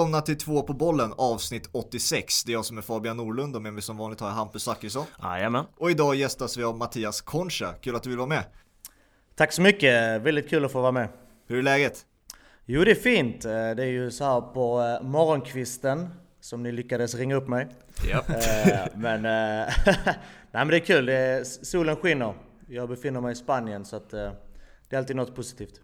välkomna 0.00 0.20
till 0.20 0.38
två 0.38 0.62
på 0.62 0.72
bollen 0.72 1.12
avsnitt 1.16 1.68
86. 1.72 2.44
Det 2.44 2.52
är 2.52 2.54
jag 2.54 2.64
som 2.64 2.78
är 2.78 2.82
Fabian 2.82 3.16
Norlund 3.16 3.56
och 3.56 3.62
med 3.62 3.72
mig 3.72 3.82
som 3.82 3.96
vanligt 3.96 4.20
har 4.20 4.28
jag 4.28 4.34
Hampus 4.34 4.62
Zachrisson. 4.62 5.06
Jajamän. 5.22 5.64
Och 5.76 5.90
idag 5.90 6.14
gästas 6.14 6.56
vi 6.56 6.64
av 6.64 6.76
Mattias 6.76 7.20
Concha. 7.20 7.72
Kul 7.80 7.96
att 7.96 8.02
du 8.02 8.08
vill 8.08 8.18
vara 8.18 8.28
med. 8.28 8.44
Tack 9.36 9.52
så 9.52 9.62
mycket, 9.62 10.22
väldigt 10.22 10.50
kul 10.50 10.64
att 10.64 10.72
få 10.72 10.80
vara 10.80 10.92
med. 10.92 11.08
Hur 11.46 11.58
är 11.58 11.62
läget? 11.62 12.06
Jo 12.64 12.84
det 12.84 12.90
är 12.90 12.94
fint. 12.94 13.44
Eh, 13.44 13.50
det 13.50 13.82
är 13.82 13.86
ju 13.86 14.10
så 14.10 14.24
här 14.24 14.40
på 14.40 14.80
eh, 14.80 15.08
morgonkvisten 15.08 16.08
som 16.40 16.62
ni 16.62 16.72
lyckades 16.72 17.14
ringa 17.14 17.34
upp 17.34 17.48
mig. 17.48 17.68
Ja. 18.10 18.18
Eh, 18.34 18.86
men, 18.94 19.22
nej, 19.22 19.72
men 20.52 20.68
det 20.68 20.76
är 20.76 20.80
kul, 20.80 21.44
solen 21.44 21.96
skiner. 21.96 22.34
Jag 22.68 22.88
befinner 22.88 23.20
mig 23.20 23.32
i 23.32 23.36
Spanien 23.36 23.84
så 23.84 23.96
att 23.96 24.10
det 24.10 24.32
är 24.90 24.98
alltid 24.98 25.16
något 25.16 25.34
positivt. 25.34 25.80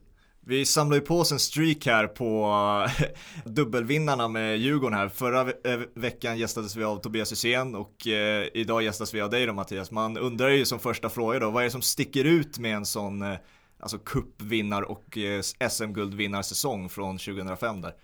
Vi 0.48 0.66
samlar 0.66 0.96
ju 0.96 1.00
på 1.00 1.18
oss 1.18 1.32
en 1.32 1.38
streak 1.38 1.86
här 1.86 2.06
på 2.06 2.52
eh, 2.86 3.06
dubbelvinnarna 3.44 4.28
med 4.28 4.58
Djurgården 4.58 4.98
här. 4.98 5.08
Förra 5.08 5.44
ve 5.44 5.52
eh, 5.64 5.80
veckan 5.94 6.38
gästades 6.38 6.76
vi 6.76 6.84
av 6.84 6.96
Tobias 6.96 7.32
Hysén 7.32 7.74
och 7.74 8.06
eh, 8.06 8.46
idag 8.54 8.82
gästas 8.82 9.14
vi 9.14 9.20
av 9.20 9.30
dig 9.30 9.46
då 9.46 9.52
Mattias. 9.52 9.90
Man 9.90 10.18
undrar 10.18 10.48
ju 10.48 10.64
som 10.64 10.78
första 10.78 11.08
fråga 11.08 11.38
då, 11.38 11.50
vad 11.50 11.62
är 11.62 11.64
det 11.64 11.70
som 11.70 11.82
sticker 11.82 12.24
ut 12.24 12.58
med 12.58 12.76
en 12.76 12.86
sån 12.86 13.22
eh, 13.22 13.38
alltså 13.80 13.98
cupvinnar 13.98 14.82
och 14.82 15.18
eh, 15.18 15.40
SM-guldvinnarsäsong 15.68 16.88
från 16.88 17.18
2005 17.18 17.80
där? 17.80 17.94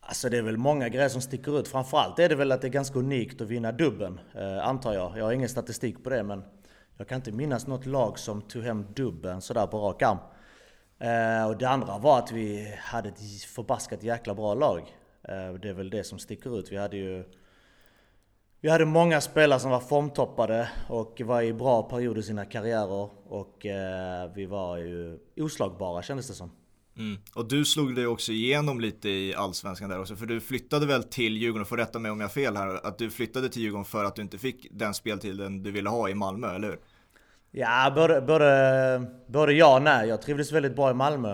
Alltså 0.00 0.28
det 0.28 0.38
är 0.38 0.42
väl 0.42 0.56
många 0.56 0.88
grejer 0.88 1.08
som 1.08 1.22
sticker 1.22 1.60
ut. 1.60 1.68
Framförallt 1.68 2.18
är 2.18 2.28
det 2.28 2.34
väl 2.34 2.52
att 2.52 2.60
det 2.60 2.66
är 2.66 2.72
ganska 2.72 2.98
unikt 2.98 3.40
att 3.40 3.48
vinna 3.48 3.72
dubben, 3.72 4.20
eh, 4.34 4.68
antar 4.68 4.94
jag. 4.94 5.18
Jag 5.18 5.24
har 5.24 5.32
ingen 5.32 5.48
statistik 5.48 6.04
på 6.04 6.10
det 6.10 6.22
men 6.22 6.42
jag 6.96 7.08
kan 7.08 7.16
inte 7.16 7.32
minnas 7.32 7.66
något 7.66 7.86
lag 7.86 8.18
som 8.18 8.42
tog 8.42 8.62
hem 8.62 8.86
dubben 8.94 9.40
sådär 9.40 9.66
på 9.66 9.78
rak 9.78 10.02
arm. 10.02 10.18
Eh, 11.00 11.46
och 11.46 11.58
det 11.58 11.68
andra 11.68 11.98
var 11.98 12.18
att 12.18 12.32
vi 12.32 12.74
hade 12.78 13.08
ett 13.08 13.44
förbaskat 13.44 14.02
jäkla 14.02 14.34
bra 14.34 14.54
lag. 14.54 14.78
Eh, 15.22 15.54
det 15.62 15.68
är 15.68 15.74
väl 15.74 15.90
det 15.90 16.04
som 16.04 16.18
sticker 16.18 16.58
ut. 16.58 16.72
Vi 16.72 16.76
hade 16.76 16.96
ju 16.96 17.24
vi 18.62 18.70
hade 18.70 18.84
många 18.84 19.20
spelare 19.20 19.60
som 19.60 19.70
var 19.70 19.80
formtoppade 19.80 20.68
och 20.88 21.20
var 21.24 21.42
i 21.42 21.52
bra 21.52 21.82
perioder 21.82 22.20
i 22.20 22.22
sina 22.22 22.44
karriärer. 22.44 23.10
Och 23.28 23.66
eh, 23.66 24.32
vi 24.34 24.46
var 24.46 24.76
ju 24.76 25.18
oslagbara 25.36 26.02
kändes 26.02 26.28
det 26.28 26.34
som. 26.34 26.50
Mm. 26.96 27.20
Och 27.34 27.48
du 27.48 27.64
slog 27.64 27.94
dig 27.94 28.06
också 28.06 28.32
igenom 28.32 28.80
lite 28.80 29.08
i 29.08 29.34
Allsvenskan 29.34 29.90
där 29.90 30.00
också, 30.00 30.16
för 30.16 30.26
du 30.26 30.40
flyttade 30.40 30.86
väl 30.86 31.04
till 31.04 31.36
Djurgården, 31.36 31.66
får 31.66 31.76
rätta 31.76 31.98
mig 31.98 32.10
om 32.10 32.20
jag 32.20 32.28
har 32.28 32.32
fel 32.32 32.56
här, 32.56 32.86
att 32.86 32.98
du 32.98 33.10
flyttade 33.10 33.48
till 33.48 33.62
Djurgården 33.62 33.84
för 33.84 34.04
att 34.04 34.16
du 34.16 34.22
inte 34.22 34.38
fick 34.38 34.66
den 34.70 34.94
speltiden 34.94 35.62
du 35.62 35.70
ville 35.70 35.88
ha 35.88 36.08
i 36.08 36.14
Malmö, 36.14 36.54
eller 36.54 36.68
hur? 36.68 36.78
Ja, 37.52 37.92
både, 37.94 38.20
både, 38.20 39.06
både 39.26 39.52
ja 39.52 39.76
och 39.76 39.82
nej. 39.82 40.08
Jag 40.08 40.22
trivdes 40.22 40.52
väldigt 40.52 40.76
bra 40.76 40.90
i 40.90 40.94
Malmö. 40.94 41.32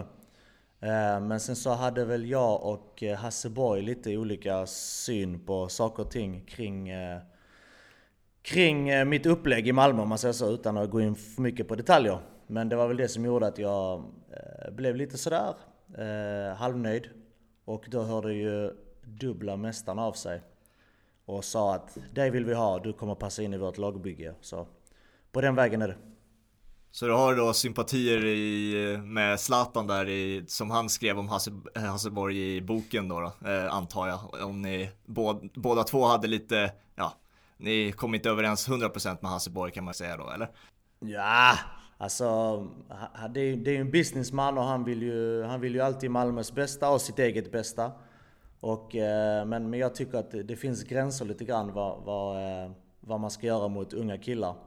Eh, 0.80 1.20
men 1.20 1.40
sen 1.40 1.56
så 1.56 1.70
hade 1.70 2.04
väl 2.04 2.30
jag 2.30 2.62
och 2.62 3.02
eh, 3.02 3.16
Hasse 3.16 3.50
Borg 3.50 3.82
lite 3.82 4.16
olika 4.16 4.66
syn 4.66 5.46
på 5.46 5.68
saker 5.68 6.02
och 6.02 6.10
ting 6.10 6.44
kring, 6.46 6.88
eh, 6.88 7.20
kring 8.42 9.08
mitt 9.08 9.26
upplägg 9.26 9.68
i 9.68 9.72
Malmö 9.72 10.02
om 10.02 10.08
man 10.08 10.18
säger 10.18 10.32
så, 10.32 10.50
utan 10.50 10.76
att 10.76 10.90
gå 10.90 11.00
in 11.00 11.14
för 11.14 11.42
mycket 11.42 11.68
på 11.68 11.74
detaljer. 11.74 12.18
Men 12.46 12.68
det 12.68 12.76
var 12.76 12.88
väl 12.88 12.96
det 12.96 13.08
som 13.08 13.24
gjorde 13.24 13.46
att 13.46 13.58
jag 13.58 14.04
blev 14.72 14.96
lite 14.96 15.18
sådär 15.18 15.54
halvnöjd. 16.54 17.08
Och 17.64 17.84
då 17.90 18.02
hörde 18.02 18.34
ju 18.34 18.72
dubbla 19.04 19.56
mästaren 19.56 19.98
av 19.98 20.12
sig 20.12 20.42
och 21.24 21.44
sa 21.44 21.74
att 21.74 21.98
dig 22.14 22.30
vill 22.30 22.44
vi 22.44 22.54
ha, 22.54 22.78
du 22.78 22.92
kommer 22.92 23.14
passa 23.14 23.42
in 23.42 23.54
i 23.54 23.58
vårt 23.58 23.78
lagbygge. 23.78 24.34
Så 24.40 24.66
på 25.36 25.40
den 25.40 25.54
vägen 25.54 25.82
är 25.82 25.88
det. 25.88 25.96
Så 26.90 27.06
du 27.06 27.12
har 27.12 27.36
då 27.36 27.52
sympatier 27.52 28.24
i, 28.24 28.98
med 29.02 29.40
Zlatan 29.40 29.86
där 29.86 30.08
i, 30.08 30.44
som 30.46 30.70
han 30.70 30.88
skrev 30.88 31.18
om 31.18 31.28
Hasse, 31.28 31.50
Hasseborg 31.74 32.56
i 32.56 32.60
boken 32.60 33.08
då, 33.08 33.20
då 33.20 33.50
eh, 33.50 33.74
antar 33.74 34.08
jag. 34.08 34.48
Om 34.48 34.62
ni 34.62 34.90
båda, 35.06 35.40
båda 35.54 35.84
två 35.84 36.04
hade 36.04 36.26
lite, 36.26 36.72
ja, 36.94 37.12
ni 37.56 37.92
kom 37.92 38.14
inte 38.14 38.30
överens 38.30 38.68
100% 38.68 39.18
med 39.20 39.30
Hasseborg 39.30 39.72
kan 39.72 39.84
man 39.84 39.94
säga 39.94 40.16
då, 40.16 40.30
eller? 40.30 40.48
Ja, 40.98 41.54
alltså 41.98 42.58
det 43.34 43.40
är, 43.40 43.56
det 43.56 43.76
är 43.76 43.80
en 43.80 43.90
businessman 43.90 44.58
och 44.58 44.64
han 44.64 44.84
vill 44.84 45.02
ju, 45.02 45.42
han 45.42 45.60
vill 45.60 45.74
ju 45.74 45.80
alltid 45.80 46.10
Malmös 46.10 46.52
bästa 46.52 46.90
och 46.90 47.00
sitt 47.00 47.18
eget 47.18 47.52
bästa. 47.52 47.92
Och, 48.60 48.96
eh, 48.96 49.46
men, 49.46 49.70
men 49.70 49.80
jag 49.80 49.94
tycker 49.94 50.18
att 50.18 50.30
det 50.30 50.56
finns 50.56 50.84
gränser 50.84 51.24
lite 51.24 51.44
grann 51.44 51.72
vad, 51.72 52.04
vad, 52.04 52.36
eh, 52.36 52.70
vad 53.00 53.20
man 53.20 53.30
ska 53.30 53.46
göra 53.46 53.68
mot 53.68 53.92
unga 53.92 54.18
killar. 54.18 54.65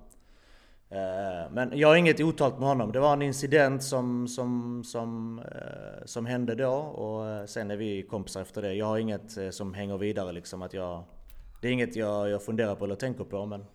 Eh, 0.91 1.51
men 1.51 1.72
jag 1.77 1.88
har 1.88 1.95
inget 1.95 2.19
otalt 2.19 2.59
med 2.59 2.67
honom. 2.67 2.91
Det 2.91 3.00
var 3.00 3.13
en 3.13 3.22
incident 3.22 3.83
som, 3.83 4.27
som, 4.27 4.83
som, 4.83 5.39
eh, 5.39 6.05
som 6.05 6.25
hände 6.25 6.55
då 6.55 6.72
och 6.72 7.27
eh, 7.27 7.45
sen 7.45 7.72
är 7.72 7.77
vi 7.77 8.03
kompisar 8.03 8.41
efter 8.41 8.61
det. 8.61 8.73
Jag 8.73 8.85
har 8.85 8.97
inget 8.97 9.38
som 9.51 9.73
hänger 9.73 9.97
vidare 9.97 10.31
liksom. 10.31 10.61
Att 10.61 10.73
jag, 10.73 11.03
det 11.61 11.67
är 11.67 11.72
inget 11.72 11.95
jag, 11.95 12.29
jag 12.29 12.44
funderar 12.44 12.75
på 12.75 12.85
eller 12.85 12.95
tänker 12.95 13.23
på. 13.23 13.45
Men, 13.45 13.66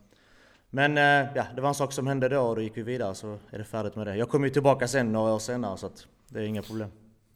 men 0.70 0.96
ja, 1.34 1.44
det 1.54 1.60
var 1.60 1.68
en 1.68 1.74
sak 1.74 1.92
som 1.92 2.06
hände 2.06 2.28
då 2.28 2.40
och 2.40 2.56
då 2.56 2.62
gick 2.62 2.76
vi 2.76 2.82
vidare 2.82 3.14
så 3.14 3.38
är 3.50 3.58
det 3.58 3.64
färdigt 3.64 3.96
med 3.96 4.06
det. 4.06 4.16
Jag 4.16 4.28
kommer 4.28 4.46
ju 4.46 4.52
tillbaka 4.52 4.88
sen 4.88 5.12
några 5.12 5.32
år 5.32 5.38
senare 5.38 5.76
så 5.76 5.86
att 5.86 6.06
det 6.28 6.40
är 6.40 6.44
inga 6.44 6.62
problem. 6.62 6.90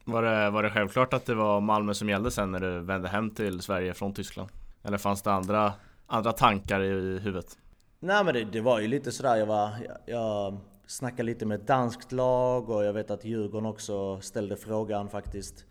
Var 0.05 0.23
det, 0.23 0.49
var 0.49 0.63
det 0.63 0.69
självklart 0.69 1.13
att 1.13 1.25
det 1.25 1.35
var 1.35 1.61
Malmö 1.61 1.93
som 1.93 2.09
gällde 2.09 2.31
sen 2.31 2.51
när 2.51 2.59
du 2.59 2.79
vände 2.79 3.07
hem 3.07 3.31
till 3.31 3.61
Sverige 3.61 3.93
från 3.93 4.13
Tyskland? 4.13 4.49
Eller 4.83 4.97
fanns 4.97 5.21
det 5.21 5.31
andra, 5.31 5.73
andra 6.07 6.31
tankar 6.31 6.81
i 6.81 7.19
huvudet? 7.19 7.57
Nej 8.01 8.23
men 8.23 8.33
det, 8.33 8.43
det, 8.43 8.61
var 8.61 8.79
ju 8.79 8.87
lite 8.87 9.11
sådär, 9.11 9.35
jag, 9.35 9.45
var, 9.45 9.71
jag, 9.87 9.97
jag 10.05 10.57
snackade 10.87 11.23
lite 11.23 11.45
med 11.45 11.61
ett 11.61 11.67
danskt 11.67 12.11
lag 12.11 12.69
och 12.69 12.83
jag 12.83 12.93
vet 12.93 13.11
att 13.11 13.25
Djurgården 13.25 13.65
också 13.65 14.21
ställde 14.21 14.57
frågan 14.57 15.09
faktiskt. 15.09 15.65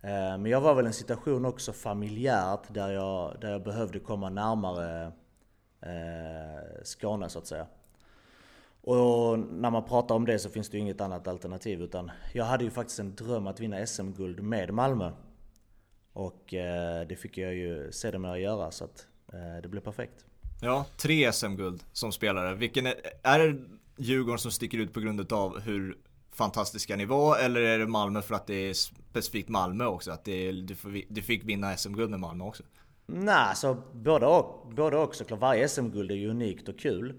Eh, 0.00 0.10
men 0.10 0.46
jag 0.46 0.60
var 0.60 0.74
väl 0.74 0.84
i 0.84 0.88
en 0.88 0.92
situation 0.92 1.44
också 1.44 1.72
familjärt 1.72 2.74
där 2.74 2.90
jag, 2.90 3.40
där 3.40 3.50
jag 3.50 3.62
behövde 3.62 3.98
komma 3.98 4.30
närmare 4.30 5.12
eh, 5.80 6.82
Skåne 6.82 7.28
så 7.28 7.38
att 7.38 7.46
säga. 7.46 7.66
Och 8.80 9.38
när 9.38 9.70
man 9.70 9.84
pratar 9.84 10.14
om 10.14 10.26
det 10.26 10.38
så 10.38 10.50
finns 10.50 10.70
det 10.70 10.76
ju 10.76 10.80
inget 10.80 11.00
annat 11.00 11.28
alternativ 11.28 11.82
utan 11.82 12.10
jag 12.32 12.44
hade 12.44 12.64
ju 12.64 12.70
faktiskt 12.70 12.98
en 12.98 13.14
dröm 13.14 13.46
att 13.46 13.60
vinna 13.60 13.86
SM-guld 13.86 14.42
med 14.42 14.74
Malmö. 14.74 15.12
Och 16.12 16.54
eh, 16.54 17.06
det 17.06 17.16
fick 17.16 17.38
jag 17.38 17.54
ju 17.54 17.92
sedermera 17.92 18.38
göra 18.38 18.70
så 18.70 18.84
att 18.84 19.06
det 19.62 19.68
blev 19.68 19.80
perfekt. 19.80 20.27
Ja, 20.60 20.84
tre 20.96 21.32
SM-guld 21.32 21.84
som 21.92 22.12
spelare. 22.12 22.54
Vilken 22.54 22.86
är, 22.86 22.94
är 23.22 23.38
det 23.38 23.56
Djurgården 23.96 24.38
som 24.38 24.50
sticker 24.50 24.78
ut 24.78 24.92
på 24.92 25.00
grund 25.00 25.32
av 25.32 25.60
hur 25.60 25.98
fantastiska 26.32 26.96
ni 26.96 27.04
var 27.04 27.38
eller 27.38 27.60
är 27.60 27.78
det 27.78 27.86
Malmö 27.86 28.22
för 28.22 28.34
att 28.34 28.46
det 28.46 28.54
är 28.54 28.74
specifikt 28.74 29.48
Malmö 29.48 29.84
också? 29.84 30.10
Att 30.10 30.24
det 30.24 30.48
är, 30.48 30.52
du, 30.52 30.74
får, 30.74 31.00
du 31.08 31.22
fick 31.22 31.44
vinna 31.44 31.76
SM-guld 31.76 32.10
med 32.10 32.20
Malmö 32.20 32.44
också? 32.44 32.62
Nej, 33.06 33.56
så 33.56 33.76
både 33.92 34.26
och, 34.26 34.72
både 34.76 34.96
och 34.96 35.14
såklart. 35.14 35.40
Varje 35.40 35.68
SM-guld 35.68 36.10
är 36.10 36.14
ju 36.14 36.30
unikt 36.30 36.68
och 36.68 36.78
kul. 36.78 37.14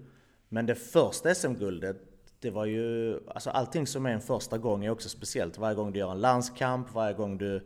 Men 0.48 0.66
det 0.66 0.74
första 0.74 1.34
SM-guldet, 1.34 1.96
det 2.40 2.50
var 2.50 2.64
ju... 2.64 3.18
Alltså 3.28 3.50
allting 3.50 3.86
som 3.86 4.06
är 4.06 4.10
en 4.10 4.20
första 4.20 4.58
gång 4.58 4.84
är 4.84 4.90
också 4.90 5.08
speciellt. 5.08 5.58
Varje 5.58 5.76
gång 5.76 5.92
du 5.92 5.98
gör 5.98 6.10
en 6.10 6.20
landskamp, 6.20 6.94
varje 6.94 7.14
gång 7.14 7.38
du 7.38 7.56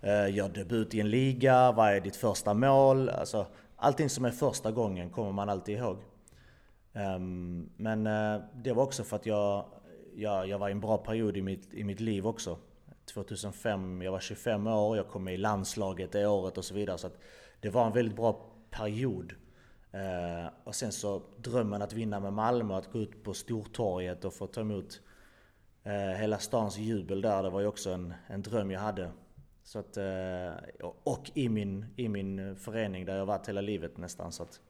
eh, 0.00 0.34
gör 0.34 0.48
debut 0.48 0.94
i 0.94 1.00
en 1.00 1.10
liga, 1.10 1.72
varje 1.72 2.00
ditt 2.00 2.16
första 2.16 2.54
mål? 2.54 3.08
Alltså, 3.08 3.46
allting 3.82 4.08
som 4.08 4.24
är 4.24 4.30
första 4.30 4.72
gången 4.72 5.10
kommer 5.10 5.32
man 5.32 5.48
alltid 5.48 5.78
ihåg. 5.78 5.98
Um, 6.92 7.70
men 7.76 8.06
uh, 8.06 8.42
det 8.54 8.72
var 8.72 8.82
också 8.82 9.04
för 9.04 9.16
att 9.16 9.26
jag, 9.26 9.64
jag, 10.14 10.48
jag 10.48 10.58
var 10.58 10.68
i 10.68 10.72
en 10.72 10.80
bra 10.80 10.98
period 10.98 11.36
i 11.36 11.42
mitt, 11.42 11.74
i 11.74 11.84
mitt 11.84 12.00
liv 12.00 12.26
också. 12.26 12.58
2005, 13.04 14.02
jag 14.02 14.12
var 14.12 14.20
25 14.20 14.66
år, 14.66 14.96
jag 14.96 15.08
kom 15.08 15.24
med 15.24 15.34
i 15.34 15.36
landslaget 15.36 16.12
det 16.12 16.26
året 16.26 16.58
och 16.58 16.64
så 16.64 16.74
vidare. 16.74 16.98
Så 16.98 17.10
det 17.60 17.70
var 17.70 17.86
en 17.86 17.92
väldigt 17.92 18.16
bra 18.16 18.40
period. 18.70 19.32
Uh, 19.94 20.50
och 20.64 20.74
sen 20.74 20.92
så 20.92 21.22
drömmen 21.36 21.82
att 21.82 21.92
vinna 21.92 22.20
med 22.20 22.32
Malmö, 22.32 22.74
att 22.76 22.92
gå 22.92 22.98
ut 22.98 23.24
på 23.24 23.34
Stortorget 23.34 24.24
och 24.24 24.34
få 24.34 24.46
ta 24.46 24.60
emot 24.60 25.00
uh, 25.86 25.92
hela 25.92 26.38
stans 26.38 26.78
jubel 26.78 27.20
där, 27.20 27.42
det 27.42 27.50
var 27.50 27.60
ju 27.60 27.66
också 27.66 27.90
en, 27.90 28.14
en 28.26 28.42
dröm 28.42 28.70
jag 28.70 28.80
hade. 28.80 29.10
Så 29.64 29.78
att, 29.78 29.96
eh, 29.96 30.84
och 31.04 31.30
i 31.34 31.48
min, 31.48 31.86
i 31.96 32.08
min 32.08 32.56
förening 32.56 33.04
där 33.04 33.16
jag 33.16 33.26
varit 33.26 33.48
hela 33.48 33.60
livet 33.60 33.98
nästan. 33.98 34.32
Så 34.32 34.42
att 34.42 34.60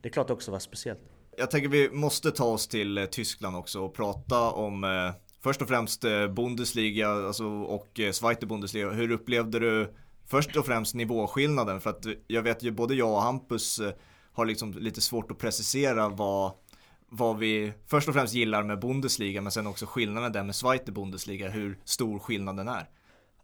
det 0.00 0.08
är 0.08 0.12
klart 0.12 0.26
det 0.26 0.32
också 0.32 0.50
var 0.50 0.58
speciellt. 0.58 1.00
Jag 1.36 1.50
tänker 1.50 1.68
vi 1.68 1.90
måste 1.90 2.30
ta 2.30 2.44
oss 2.44 2.68
till 2.68 2.98
eh, 2.98 3.04
Tyskland 3.04 3.56
också 3.56 3.80
och 3.80 3.94
prata 3.94 4.50
om 4.50 4.84
eh, 4.84 5.12
först 5.40 5.62
och 5.62 5.68
främst 5.68 6.04
Bundesliga 6.36 7.08
alltså, 7.08 7.44
och 7.46 8.00
Zweite 8.12 8.46
Bundesliga. 8.46 8.90
Hur 8.90 9.10
upplevde 9.10 9.58
du 9.58 9.94
först 10.26 10.56
och 10.56 10.66
främst 10.66 10.94
nivåskillnaden? 10.94 11.80
För 11.80 11.90
att 11.90 12.06
jag 12.26 12.42
vet 12.42 12.62
ju 12.62 12.70
både 12.70 12.94
jag 12.94 13.12
och 13.12 13.22
Hampus 13.22 13.80
har 14.32 14.46
liksom 14.46 14.72
lite 14.72 15.00
svårt 15.00 15.30
att 15.30 15.38
precisera 15.38 16.08
vad, 16.08 16.52
vad 17.08 17.38
vi 17.38 17.72
först 17.86 18.08
och 18.08 18.14
främst 18.14 18.34
gillar 18.34 18.62
med 18.62 18.80
Bundesliga 18.80 19.40
men 19.40 19.52
sen 19.52 19.66
också 19.66 19.86
skillnaden 19.86 20.32
där 20.32 20.42
med 20.42 20.54
Zweite 20.54 20.92
Bundesliga, 20.92 21.50
hur 21.50 21.78
stor 21.84 22.18
skillnaden 22.18 22.68
är. 22.68 22.88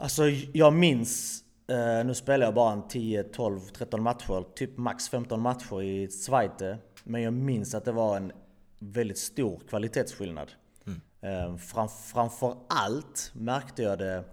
Alltså 0.01 0.23
jag 0.53 0.73
minns, 0.73 1.45
eh, 1.69 2.07
nu 2.07 2.15
spelar 2.15 2.47
jag 2.47 2.55
bara 2.55 2.73
en 2.73 2.89
10, 2.89 3.23
12, 3.23 3.61
13 3.61 4.03
matcher, 4.03 4.45
typ 4.55 4.79
max 4.79 5.09
15 5.09 5.41
matcher 5.41 5.83
i 5.83 6.09
Zweite. 6.09 6.79
Men 7.05 7.23
jag 7.23 7.33
minns 7.33 7.75
att 7.75 7.85
det 7.85 7.93
var 7.93 8.17
en 8.17 8.33
väldigt 8.79 9.19
stor 9.19 9.61
kvalitetsskillnad. 9.69 10.53
Mm. 10.87 11.01
Eh, 11.21 11.57
fram, 11.57 11.89
framför 11.89 12.57
allt 12.69 13.33
märkte 13.35 13.83
jag 13.83 13.99
det 13.99 14.25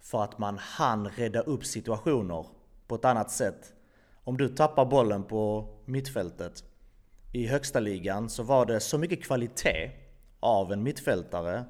för 0.00 0.22
att 0.22 0.38
man 0.38 0.58
hann 0.58 1.08
rädda 1.08 1.40
upp 1.40 1.64
situationer 1.64 2.46
på 2.86 2.94
ett 2.94 3.04
annat 3.04 3.30
sätt. 3.30 3.74
Om 4.24 4.36
du 4.36 4.48
tappar 4.48 4.84
bollen 4.84 5.24
på 5.24 5.68
mittfältet 5.84 6.64
i 7.32 7.46
högsta 7.46 7.80
ligan 7.80 8.30
så 8.30 8.42
var 8.42 8.66
det 8.66 8.80
så 8.80 8.98
mycket 8.98 9.24
kvalitet 9.24 9.90
av 10.40 10.72
en 10.72 10.82
mittfältare, 10.82 11.64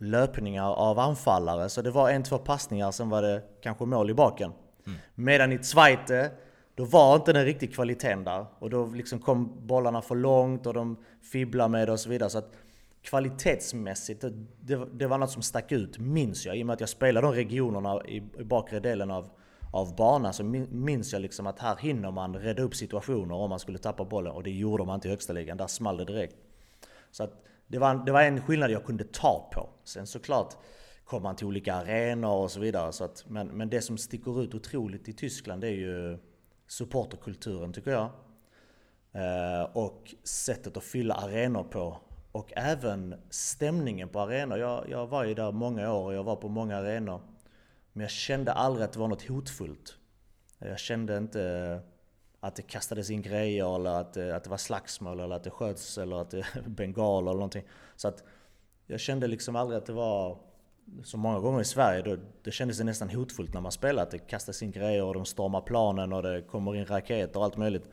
löpningar 0.00 0.72
av 0.72 0.98
anfallare, 0.98 1.68
så 1.68 1.82
det 1.82 1.90
var 1.90 2.10
en, 2.10 2.22
två 2.22 2.38
passningar, 2.38 2.90
sen 2.90 3.08
var 3.08 3.22
det 3.22 3.42
kanske 3.62 3.84
mål 3.84 4.10
i 4.10 4.14
baken. 4.14 4.52
Mm. 4.86 4.98
Medan 5.14 5.52
i 5.52 5.58
Zweite, 5.62 6.30
då 6.74 6.84
var 6.84 7.16
inte 7.16 7.32
den 7.32 7.44
riktigt 7.44 7.74
kvaliteten 7.74 8.24
där. 8.24 8.46
Och 8.58 8.70
då 8.70 8.86
liksom 8.86 9.18
kom 9.18 9.66
bollarna 9.66 10.02
för 10.02 10.14
långt 10.14 10.66
och 10.66 10.74
de 10.74 10.96
fibblade 11.32 11.68
med 11.68 11.88
det 11.88 11.92
och 11.92 12.00
så 12.00 12.10
vidare. 12.10 12.30
Så 12.30 12.38
att 12.38 12.52
kvalitetsmässigt, 13.02 14.24
det, 14.60 14.86
det 14.92 15.06
var 15.06 15.18
något 15.18 15.30
som 15.30 15.42
stack 15.42 15.72
ut, 15.72 15.98
minns 15.98 16.46
jag. 16.46 16.56
I 16.56 16.62
och 16.62 16.66
med 16.66 16.74
att 16.74 16.80
jag 16.80 16.88
spelade 16.88 17.26
de 17.26 17.34
regionerna 17.34 18.04
i, 18.06 18.16
i 18.16 18.44
bakre 18.44 18.80
delen 18.80 19.10
av, 19.10 19.30
av 19.72 19.96
banan 19.96 20.32
så 20.32 20.44
minns 20.44 21.12
jag 21.12 21.22
liksom 21.22 21.46
att 21.46 21.58
här 21.58 21.76
hinner 21.76 22.10
man 22.10 22.36
rädda 22.36 22.62
upp 22.62 22.74
situationer 22.74 23.34
om 23.34 23.50
man 23.50 23.58
skulle 23.58 23.78
tappa 23.78 24.04
bollen. 24.04 24.32
Och 24.32 24.42
det 24.42 24.50
gjorde 24.50 24.84
man 24.84 24.94
inte 24.94 25.08
i 25.08 25.10
högsta 25.10 25.32
ligan, 25.32 25.56
där 25.56 25.66
small 25.66 25.96
det 25.96 26.04
direkt. 26.04 26.36
Så 27.10 27.24
att 27.24 27.44
det, 27.70 27.78
var, 27.78 27.94
det 28.06 28.12
var 28.12 28.22
en 28.22 28.42
skillnad 28.42 28.70
jag 28.70 28.84
kunde 28.84 29.04
ta 29.04 29.50
på. 29.54 29.68
Sen 29.84 30.06
såklart 30.06 30.54
kom 31.04 31.22
man 31.22 31.36
till 31.36 31.46
olika 31.46 31.74
arenor 31.74 32.42
och 32.42 32.50
så 32.50 32.60
vidare. 32.60 32.92
Så 32.92 33.04
att, 33.04 33.24
men, 33.28 33.48
men 33.48 33.70
det 33.70 33.82
som 33.82 33.98
sticker 33.98 34.42
ut 34.42 34.54
otroligt 34.54 35.08
i 35.08 35.12
Tyskland 35.12 35.60
det 35.60 35.68
är 35.68 35.76
ju 35.76 36.18
supporterkulturen 36.66 37.72
tycker 37.72 37.90
jag. 37.90 38.10
Eh, 39.12 39.62
och 39.72 40.14
sättet 40.24 40.76
att 40.76 40.84
fylla 40.84 41.14
arenor 41.14 41.62
på. 41.64 41.96
Och 42.32 42.52
även 42.56 43.14
stämningen 43.30 44.08
på 44.08 44.20
arenor. 44.20 44.58
Jag, 44.58 44.88
jag 44.88 45.06
var 45.06 45.24
ju 45.24 45.34
där 45.34 45.52
många 45.52 45.92
år 45.92 46.04
och 46.04 46.14
jag 46.14 46.24
var 46.24 46.36
på 46.36 46.48
många 46.48 46.76
arenor. 46.76 47.20
Men 47.92 48.00
jag 48.00 48.10
kände 48.10 48.52
aldrig 48.52 48.84
att 48.84 48.92
det 48.92 48.98
var 48.98 49.08
något 49.08 49.28
hotfullt. 49.28 49.96
Jag 50.58 50.78
kände 50.78 51.16
inte 51.16 51.80
att 52.40 52.56
det 52.56 52.62
kastades 52.62 53.10
in 53.10 53.22
grejer 53.22 53.74
eller 53.74 53.90
att 53.90 54.12
det, 54.12 54.36
att 54.36 54.44
det 54.44 54.50
var 54.50 54.56
slagsmål 54.56 55.20
eller 55.20 55.36
att 55.36 55.44
det 55.44 55.50
sköts 55.50 55.98
eller 55.98 56.16
att 56.16 56.34
eh, 56.34 56.46
det 56.64 56.70
bengal 56.70 57.22
eller 57.22 57.34
någonting. 57.34 57.64
Så 57.96 58.08
att 58.08 58.24
jag 58.86 59.00
kände 59.00 59.26
liksom 59.26 59.56
aldrig 59.56 59.78
att 59.78 59.86
det 59.86 59.92
var 59.92 60.38
så 61.04 61.16
många 61.16 61.38
gånger 61.38 61.60
i 61.60 61.64
Sverige, 61.64 62.02
då, 62.02 62.16
det 62.42 62.50
kändes 62.50 62.78
det 62.78 62.84
nästan 62.84 63.10
hotfullt 63.10 63.54
när 63.54 63.60
man 63.60 63.72
spelade. 63.72 64.02
Att 64.02 64.10
det 64.10 64.18
kastas 64.18 64.62
in 64.62 64.70
grejer 64.70 65.04
och 65.04 65.14
de 65.14 65.24
stormar 65.24 65.60
planen 65.60 66.12
och 66.12 66.22
det 66.22 66.42
kommer 66.42 66.76
in 66.76 66.86
raketer 66.86 67.38
och 67.38 67.44
allt 67.44 67.56
möjligt. 67.56 67.84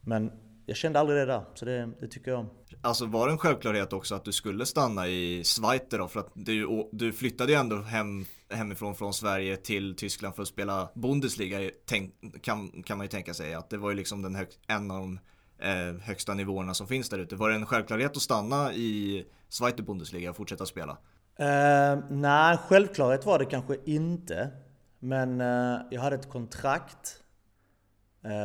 Men 0.00 0.32
jag 0.66 0.76
kände 0.76 1.00
aldrig 1.00 1.18
det 1.18 1.26
där, 1.26 1.42
så 1.54 1.64
det, 1.64 1.90
det, 2.00 2.08
tycker 2.08 2.30
jag 2.30 2.40
om. 2.40 2.50
Alltså 2.80 3.06
var 3.06 3.26
det 3.26 3.32
en 3.32 3.38
självklarhet 3.38 3.92
också 3.92 4.14
att 4.14 4.24
du 4.24 4.32
skulle 4.32 4.66
stanna 4.66 5.08
i 5.08 5.44
Schweiz 5.44 5.82
då? 5.90 6.08
För 6.08 6.20
att 6.20 6.30
du, 6.34 6.88
du 6.92 7.12
flyttade 7.12 7.52
ju 7.52 7.58
ändå 7.58 7.76
hem, 7.76 8.26
hemifrån 8.50 8.94
från 8.94 9.14
Sverige 9.14 9.56
till 9.56 9.96
Tyskland 9.96 10.34
för 10.34 10.42
att 10.42 10.48
spela 10.48 10.90
Bundesliga, 10.94 11.70
tänk, 11.86 12.14
kan, 12.42 12.82
kan 12.82 12.98
man 12.98 13.04
ju 13.04 13.08
tänka 13.08 13.34
sig. 13.34 13.54
Att 13.54 13.70
det 13.70 13.76
var 13.76 13.90
ju 13.90 13.96
liksom 13.96 14.22
den 14.22 14.34
hög, 14.34 14.48
en 14.66 14.90
av 14.90 15.00
de 15.00 15.18
eh, 15.58 16.00
högsta 16.00 16.34
nivåerna 16.34 16.74
som 16.74 16.86
finns 16.86 17.08
där 17.08 17.18
ute. 17.18 17.36
Var 17.36 17.48
det 17.48 17.54
en 17.54 17.66
självklarhet 17.66 18.16
att 18.16 18.22
stanna 18.22 18.72
i 18.72 19.24
Zweite 19.48 19.82
Bundesliga 19.82 20.30
och 20.30 20.36
fortsätta 20.36 20.66
spela? 20.66 20.98
Eh, 21.38 21.98
nej, 22.10 22.56
självklarhet 22.56 23.26
var 23.26 23.38
det 23.38 23.44
kanske 23.44 23.76
inte. 23.84 24.50
Men 24.98 25.40
eh, 25.40 25.80
jag 25.90 26.00
hade 26.00 26.16
ett 26.16 26.30
kontrakt 26.30 27.22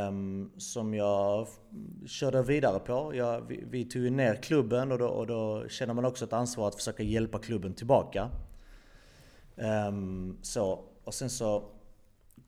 um, 0.10 0.52
som 0.58 0.94
jag 0.94 1.48
körde 2.08 2.44
vidare 2.44 2.80
på. 2.80 3.12
Jag, 3.16 3.42
vi, 3.48 3.64
vi, 3.70 3.86
tog 3.86 4.02
ju 4.02 4.10
ner 4.10 4.36
klubben 4.36 4.92
och 4.92 4.98
då, 4.98 5.08
och 5.08 5.28
då 5.28 5.66
känner 5.70 5.94
man 5.94 6.06
också 6.06 6.26
ett 6.26 6.34
ansvar 6.34 6.68
att 6.68 6.76
försöka 6.76 7.04
hjälpa 7.04 7.40
klubben 7.40 7.74
tillbaka. 7.74 8.30
Um, 9.56 10.38
så, 10.42 10.84
och 11.04 11.14
sen 11.14 11.30
så 11.30 11.64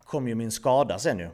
kom 0.03 0.27
ju 0.27 0.35
min 0.35 0.51
skada 0.51 1.00
sen 1.00 1.19
ju. 1.19 1.29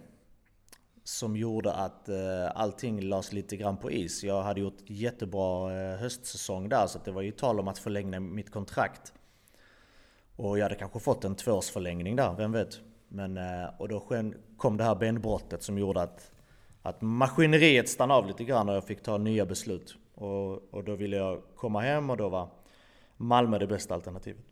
Som 1.04 1.36
gjorde 1.36 1.74
att 1.74 2.10
uh, 2.10 2.52
allting 2.56 3.02
lades 3.02 3.34
lite 3.34 3.58
grann 3.58 3.78
på 3.78 3.92
is. 3.92 4.24
Jag 4.24 4.42
hade 4.42 4.62
gjort 4.62 4.78
jättebra 4.86 5.72
uh, 5.72 6.00
höstsäsong 6.00 6.70
där 6.70 6.88
så 6.88 7.00
det 7.06 7.12
var 7.12 7.22
ju 7.22 7.32
tal 7.32 7.60
om 7.60 7.68
att 7.68 7.78
förlänga 7.78 8.20
mitt 8.20 8.52
kontrakt. 8.52 9.14
Och 10.36 10.58
jag 10.58 10.66
hade 10.66 10.76
kanske 10.76 11.00
fått 11.00 11.26
en 11.26 11.36
tvåårsförlängning 11.36 12.16
där, 12.16 12.34
vem 12.34 12.52
vet? 12.52 12.80
Men, 13.08 13.38
uh, 13.38 13.70
och 13.78 13.88
då 13.88 14.24
kom 14.58 14.78
det 14.78 14.84
här 14.84 14.96
benbrottet 14.96 15.64
som 15.64 15.78
gjorde 15.78 16.02
att, 16.02 16.32
att 16.82 17.02
maskineriet 17.02 17.90
stannade 17.90 18.20
av 18.20 18.28
lite 18.28 18.44
grann 18.44 18.70
och 18.70 18.76
jag 18.76 18.84
fick 18.84 19.04
ta 19.04 19.18
nya 19.18 19.46
beslut. 19.46 19.96
Och, 20.16 20.74
och 20.74 20.84
då 20.84 20.96
ville 20.96 21.18
jag 21.18 21.42
komma 21.56 21.82
hem 21.82 22.10
och 22.10 22.18
då 22.18 22.30
var 22.30 22.50
Malmö 23.18 23.60
det 23.60 23.68
bästa 23.68 23.94
alternativet. 23.94 24.49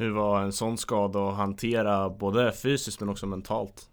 Hur 0.00 0.10
var 0.10 0.42
en 0.42 0.52
sån 0.52 0.78
skada 0.78 1.28
att 1.28 1.36
hantera 1.36 2.10
både 2.10 2.52
fysiskt 2.52 3.00
men 3.00 3.08
också 3.08 3.26
mentalt? 3.26 3.88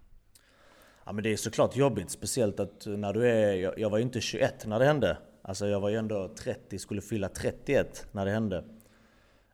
Ja 1.04 1.12
men 1.12 1.24
det 1.24 1.32
är 1.32 1.36
såklart 1.36 1.76
jobbigt, 1.76 2.10
speciellt 2.10 2.60
att 2.60 2.86
när 2.86 3.12
du 3.12 3.28
är... 3.28 3.54
Jag, 3.54 3.78
jag 3.78 3.90
var 3.90 3.98
ju 3.98 4.04
inte 4.04 4.20
21 4.20 4.66
när 4.66 4.78
det 4.78 4.84
hände. 4.84 5.18
Alltså 5.42 5.66
jag 5.66 5.80
var 5.80 5.88
ju 5.88 5.96
ändå 5.96 6.28
30, 6.28 6.78
skulle 6.78 7.00
fylla 7.00 7.28
31 7.28 8.06
när 8.12 8.24
det 8.24 8.30
hände. 8.30 8.64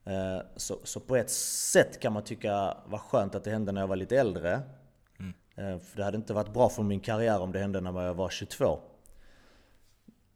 Eh, 0.05 0.47
så, 0.57 0.79
så 0.85 1.01
på 1.01 1.17
ett 1.17 1.31
sätt 1.31 2.01
kan 2.01 2.13
man 2.13 2.25
tycka 2.25 2.77
var 2.87 2.99
skönt 2.99 3.35
att 3.35 3.45
det 3.45 3.51
hände 3.51 3.73
när 3.73 3.81
jag 3.81 3.89
var 3.89 3.97
lite 3.97 4.17
äldre. 4.17 4.61
Mm. 5.21 5.35
Eh, 5.57 5.79
för 5.79 5.97
det 5.97 6.05
hade 6.05 6.17
inte 6.17 6.33
varit 6.33 6.53
bra 6.53 6.69
för 6.69 6.83
min 6.83 7.01
karriär 7.01 7.41
om 7.41 7.53
det 7.53 7.59
hände 7.59 7.81
när 7.81 8.03
jag 8.03 8.15
var 8.15 8.29
22. 8.29 8.79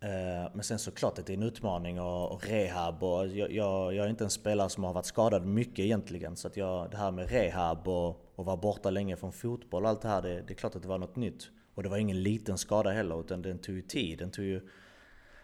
Eh, 0.01 0.51
men 0.55 0.63
sen 0.63 0.79
såklart 0.79 1.19
att 1.19 1.27
det 1.27 1.33
är 1.33 1.37
en 1.37 1.43
utmaning 1.43 2.01
och, 2.01 2.47
rehab 2.47 3.03
och 3.03 3.27
jag, 3.27 3.53
jag, 3.53 3.95
jag, 3.95 4.07
är 4.07 4.11
inte 4.11 4.25
en 4.25 4.31
spelare 4.31 4.69
som 4.69 4.85
har 4.85 4.93
varit 4.93 5.07
skadad 5.07 5.47
mycket 5.47 5.79
egentligen. 5.79 6.37
Så 6.37 6.49
att 6.49 6.57
jag, 6.57 6.91
det 6.91 6.97
här 6.97 7.11
med 7.11 7.31
rehab 7.31 7.89
och, 7.89 8.33
och 8.35 8.45
vara 8.45 8.57
borta 8.57 8.91
länge 8.91 9.17
från 9.17 9.33
fotboll 9.33 9.83
och 9.83 9.89
allt 9.89 10.03
det 10.03 10.09
här, 10.09 10.23
det, 10.23 10.43
det 10.43 10.53
är 10.53 10.55
klart 10.55 10.77
att 10.77 10.83
det 10.83 10.89
var 10.89 10.99
något 10.99 11.17
nytt. 11.17 11.51
Och 11.75 11.83
det 11.83 11.89
var 11.89 11.97
ingen 11.97 12.23
liten 12.23 12.59
skada 12.59 12.91
heller, 12.91 13.21
utan 13.21 13.43
den 13.43 13.59
tog 13.59 13.75
ju 13.75 13.83
tid. 13.83 14.19
Den 14.19 14.31
tog 14.31 14.45
ju 14.45 14.69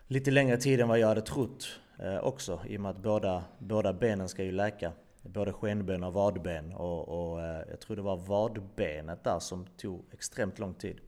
lite 0.07 0.31
längre 0.31 0.57
tid 0.57 0.81
än 0.81 0.89
vad 0.89 0.99
jag 0.99 1.09
hade 1.09 1.23
trott 1.23 1.81
eh, 1.99 2.19
också. 2.19 2.61
I 2.67 2.77
och 2.77 2.81
med 2.81 2.91
att 2.91 3.03
båda, 3.03 3.45
båda 3.59 3.93
benen 3.93 4.29
ska 4.29 4.45
ju 4.45 4.53
läka. 4.53 4.93
Både 5.23 5.53
skenben 5.53 6.05
och 6.05 6.13
vadben. 6.13 6.73
Och, 6.73 7.09
och 7.09 7.43
eh, 7.43 7.63
jag 7.71 7.81
tror 7.81 7.97
det 7.97 8.03
var 8.03 8.17
vadbenet 8.17 9.25
där 9.25 9.39
som 9.39 9.67
tog 9.67 10.05
extremt 10.13 10.59
lång 10.59 10.75
tid. 10.75 11.01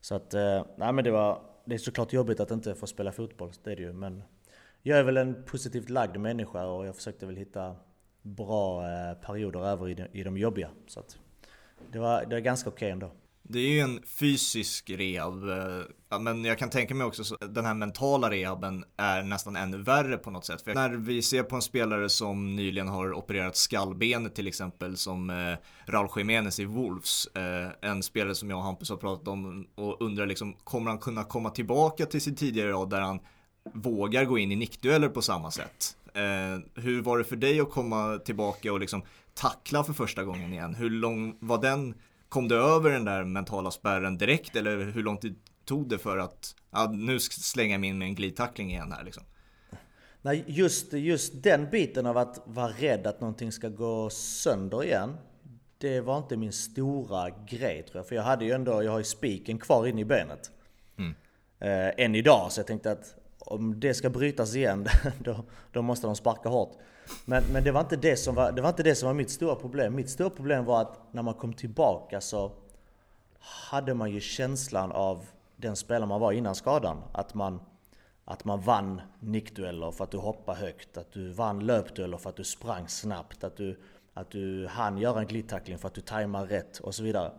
Så 0.00 0.14
att, 0.14 0.34
eh, 0.34 0.64
nej 0.76 0.92
men 0.92 1.04
det 1.04 1.10
var 1.10 1.40
det 1.68 1.74
är 1.74 1.78
såklart 1.78 2.12
jobbigt 2.12 2.40
att 2.40 2.50
inte 2.50 2.74
få 2.74 2.86
spela 2.86 3.12
fotboll, 3.12 3.52
det 3.64 3.72
är 3.72 3.76
det 3.76 3.82
ju. 3.82 3.92
Men 3.92 4.22
jag 4.82 4.98
är 4.98 5.02
väl 5.02 5.16
en 5.16 5.44
positivt 5.44 5.90
lagd 5.90 6.16
människa 6.16 6.66
och 6.66 6.86
jag 6.86 6.96
försökte 6.96 7.26
väl 7.26 7.36
hitta 7.36 7.76
bra 8.22 8.90
eh, 8.90 9.14
perioder 9.14 9.60
över 9.60 9.88
i 9.88 9.94
de, 9.94 10.06
i 10.12 10.22
de 10.22 10.36
jobbiga. 10.36 10.70
Så 10.86 11.00
att 11.00 11.18
det 11.92 11.98
var, 11.98 12.24
det 12.24 12.34
var 12.34 12.40
ganska 12.40 12.68
okej 12.70 12.76
okay 12.76 12.90
ändå. 12.90 13.10
Det 13.50 13.58
är 13.58 13.68
ju 13.68 13.80
en 13.80 14.02
fysisk 14.06 14.90
rehab, 14.90 15.48
eh, 15.48 16.20
men 16.20 16.44
jag 16.44 16.58
kan 16.58 16.70
tänka 16.70 16.94
mig 16.94 17.06
också 17.06 17.34
att 17.34 17.54
den 17.54 17.64
här 17.64 17.74
mentala 17.74 18.30
rehaben 18.30 18.84
är 18.96 19.22
nästan 19.22 19.56
ännu 19.56 19.78
värre 19.78 20.16
på 20.16 20.30
något 20.30 20.44
sätt. 20.44 20.62
För 20.62 20.74
när 20.74 20.90
vi 20.90 21.22
ser 21.22 21.42
på 21.42 21.56
en 21.56 21.62
spelare 21.62 22.08
som 22.08 22.56
nyligen 22.56 22.88
har 22.88 23.12
opererat 23.12 23.56
skallbenet 23.56 24.34
till 24.34 24.46
exempel, 24.46 24.96
som 24.96 25.30
eh, 25.30 25.56
Raul 25.86 26.08
Jiménez 26.16 26.60
i 26.60 26.64
Wolves, 26.64 27.26
eh, 27.26 27.90
en 27.90 28.02
spelare 28.02 28.34
som 28.34 28.50
jag 28.50 28.58
och 28.58 28.64
Hampus 28.64 28.90
har 28.90 28.96
pratat 28.96 29.28
om 29.28 29.66
och 29.74 30.02
undrar 30.02 30.26
liksom, 30.26 30.54
kommer 30.64 30.90
han 30.90 30.98
kunna 30.98 31.24
komma 31.24 31.50
tillbaka 31.50 32.06
till 32.06 32.20
sin 32.20 32.36
tidigare 32.36 32.72
rad 32.72 32.90
där 32.90 33.00
han 33.00 33.20
vågar 33.74 34.24
gå 34.24 34.38
in 34.38 34.52
i 34.52 34.56
nickdueller 34.56 35.08
på 35.08 35.22
samma 35.22 35.50
sätt? 35.50 35.96
Eh, 36.14 36.82
hur 36.82 37.02
var 37.02 37.18
det 37.18 37.24
för 37.24 37.36
dig 37.36 37.60
att 37.60 37.70
komma 37.70 38.18
tillbaka 38.18 38.72
och 38.72 38.80
liksom 38.80 39.02
tackla 39.34 39.84
för 39.84 39.92
första 39.92 40.24
gången 40.24 40.52
igen? 40.52 40.74
Hur 40.74 40.90
lång 40.90 41.36
var 41.40 41.62
den 41.62 41.94
Kom 42.28 42.48
du 42.48 42.56
över 42.56 42.90
den 42.90 43.04
där 43.04 43.24
mentala 43.24 43.70
spärren 43.70 44.18
direkt 44.18 44.56
eller 44.56 44.84
hur 44.84 45.02
lång 45.02 45.18
tid 45.18 45.36
tog 45.64 45.88
det 45.88 45.98
för 45.98 46.18
att 46.18 46.54
ja, 46.70 46.90
nu 46.94 47.20
slänga 47.20 47.78
mig 47.78 47.90
in 47.90 47.98
med 47.98 48.08
en 48.08 48.14
glidtackling 48.14 48.70
igen 48.70 48.92
här 48.92 49.04
liksom? 49.04 49.22
Nej, 50.22 50.44
just, 50.46 50.92
just 50.92 51.42
den 51.42 51.70
biten 51.70 52.06
av 52.06 52.18
att 52.18 52.42
vara 52.44 52.68
rädd 52.68 53.06
att 53.06 53.20
någonting 53.20 53.52
ska 53.52 53.68
gå 53.68 54.10
sönder 54.10 54.84
igen. 54.84 55.16
Det 55.78 56.00
var 56.00 56.18
inte 56.18 56.36
min 56.36 56.52
stora 56.52 57.30
grej 57.30 57.82
tror 57.82 57.96
jag. 57.96 58.08
För 58.08 58.14
jag 58.14 58.22
hade 58.22 58.44
ju 58.44 58.52
ändå, 58.52 58.82
jag 58.82 58.90
har 58.90 58.98
ju 58.98 59.04
spiken 59.04 59.58
kvar 59.58 59.86
inne 59.86 60.00
i 60.00 60.04
benet. 60.04 60.50
Mm. 60.98 61.14
Eh, 61.58 62.04
än 62.04 62.14
idag, 62.14 62.52
så 62.52 62.60
jag 62.60 62.66
tänkte 62.66 62.92
att 62.92 63.14
om 63.38 63.80
det 63.80 63.94
ska 63.94 64.10
brytas 64.10 64.54
igen, 64.54 64.86
då, 65.18 65.44
då 65.72 65.82
måste 65.82 66.06
de 66.06 66.16
sparka 66.16 66.48
hårt. 66.48 66.78
Men, 67.24 67.44
men 67.52 67.64
det, 67.64 67.72
var 67.72 67.80
inte 67.80 67.96
det, 67.96 68.16
som 68.16 68.34
var, 68.34 68.52
det 68.52 68.62
var 68.62 68.68
inte 68.68 68.82
det 68.82 68.94
som 68.94 69.06
var 69.06 69.14
mitt 69.14 69.30
stora 69.30 69.54
problem. 69.54 69.94
Mitt 69.94 70.10
stora 70.10 70.30
problem 70.30 70.64
var 70.64 70.80
att 70.80 70.98
när 71.12 71.22
man 71.22 71.34
kom 71.34 71.52
tillbaka 71.52 72.20
så 72.20 72.52
hade 73.38 73.94
man 73.94 74.10
ju 74.10 74.20
känslan 74.20 74.92
av 74.92 75.26
den 75.56 75.76
spelare 75.76 76.08
man 76.08 76.20
var 76.20 76.32
innan 76.32 76.54
skadan. 76.54 77.02
Att 77.12 77.34
man, 77.34 77.60
att 78.24 78.44
man 78.44 78.60
vann 78.60 79.00
nickdueller 79.20 79.90
för 79.90 80.04
att 80.04 80.10
du 80.10 80.18
hoppade 80.18 80.58
högt, 80.58 80.96
att 80.96 81.12
du 81.12 81.30
vann 81.30 81.66
löpdueller 81.66 82.16
för 82.16 82.30
att 82.30 82.36
du 82.36 82.44
sprang 82.44 82.88
snabbt, 82.88 83.44
att 83.44 83.56
du, 83.56 83.80
att 84.14 84.30
du 84.30 84.66
hann 84.66 84.98
göra 84.98 85.20
en 85.20 85.26
glidtackling 85.26 85.78
för 85.78 85.88
att 85.88 85.94
du 85.94 86.00
tajmade 86.00 86.46
rätt 86.46 86.78
och 86.78 86.94
så 86.94 87.02
vidare. 87.02 87.32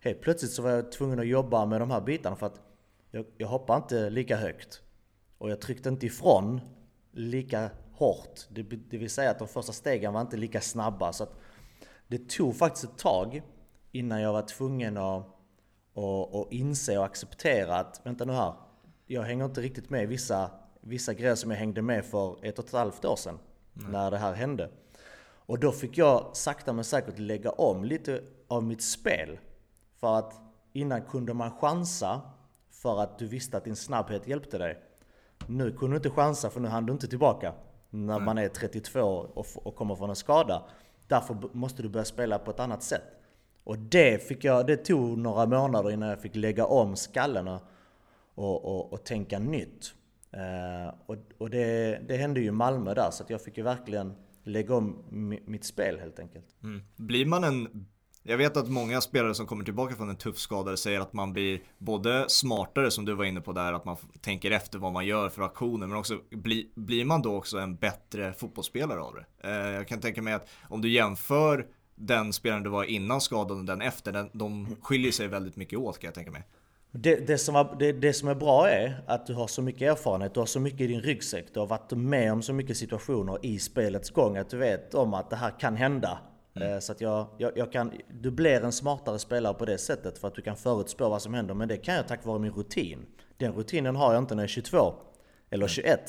Helt 0.00 0.20
plötsligt 0.20 0.52
så 0.52 0.62
var 0.62 0.70
jag 0.70 0.92
tvungen 0.92 1.20
att 1.20 1.26
jobba 1.26 1.66
med 1.66 1.80
de 1.80 1.90
här 1.90 2.00
bitarna 2.00 2.36
för 2.36 2.46
att 2.46 2.60
jag, 3.10 3.24
jag 3.36 3.48
hoppade 3.48 3.76
inte 3.76 4.10
lika 4.10 4.36
högt. 4.36 4.82
Och 5.38 5.50
jag 5.50 5.60
tryckte 5.60 5.88
inte 5.88 6.06
ifrån 6.06 6.60
lika 7.12 7.70
hårt. 8.00 8.46
Det, 8.48 8.62
det 8.62 8.98
vill 8.98 9.10
säga 9.10 9.30
att 9.30 9.38
de 9.38 9.48
första 9.48 9.72
stegen 9.72 10.12
var 10.12 10.20
inte 10.20 10.36
lika 10.36 10.60
snabba. 10.60 11.12
Så 11.12 11.26
det 12.08 12.28
tog 12.28 12.56
faktiskt 12.56 12.84
ett 12.84 12.98
tag 12.98 13.42
innan 13.92 14.20
jag 14.20 14.32
var 14.32 14.42
tvungen 14.42 14.96
att 14.96 15.36
och, 15.92 16.40
och 16.40 16.52
inse 16.52 16.98
och 16.98 17.04
acceptera 17.04 17.76
att, 17.76 18.00
vänta 18.04 18.24
nu 18.24 18.32
här, 18.32 18.54
jag 19.06 19.22
hänger 19.22 19.44
inte 19.44 19.60
riktigt 19.60 19.90
med 19.90 20.08
vissa, 20.08 20.50
vissa 20.80 21.14
grejer 21.14 21.34
som 21.34 21.50
jag 21.50 21.58
hängde 21.58 21.82
med 21.82 22.04
för 22.04 22.44
ett 22.44 22.58
och 22.58 22.64
ett 22.64 22.72
halvt 22.72 23.04
år 23.04 23.16
sedan. 23.16 23.38
Mm. 23.78 23.92
När 23.92 24.10
det 24.10 24.18
här 24.18 24.32
hände. 24.32 24.70
Och 25.22 25.58
då 25.58 25.72
fick 25.72 25.98
jag 25.98 26.30
sakta 26.36 26.72
men 26.72 26.84
säkert 26.84 27.18
lägga 27.18 27.50
om 27.50 27.84
lite 27.84 28.22
av 28.48 28.62
mitt 28.62 28.82
spel. 28.82 29.38
För 29.96 30.18
att 30.18 30.34
innan 30.72 31.02
kunde 31.02 31.34
man 31.34 31.50
chansa 31.50 32.20
för 32.70 33.00
att 33.00 33.18
du 33.18 33.26
visste 33.26 33.56
att 33.56 33.64
din 33.64 33.76
snabbhet 33.76 34.28
hjälpte 34.28 34.58
dig. 34.58 34.78
Nu 35.46 35.72
kunde 35.72 35.94
du 35.94 35.96
inte 35.96 36.10
chansa 36.10 36.50
för 36.50 36.60
nu 36.60 36.68
hann 36.68 36.86
du 36.86 36.92
inte 36.92 37.08
tillbaka. 37.08 37.54
När 37.90 38.16
Nej. 38.16 38.24
man 38.24 38.38
är 38.38 38.48
32 38.48 39.00
och, 39.00 39.46
och 39.54 39.74
kommer 39.76 39.96
från 39.96 40.10
en 40.10 40.16
skada. 40.16 40.62
Därför 41.08 41.36
måste 41.52 41.82
du 41.82 41.88
börja 41.88 42.04
spela 42.04 42.38
på 42.38 42.50
ett 42.50 42.60
annat 42.60 42.82
sätt. 42.82 43.20
Och 43.64 43.78
det, 43.78 44.22
fick 44.22 44.44
jag, 44.44 44.66
det 44.66 44.76
tog 44.76 45.18
några 45.18 45.46
månader 45.46 45.90
innan 45.90 46.08
jag 46.08 46.20
fick 46.20 46.36
lägga 46.36 46.66
om 46.66 46.96
skallen 46.96 47.48
och, 47.48 47.60
och, 48.34 48.92
och, 48.92 49.04
tänka 49.04 49.38
nytt. 49.38 49.94
Uh, 50.34 50.94
och 51.06 51.16
och 51.38 51.50
det, 51.50 52.00
det 52.08 52.16
hände 52.16 52.40
ju 52.40 52.46
i 52.46 52.50
Malmö 52.50 52.94
där, 52.94 53.10
så 53.10 53.22
att 53.22 53.30
jag 53.30 53.42
fick 53.42 53.56
ju 53.56 53.62
verkligen 53.62 54.14
lägga 54.44 54.74
om 54.74 55.02
mitt 55.46 55.64
spel 55.64 55.98
helt 55.98 56.18
enkelt. 56.18 56.46
Mm. 56.62 56.82
Blir 56.96 57.26
man 57.26 57.44
en 57.44 57.86
jag 58.22 58.36
vet 58.36 58.56
att 58.56 58.68
många 58.68 59.00
spelare 59.00 59.34
som 59.34 59.46
kommer 59.46 59.64
tillbaka 59.64 59.94
från 59.94 60.10
en 60.10 60.16
tuff 60.16 60.38
skada 60.38 60.76
säger 60.76 61.00
att 61.00 61.12
man 61.12 61.32
blir 61.32 61.62
både 61.78 62.24
smartare 62.28 62.90
som 62.90 63.04
du 63.04 63.14
var 63.14 63.24
inne 63.24 63.40
på 63.40 63.52
där, 63.52 63.72
att 63.72 63.84
man 63.84 63.96
tänker 64.20 64.50
efter 64.50 64.78
vad 64.78 64.92
man 64.92 65.06
gör 65.06 65.28
för 65.28 65.42
aktioner, 65.42 65.86
men 65.86 65.96
också 65.96 66.18
bli, 66.30 66.72
blir 66.74 67.04
man 67.04 67.22
då 67.22 67.36
också 67.36 67.58
en 67.58 67.76
bättre 67.76 68.32
fotbollsspelare 68.32 69.00
av 69.00 69.14
det? 69.14 69.48
Eh, 69.48 69.70
jag 69.70 69.88
kan 69.88 70.00
tänka 70.00 70.22
mig 70.22 70.34
att 70.34 70.48
om 70.68 70.80
du 70.80 70.88
jämför 70.88 71.66
den 71.94 72.32
spelaren 72.32 72.62
du 72.62 72.70
var 72.70 72.84
innan 72.84 73.20
skadan 73.20 73.58
och 73.58 73.64
den 73.64 73.82
efter, 73.82 74.12
den, 74.12 74.30
de 74.32 74.76
skiljer 74.82 75.12
sig 75.12 75.28
väldigt 75.28 75.56
mycket 75.56 75.78
åt 75.78 75.98
kan 75.98 76.08
jag 76.08 76.14
tänka 76.14 76.30
mig. 76.30 76.42
Det, 76.92 77.26
det, 77.26 77.38
som 77.38 77.54
var, 77.54 77.76
det, 77.78 77.92
det, 77.92 78.12
som 78.12 78.28
är 78.28 78.34
bra 78.34 78.68
är 78.68 79.04
att 79.06 79.26
du 79.26 79.34
har 79.34 79.46
så 79.46 79.62
mycket 79.62 79.82
erfarenhet, 79.82 80.34
du 80.34 80.40
har 80.40 80.46
så 80.46 80.60
mycket 80.60 80.80
i 80.80 80.86
din 80.86 81.00
ryggsäck, 81.00 81.46
du 81.54 81.60
har 81.60 81.66
varit 81.66 81.90
med 81.90 82.32
om 82.32 82.42
så 82.42 82.52
mycket 82.52 82.76
situationer 82.76 83.38
i 83.42 83.58
spelets 83.58 84.10
gång 84.10 84.36
att 84.36 84.50
du 84.50 84.56
vet 84.56 84.94
om 84.94 85.14
att 85.14 85.30
det 85.30 85.36
här 85.36 85.60
kan 85.60 85.76
hända. 85.76 86.18
Mm. 86.62 86.74
Eh, 86.74 86.78
så 86.78 86.92
att 86.92 87.00
jag, 87.00 87.26
jag, 87.38 87.52
jag, 87.56 87.72
kan, 87.72 87.92
du 88.20 88.30
blir 88.30 88.64
en 88.64 88.72
smartare 88.72 89.18
spelare 89.18 89.54
på 89.54 89.64
det 89.64 89.78
sättet 89.78 90.18
för 90.18 90.28
att 90.28 90.34
du 90.34 90.42
kan 90.42 90.56
förutspå 90.56 91.08
vad 91.08 91.22
som 91.22 91.34
händer. 91.34 91.54
Men 91.54 91.68
det 91.68 91.76
kan 91.76 91.94
jag 91.94 92.08
tack 92.08 92.24
vare 92.24 92.38
min 92.38 92.52
rutin. 92.52 93.06
Den 93.36 93.52
rutinen 93.52 93.96
har 93.96 94.12
jag 94.12 94.22
inte 94.22 94.34
när 94.34 94.42
jag 94.42 94.48
är 94.48 94.52
22 94.52 94.94
eller 95.50 95.68
21. 95.68 95.86
Mm. 95.86 96.02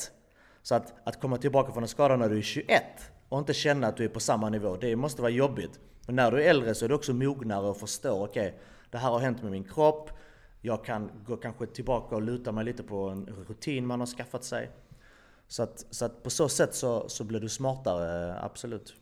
Så 0.62 0.74
att, 0.74 0.94
att 1.04 1.20
komma 1.20 1.36
tillbaka 1.36 1.72
från 1.72 1.82
en 1.82 1.88
skada 1.88 2.16
när 2.16 2.28
du 2.28 2.38
är 2.38 2.42
21 2.42 2.82
och 3.28 3.38
inte 3.38 3.54
känna 3.54 3.86
att 3.86 3.96
du 3.96 4.04
är 4.04 4.08
på 4.08 4.20
samma 4.20 4.48
nivå, 4.48 4.76
det 4.76 4.96
måste 4.96 5.22
vara 5.22 5.32
jobbigt. 5.32 5.80
Men 6.06 6.16
när 6.16 6.30
du 6.30 6.42
är 6.42 6.50
äldre 6.50 6.74
så 6.74 6.84
är 6.84 6.88
du 6.88 6.94
också 6.94 7.12
mognare 7.12 7.66
och 7.66 7.76
förstår, 7.76 8.24
okej, 8.24 8.48
okay, 8.48 8.60
det 8.90 8.98
här 8.98 9.10
har 9.10 9.18
hänt 9.18 9.42
med 9.42 9.52
min 9.52 9.64
kropp. 9.64 10.10
Jag 10.60 10.84
kan 10.84 11.10
gå 11.26 11.36
kanske 11.36 11.66
tillbaka 11.66 12.16
och 12.16 12.22
luta 12.22 12.52
mig 12.52 12.64
lite 12.64 12.82
på 12.82 13.08
en 13.08 13.26
rutin 13.48 13.86
man 13.86 14.00
har 14.00 14.06
skaffat 14.06 14.44
sig. 14.44 14.70
Så 15.48 15.62
att, 15.62 15.86
så 15.90 16.04
att 16.04 16.22
på 16.22 16.30
så 16.30 16.48
sätt 16.48 16.74
så, 16.74 17.08
så 17.08 17.24
blir 17.24 17.40
du 17.40 17.48
smartare, 17.48 18.38
absolut. 18.40 18.94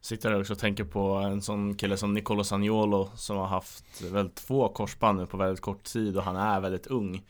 Sitter 0.00 0.30
här 0.30 0.40
också 0.40 0.52
och 0.52 0.58
tänker 0.58 0.84
på 0.84 1.00
en 1.12 1.42
sån 1.42 1.74
kille 1.74 1.96
som 1.96 2.14
Nicolo 2.14 2.44
Sagnolo 2.44 3.10
som 3.16 3.36
har 3.36 3.46
haft 3.46 4.02
väl 4.02 4.30
två 4.30 4.68
korsband 4.68 5.18
nu 5.18 5.26
på 5.26 5.36
väldigt 5.36 5.60
kort 5.60 5.84
tid 5.84 6.16
och 6.16 6.22
han 6.22 6.36
är 6.36 6.60
väldigt 6.60 6.86
ung. 6.86 7.22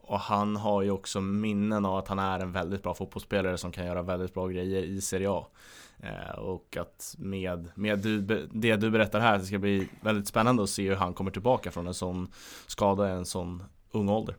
Och 0.00 0.20
han 0.20 0.56
har 0.56 0.82
ju 0.82 0.90
också 0.90 1.20
minnen 1.20 1.84
av 1.84 1.96
att 1.96 2.08
han 2.08 2.18
är 2.18 2.40
en 2.40 2.52
väldigt 2.52 2.82
bra 2.82 2.94
fotbollsspelare 2.94 3.58
som 3.58 3.72
kan 3.72 3.86
göra 3.86 4.02
väldigt 4.02 4.34
bra 4.34 4.48
grejer 4.48 4.82
i 4.82 5.00
Serie 5.00 5.30
A. 5.30 5.46
Eh, 5.98 6.38
och 6.38 6.76
att 6.76 7.14
med, 7.18 7.68
med 7.74 7.98
du, 7.98 8.20
det 8.52 8.76
du 8.76 8.90
berättar 8.90 9.20
här, 9.20 9.38
det 9.38 9.44
ska 9.44 9.58
bli 9.58 9.88
väldigt 10.00 10.28
spännande 10.28 10.62
att 10.62 10.70
se 10.70 10.88
hur 10.88 10.96
han 10.96 11.14
kommer 11.14 11.30
tillbaka 11.30 11.70
från 11.70 11.86
en 11.86 11.94
sån 11.94 12.28
skada 12.66 13.08
i 13.08 13.12
en 13.12 13.26
sån 13.26 13.62
ung 13.90 14.08
ålder. 14.08 14.36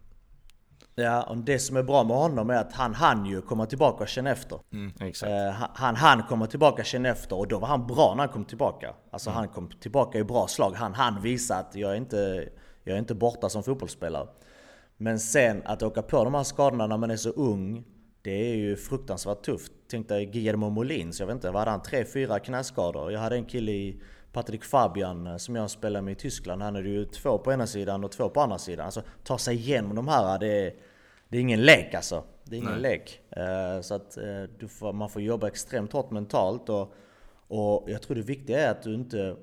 Ja, 0.97 1.23
och 1.23 1.37
det 1.37 1.59
som 1.59 1.77
är 1.77 1.83
bra 1.83 2.03
med 2.03 2.17
honom 2.17 2.49
är 2.49 2.55
att 2.55 2.73
han 2.73 2.93
hann 2.93 3.25
ju 3.25 3.41
komma 3.41 3.65
tillbaka 3.65 4.03
och 4.03 4.09
känna 4.09 4.29
efter. 4.29 4.59
Mm. 4.73 4.91
Eh, 5.01 5.55
han 5.73 5.95
hann 5.95 6.23
komma 6.23 6.47
tillbaka 6.47 6.81
och 6.81 6.85
känna 6.85 7.09
efter 7.09 7.35
och 7.35 7.47
då 7.47 7.59
var 7.59 7.67
han 7.67 7.87
bra 7.87 8.13
när 8.15 8.23
han 8.23 8.33
kom 8.33 8.45
tillbaka. 8.45 8.93
Alltså 9.11 9.29
mm. 9.29 9.37
han 9.37 9.47
kom 9.47 9.69
tillbaka 9.69 10.17
i 10.17 10.23
bra 10.23 10.47
slag. 10.47 10.71
Han 10.75 10.93
hann 10.93 11.21
visa 11.21 11.55
att 11.55 11.75
jag 11.75 11.91
är, 11.91 11.95
inte, 11.95 12.49
jag 12.83 12.95
är 12.95 12.99
inte 12.99 13.15
borta 13.15 13.49
som 13.49 13.63
fotbollsspelare. 13.63 14.27
Men 14.97 15.19
sen 15.19 15.61
att 15.65 15.83
åka 15.83 16.01
på 16.01 16.23
de 16.23 16.33
här 16.33 16.43
skadorna 16.43 16.87
när 16.87 16.97
man 16.97 17.11
är 17.11 17.17
så 17.17 17.29
ung, 17.29 17.83
det 18.21 18.51
är 18.51 18.55
ju 18.55 18.75
fruktansvärt 18.75 19.41
tufft. 19.41 19.71
Tänk 19.91 20.09
dig 20.09 20.25
Guillermo 20.25 20.69
Molins, 20.69 21.19
jag 21.19 21.27
vet 21.27 21.33
inte, 21.33 21.51
vad 21.51 21.59
hade 21.59 21.71
han? 21.71 21.81
Tre, 21.81 22.05
fyra 22.05 22.39
knäskador. 22.39 23.11
Jag 23.11 23.19
hade 23.19 23.35
en 23.35 23.45
kille 23.45 23.71
i 23.71 24.01
Patrik 24.35 24.63
Fabian 24.63 25.27
eh, 25.27 25.37
som 25.37 25.55
jag 25.55 25.69
spelar 25.69 26.01
med 26.01 26.11
i 26.11 26.15
Tyskland. 26.15 26.61
Han 26.61 26.75
är 26.75 26.81
ju 26.81 27.05
två 27.05 27.37
på 27.37 27.53
ena 27.53 27.67
sidan 27.67 28.03
och 28.03 28.11
två 28.11 28.29
på 28.29 28.41
andra 28.41 28.57
sidan. 28.57 28.85
Alltså 28.85 29.03
ta 29.23 29.37
sig 29.37 29.55
igenom 29.55 29.95
de 29.95 30.07
här, 30.07 30.39
det 30.39 30.47
är, 30.47 30.73
det 31.29 31.37
är 31.37 31.41
ingen 31.41 31.61
lek 31.61 31.93
alltså. 31.93 32.23
Det 32.43 32.55
är 32.55 32.57
ingen 32.57 32.71
Nej. 32.71 32.81
lek. 32.81 33.21
Uh, 33.37 33.81
så 33.81 33.93
att 33.95 34.17
uh, 34.61 34.67
får, 34.67 34.93
man 34.93 35.09
får 35.09 35.21
jobba 35.21 35.47
extremt 35.47 35.93
hårt 35.93 36.11
mentalt 36.11 36.69
och, 36.69 36.93
och 37.47 37.89
jag 37.89 38.01
tror 38.01 38.15
det 38.15 38.21
viktiga 38.21 38.67
är 38.67 38.71
att 38.71 38.83
du 38.83 38.93
inte 38.93 39.35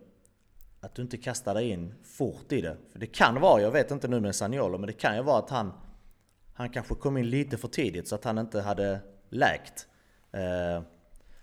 att 0.80 0.94
du 0.94 1.02
inte 1.02 1.16
kastar 1.16 1.54
dig 1.54 1.70
in 1.70 1.94
fort 2.04 2.52
i 2.52 2.60
det. 2.60 2.76
För 2.92 2.98
det 2.98 3.06
kan 3.06 3.40
vara, 3.40 3.62
jag 3.62 3.70
vet 3.70 3.90
inte 3.90 4.08
nu 4.08 4.20
med 4.20 4.34
Saniolo, 4.34 4.78
men 4.78 4.86
det 4.86 4.92
kan 4.92 5.16
ju 5.16 5.22
vara 5.22 5.38
att 5.38 5.50
han 5.50 5.72
han 6.54 6.70
kanske 6.70 6.94
kom 6.94 7.16
in 7.16 7.30
lite 7.30 7.56
för 7.56 7.68
tidigt 7.68 8.08
så 8.08 8.14
att 8.14 8.24
han 8.24 8.38
inte 8.38 8.60
hade 8.60 9.00
läkt. 9.28 9.86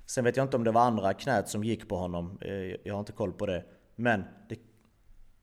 Sen 0.09 0.23
vet 0.23 0.37
jag 0.37 0.43
inte 0.43 0.57
om 0.57 0.63
det 0.63 0.71
var 0.71 0.81
andra 0.81 1.13
knät 1.13 1.49
som 1.49 1.63
gick 1.63 1.89
på 1.89 1.95
honom. 1.95 2.39
jag 2.83 2.93
har 2.93 2.99
inte 2.99 3.11
koll 3.11 3.33
på 3.33 3.45
det. 3.45 3.63
Men 3.95 4.23
det 4.49 4.59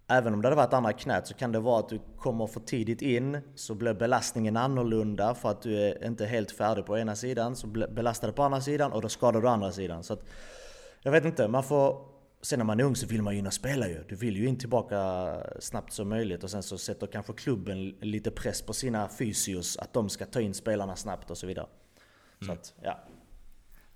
Även 0.08 0.34
om 0.34 0.42
det 0.42 0.48
hade 0.48 0.56
varit 0.56 0.72
andra 0.72 0.92
knät 0.92 1.26
så 1.26 1.34
kan 1.34 1.52
det 1.52 1.60
vara 1.60 1.78
att 1.78 1.88
du 1.88 2.00
kommer 2.16 2.46
för 2.46 2.60
tidigt 2.60 3.02
in, 3.02 3.38
så 3.54 3.74
blir 3.74 3.94
belastningen 3.94 4.56
annorlunda 4.56 5.34
för 5.34 5.50
att 5.50 5.62
du 5.62 5.82
är 5.82 6.06
inte 6.06 6.26
helt 6.26 6.50
färdig 6.50 6.86
på 6.86 6.98
ena 6.98 7.16
sidan, 7.16 7.56
så 7.56 7.66
belastar 7.66 8.28
du 8.28 8.34
på 8.34 8.42
andra 8.42 8.60
sidan 8.60 8.92
och 8.92 9.02
då 9.02 9.08
skadar 9.08 9.40
du 9.40 9.48
andra 9.48 9.72
sidan. 9.72 10.02
Så 10.02 10.12
att, 10.12 10.20
jag 11.02 11.12
vet 11.12 11.24
inte, 11.24 11.48
man 11.48 11.62
får... 11.62 12.16
Sen 12.42 12.58
när 12.58 12.66
man 12.66 12.80
är 12.80 12.84
ung 12.84 12.96
så 12.96 13.06
vill 13.06 13.22
man 13.22 13.32
ju 13.32 13.38
in 13.38 13.46
och 13.46 13.52
spela 13.52 13.88
ju. 13.88 14.04
Du 14.08 14.14
vill 14.14 14.36
ju 14.36 14.46
in 14.46 14.58
tillbaka 14.58 15.36
snabbt 15.58 15.92
som 15.92 16.08
möjligt 16.08 16.44
och 16.44 16.50
sen 16.50 16.62
så 16.62 16.78
sätter 16.78 17.06
kanske 17.06 17.32
klubben 17.32 17.88
lite 17.88 18.30
press 18.30 18.62
på 18.62 18.72
sina 18.72 19.08
fysios 19.08 19.76
att 19.76 19.92
de 19.92 20.08
ska 20.08 20.24
ta 20.24 20.40
in 20.40 20.54
spelarna 20.54 20.96
snabbt 20.96 21.30
och 21.30 21.38
så 21.38 21.46
vidare. 21.46 21.66
Så 22.38 22.44
mm. 22.44 22.58
att, 22.58 22.74
ja. 22.82 22.98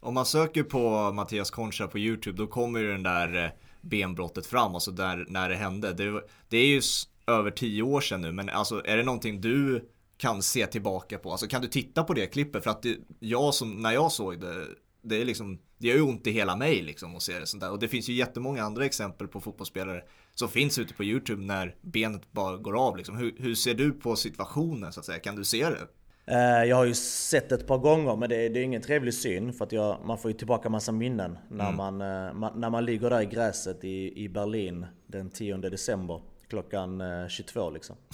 Om 0.00 0.14
man 0.14 0.26
söker 0.26 0.62
på 0.62 1.12
Mattias 1.12 1.50
Concha 1.50 1.86
på 1.86 1.98
YouTube 1.98 2.38
då 2.38 2.46
kommer 2.46 2.80
ju 2.80 2.92
den 2.92 3.02
där 3.02 3.44
eh, 3.44 3.50
benbrottet 3.80 4.46
fram, 4.46 4.74
alltså 4.74 4.90
där, 4.90 5.26
när 5.28 5.48
det 5.48 5.56
hände. 5.56 5.92
Det, 5.92 6.22
det 6.48 6.56
är 6.56 6.66
ju 6.66 6.80
över 7.26 7.50
tio 7.50 7.82
år 7.82 8.00
sedan 8.00 8.20
nu, 8.20 8.32
men 8.32 8.48
alltså 8.48 8.82
är 8.84 8.96
det 8.96 9.02
någonting 9.02 9.40
du 9.40 9.88
kan 10.16 10.42
se 10.42 10.66
tillbaka 10.66 11.18
på? 11.18 11.30
Alltså 11.30 11.46
kan 11.46 11.62
du 11.62 11.68
titta 11.68 12.04
på 12.04 12.14
det 12.14 12.26
klippet? 12.26 12.64
För 12.64 12.70
att 12.70 12.82
det, 12.82 12.96
jag 13.18 13.54
som, 13.54 13.82
när 13.82 13.92
jag 13.92 14.12
såg 14.12 14.40
det, 14.40 14.66
det 15.02 15.20
är 15.20 15.24
liksom, 15.24 15.58
det 15.78 15.88
gör 15.88 15.94
ju 15.94 16.02
ont 16.02 16.26
i 16.26 16.30
hela 16.30 16.56
mig 16.56 16.82
liksom 16.82 17.16
att 17.16 17.22
se 17.22 17.38
det 17.38 17.46
sånt 17.46 17.60
där. 17.60 17.70
Och 17.70 17.78
det 17.78 17.88
finns 17.88 18.08
ju 18.08 18.12
jättemånga 18.12 18.62
andra 18.62 18.84
exempel 18.84 19.28
på 19.28 19.40
fotbollsspelare 19.40 20.02
som 20.34 20.48
finns 20.48 20.78
ute 20.78 20.94
på 20.94 21.04
YouTube 21.04 21.44
när 21.44 21.76
benet 21.80 22.32
bara 22.32 22.56
går 22.56 22.86
av 22.86 22.96
liksom. 22.96 23.16
Hur, 23.16 23.34
hur 23.38 23.54
ser 23.54 23.74
du 23.74 23.92
på 23.92 24.16
situationen 24.16 24.92
så 24.92 25.00
att 25.00 25.06
säga? 25.06 25.18
Kan 25.18 25.36
du 25.36 25.44
se 25.44 25.64
det? 25.64 25.86
Eh, 26.26 26.64
jag 26.64 26.76
har 26.76 26.84
ju 26.84 26.94
sett 26.94 27.52
ett 27.52 27.66
par 27.66 27.78
gånger 27.78 28.16
men 28.16 28.28
det 28.28 28.36
är, 28.36 28.50
det 28.50 28.60
är 28.60 28.64
ingen 28.64 28.82
trevlig 28.82 29.14
syn 29.14 29.52
för 29.52 29.64
att 29.64 29.72
jag, 29.72 29.98
man 30.04 30.18
får 30.18 30.30
ju 30.30 30.36
tillbaka 30.36 30.68
massa 30.68 30.92
minnen 30.92 31.38
när, 31.48 31.64
mm. 31.64 31.76
man, 31.76 32.00
eh, 32.00 32.32
man, 32.32 32.60
när 32.60 32.70
man 32.70 32.84
ligger 32.84 33.10
där 33.10 33.20
i 33.20 33.26
gräset 33.26 33.84
i, 33.84 34.24
i 34.24 34.28
Berlin 34.28 34.86
den 35.06 35.30
10 35.30 35.56
december 35.56 36.20
klockan 36.48 37.02
22 37.28 37.60
eh, 37.60 37.72
liksom. 37.72 37.96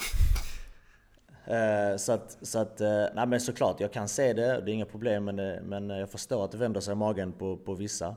så 1.97 2.11
att, 2.11 2.37
så 2.41 2.59
att, 2.59 2.79
nej 3.15 3.27
men 3.27 3.41
såklart, 3.41 3.79
jag 3.79 3.93
kan 3.93 4.07
se 4.07 4.33
det, 4.33 4.61
det 4.61 4.71
är 4.71 4.73
inga 4.73 4.85
problem 4.85 5.25
men, 5.25 5.35
men 5.69 5.89
jag 5.89 6.09
förstår 6.09 6.45
att 6.45 6.51
det 6.51 6.57
vänder 6.57 6.81
sig 6.81 6.91
i 6.91 6.95
magen 6.95 7.31
på, 7.31 7.57
på 7.57 7.73
vissa. 7.73 8.15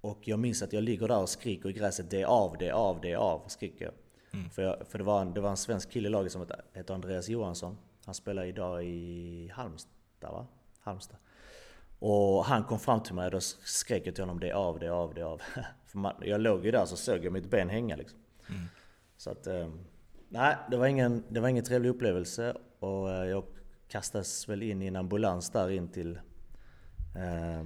Och 0.00 0.28
jag 0.28 0.38
minns 0.38 0.62
att 0.62 0.72
jag 0.72 0.82
ligger 0.82 1.08
där 1.08 1.18
och 1.18 1.28
skriker 1.28 1.68
i 1.68 1.72
gräset, 1.72 2.10
det 2.10 2.22
är 2.22 2.26
av, 2.26 2.56
det 2.58 2.68
är 2.68 2.72
av, 2.72 3.00
det 3.00 3.12
är 3.12 3.16
av, 3.16 3.42
skriker 3.46 3.84
jag. 3.84 3.94
Mm. 4.34 4.50
För, 4.50 4.62
jag, 4.62 4.76
för 4.88 4.98
det, 4.98 5.04
var 5.04 5.20
en, 5.20 5.34
det 5.34 5.40
var 5.40 5.50
en 5.50 5.56
svensk 5.56 5.90
kille 5.90 6.08
i 6.08 6.10
laget 6.10 6.32
som 6.32 6.46
hette 6.72 6.94
Andreas 6.94 7.28
Johansson. 7.28 7.76
Han 8.04 8.14
spelar 8.14 8.44
idag 8.44 8.84
i 8.84 9.50
Halmstad 9.54 10.32
va? 10.32 10.46
Halmstad. 10.80 11.16
Och 11.98 12.44
han 12.44 12.64
kom 12.64 12.78
fram 12.78 13.02
till 13.02 13.14
mig 13.14 13.24
och 13.24 13.30
då 13.30 13.40
skrek 13.40 14.06
jag 14.06 14.14
till 14.14 14.22
honom 14.22 14.40
det 14.40 14.50
är 14.50 14.54
av, 14.54 14.78
det 14.78 14.86
är 14.86 14.90
av, 14.90 15.14
det 15.14 15.20
är 15.20 15.24
av. 15.24 15.42
För 15.86 15.98
man, 15.98 16.14
jag 16.20 16.40
låg 16.40 16.64
ju 16.64 16.70
där 16.70 16.84
så 16.84 16.96
såg 16.96 17.24
jag 17.24 17.32
mitt 17.32 17.50
ben 17.50 17.68
hänga 17.68 17.96
liksom. 17.96 18.18
Mm. 18.48 18.60
Så 19.16 19.30
att... 19.30 19.46
Eh, 19.46 19.68
nej, 20.28 20.56
det 20.70 20.76
var, 20.76 20.86
ingen, 20.86 21.24
det 21.28 21.40
var 21.40 21.48
ingen 21.48 21.64
trevlig 21.64 21.90
upplevelse. 21.90 22.56
Och 22.78 23.10
eh, 23.10 23.24
jag 23.24 23.44
kastades 23.88 24.48
väl 24.48 24.62
in 24.62 24.82
i 24.82 24.86
en 24.86 24.96
ambulans 24.96 25.50
där 25.50 25.70
in 25.70 25.88
till 25.88 26.16
eh, 27.16 27.64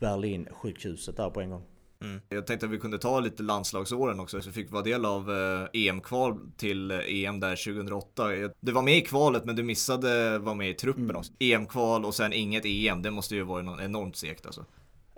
Berlin 0.00 0.48
sjukhuset 0.50 1.16
där 1.16 1.30
på 1.30 1.40
en 1.40 1.50
gång. 1.50 1.62
Mm. 2.00 2.20
Jag 2.28 2.46
tänkte 2.46 2.66
att 2.66 2.72
vi 2.72 2.78
kunde 2.78 2.98
ta 2.98 3.20
lite 3.20 3.42
landslagsåren 3.42 4.20
också, 4.20 4.40
så 4.40 4.48
vi 4.48 4.52
fick 4.52 4.72
vara 4.72 4.82
del 4.82 5.04
av 5.04 5.30
eh, 5.30 5.88
EM-kval 5.88 6.38
till 6.56 6.90
eh, 6.90 6.98
EM 6.98 7.40
där 7.40 7.74
2008. 7.74 8.22
Du 8.60 8.72
var 8.72 8.82
med 8.82 8.96
i 8.96 9.00
kvalet 9.00 9.44
men 9.44 9.56
du 9.56 9.62
missade 9.62 10.38
vara 10.38 10.54
med 10.54 10.70
i 10.70 10.74
truppen 10.74 11.04
mm. 11.04 11.16
också. 11.16 11.32
EM-kval 11.38 12.04
och 12.04 12.14
sen 12.14 12.32
inget 12.32 12.64
EM, 12.66 13.02
det 13.02 13.10
måste 13.10 13.34
ju 13.34 13.42
vara 13.42 13.84
enormt 13.84 14.16
segt 14.16 14.46
alltså. 14.46 14.64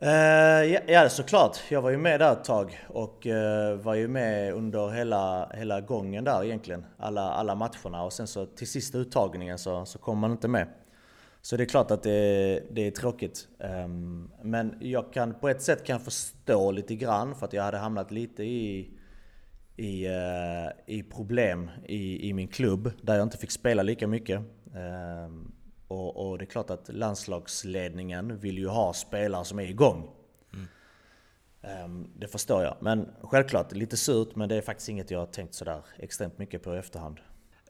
Uh, 0.02 0.64
ja, 0.72 0.80
ja, 0.86 1.08
såklart. 1.08 1.58
Jag 1.68 1.82
var 1.82 1.90
ju 1.90 1.96
med 1.96 2.20
där 2.20 2.32
ett 2.32 2.44
tag 2.44 2.86
och 2.88 3.26
uh, 3.26 3.82
var 3.82 3.94
ju 3.94 4.08
med 4.08 4.54
under 4.54 4.90
hela, 4.90 5.48
hela 5.54 5.80
gången 5.80 6.24
där 6.24 6.44
egentligen. 6.44 6.86
Alla, 6.98 7.32
alla 7.32 7.54
matcherna 7.54 8.02
och 8.02 8.12
sen 8.12 8.26
så 8.26 8.46
till 8.46 8.70
sista 8.70 8.98
uttagningen 8.98 9.58
så, 9.58 9.86
så 9.86 9.98
kom 9.98 10.18
man 10.18 10.32
inte 10.32 10.48
med. 10.48 10.68
Så 11.48 11.56
det 11.56 11.64
är 11.64 11.66
klart 11.66 11.90
att 11.90 12.02
det, 12.02 12.62
det 12.70 12.86
är 12.86 12.90
tråkigt. 12.90 13.48
Um, 13.58 14.30
men 14.42 14.76
jag 14.80 15.12
kan 15.12 15.34
på 15.34 15.48
ett 15.48 15.62
sätt 15.62 15.84
kan 15.84 16.00
förstå 16.00 16.70
lite 16.70 16.94
grann 16.94 17.34
för 17.34 17.46
att 17.46 17.52
jag 17.52 17.62
hade 17.62 17.76
hamnat 17.76 18.10
lite 18.10 18.44
i, 18.44 18.90
i, 19.76 20.08
uh, 20.08 20.70
i 20.86 21.02
problem 21.02 21.70
i, 21.86 22.28
i 22.28 22.32
min 22.32 22.48
klubb 22.48 22.90
där 23.02 23.14
jag 23.14 23.22
inte 23.22 23.38
fick 23.38 23.50
spela 23.50 23.82
lika 23.82 24.06
mycket. 24.06 24.40
Um, 25.26 25.52
och, 25.88 26.30
och, 26.30 26.38
det 26.38 26.44
är 26.44 26.46
klart 26.46 26.70
att 26.70 26.88
landslagsledningen 26.88 28.38
vill 28.38 28.58
ju 28.58 28.68
ha 28.68 28.92
spelare 28.92 29.44
som 29.44 29.58
är 29.58 29.66
igång. 29.66 30.10
Mm. 30.54 31.84
Um, 31.84 32.10
det 32.16 32.28
förstår 32.28 32.62
jag. 32.62 32.76
Men 32.80 33.08
självklart, 33.22 33.72
lite 33.72 33.96
surt 33.96 34.36
men 34.36 34.48
det 34.48 34.56
är 34.56 34.62
faktiskt 34.62 34.88
inget 34.88 35.10
jag 35.10 35.18
har 35.18 35.26
tänkt 35.26 35.54
sådär 35.54 35.80
extremt 35.98 36.38
mycket 36.38 36.62
på 36.62 36.74
i 36.74 36.78
efterhand. 36.78 37.20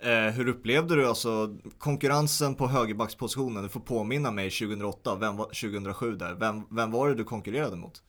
Eh, 0.00 0.32
hur 0.32 0.48
upplevde 0.48 0.94
du 0.94 1.08
alltså 1.08 1.56
konkurrensen 1.78 2.54
på 2.54 2.66
högerbackspositionen? 2.66 3.62
Du 3.62 3.68
får 3.68 3.80
påminna 3.80 4.30
mig 4.30 4.50
2008, 4.50 5.16
vem 5.16 5.36
var, 5.36 5.44
2007 5.44 6.16
där. 6.16 6.34
Vem, 6.34 6.62
vem 6.70 6.90
var 6.90 7.08
det 7.08 7.14
du 7.14 7.24
konkurrerade 7.24 7.76
mot? 7.76 8.02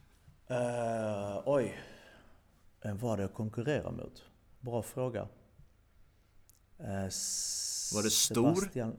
Uh, 0.52 1.42
oj. 1.46 1.80
Vem 2.84 2.98
var 2.98 3.18
det 3.18 3.24
jag 3.24 3.34
konkurrerade 3.34 3.98
mot? 3.98 4.24
Bra 4.60 4.82
fråga. 4.82 5.22
Uh, 5.22 6.88
var 7.94 8.04
det 8.04 8.10
stor? 8.10 8.56
Sebastian... 8.56 8.96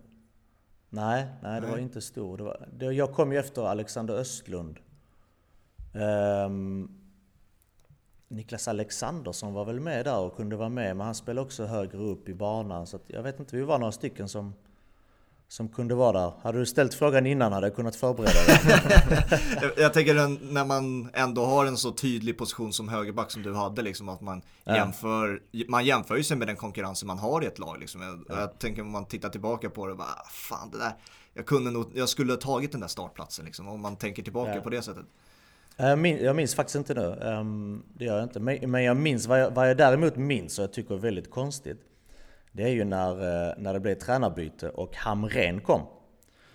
Nej, 0.89 1.27
nej 1.43 1.61
det 1.61 1.67
nej. 1.67 1.71
var 1.71 1.79
inte 1.79 2.01
stor. 2.01 2.37
Det 2.37 2.45
var, 2.45 2.93
jag 2.93 3.13
kom 3.13 3.33
ju 3.33 3.39
efter 3.39 3.63
Alexander 3.63 4.15
Östlund. 4.15 4.79
Um, 5.95 7.00
Niklas 8.31 8.69
Alexandersson 8.69 9.53
var 9.53 9.65
väl 9.65 9.81
med 9.81 10.05
där 10.05 10.19
och 10.19 10.37
kunde 10.37 10.57
vara 10.57 10.69
med, 10.69 10.97
men 10.97 11.07
han 11.07 11.15
spelade 11.15 11.47
också 11.47 11.67
högre 11.67 11.99
upp 11.99 12.29
i 12.29 12.35
banan. 12.35 12.87
Så 12.87 12.99
jag 13.07 13.23
vet 13.23 13.41
inte, 13.41 13.57
vi 13.57 13.63
var 13.63 13.79
några 13.79 13.93
stycken 13.93 14.29
som, 14.29 14.55
som 15.49 15.69
kunde 15.69 15.95
vara 15.95 16.21
där. 16.21 16.33
Hade 16.43 16.59
du 16.59 16.67
ställt 16.67 16.95
frågan 16.95 17.27
innan 17.27 17.53
hade 17.53 17.67
jag 17.67 17.77
kunnat 17.77 17.97
förbereda 17.97 18.33
dig. 18.33 18.61
jag, 19.63 19.73
jag 19.77 19.93
tänker 19.93 20.15
när 20.53 20.65
man 20.65 21.11
ändå 21.15 21.45
har 21.45 21.67
en 21.67 21.77
så 21.77 21.93
tydlig 21.93 22.39
position 22.39 22.73
som 22.73 22.89
högerback 22.89 23.31
som 23.31 23.43
du 23.43 23.55
hade, 23.55 23.83
liksom 23.83 24.09
att 24.09 24.21
man 24.21 24.43
ja. 24.65 24.77
jämför, 24.77 25.43
man 25.69 25.85
jämför 25.85 26.17
ju 26.17 26.25
sig 26.25 26.37
med 26.37 26.49
den 26.49 26.57
konkurrensen 26.57 27.07
man 27.07 27.19
har 27.19 27.43
i 27.43 27.47
ett 27.47 27.59
lag. 27.59 27.81
Liksom. 27.81 28.03
Jag, 28.03 28.25
ja. 28.29 28.41
jag 28.41 28.59
tänker 28.59 28.83
om 28.83 28.91
man 28.91 29.05
tittar 29.05 29.29
tillbaka 29.29 29.71
på 29.71 29.87
det, 29.87 29.95
bara, 29.95 30.09
ah, 30.09 30.29
fan 30.31 30.71
det 30.71 30.79
där, 30.79 30.93
jag, 31.35 31.47
kunde 31.47 31.71
nog, 31.71 31.91
jag 31.95 32.09
skulle 32.09 32.33
ha 32.33 32.39
tagit 32.39 32.73
den 32.73 32.81
där 32.81 32.89
startplatsen 32.89 33.45
liksom, 33.45 33.69
om 33.69 33.81
man 33.81 33.97
tänker 33.97 34.23
tillbaka 34.23 34.55
ja. 34.55 34.61
på 34.61 34.71
det 34.71 34.83
sättet. 34.83 35.07
Jag 35.81 35.99
minns, 35.99 36.21
jag 36.21 36.37
minns 36.37 36.55
faktiskt 36.55 36.77
inte 36.77 36.95
nu. 36.95 37.17
Um, 37.21 37.83
det 37.95 38.05
gör 38.05 38.15
jag 38.15 38.25
inte. 38.25 38.41
Men, 38.41 38.85
jag 38.85 38.97
minns, 38.97 39.27
vad 39.27 39.41
jag, 39.41 39.51
vad 39.51 39.71
jag 39.71 39.77
däremot 39.77 40.17
minns 40.17 40.59
och 40.59 40.63
jag 40.63 40.73
tycker 40.73 40.95
är 40.95 40.99
väldigt 40.99 41.31
konstigt. 41.31 41.81
Det 42.53 42.63
är 42.63 42.69
ju 42.69 42.85
när, 42.85 43.13
uh, 43.13 43.55
när 43.59 43.73
det 43.73 43.81
blev 43.81 43.95
tränarbyte 43.95 44.69
och 44.69 44.97
Hamren 44.97 45.61
kom. 45.61 45.83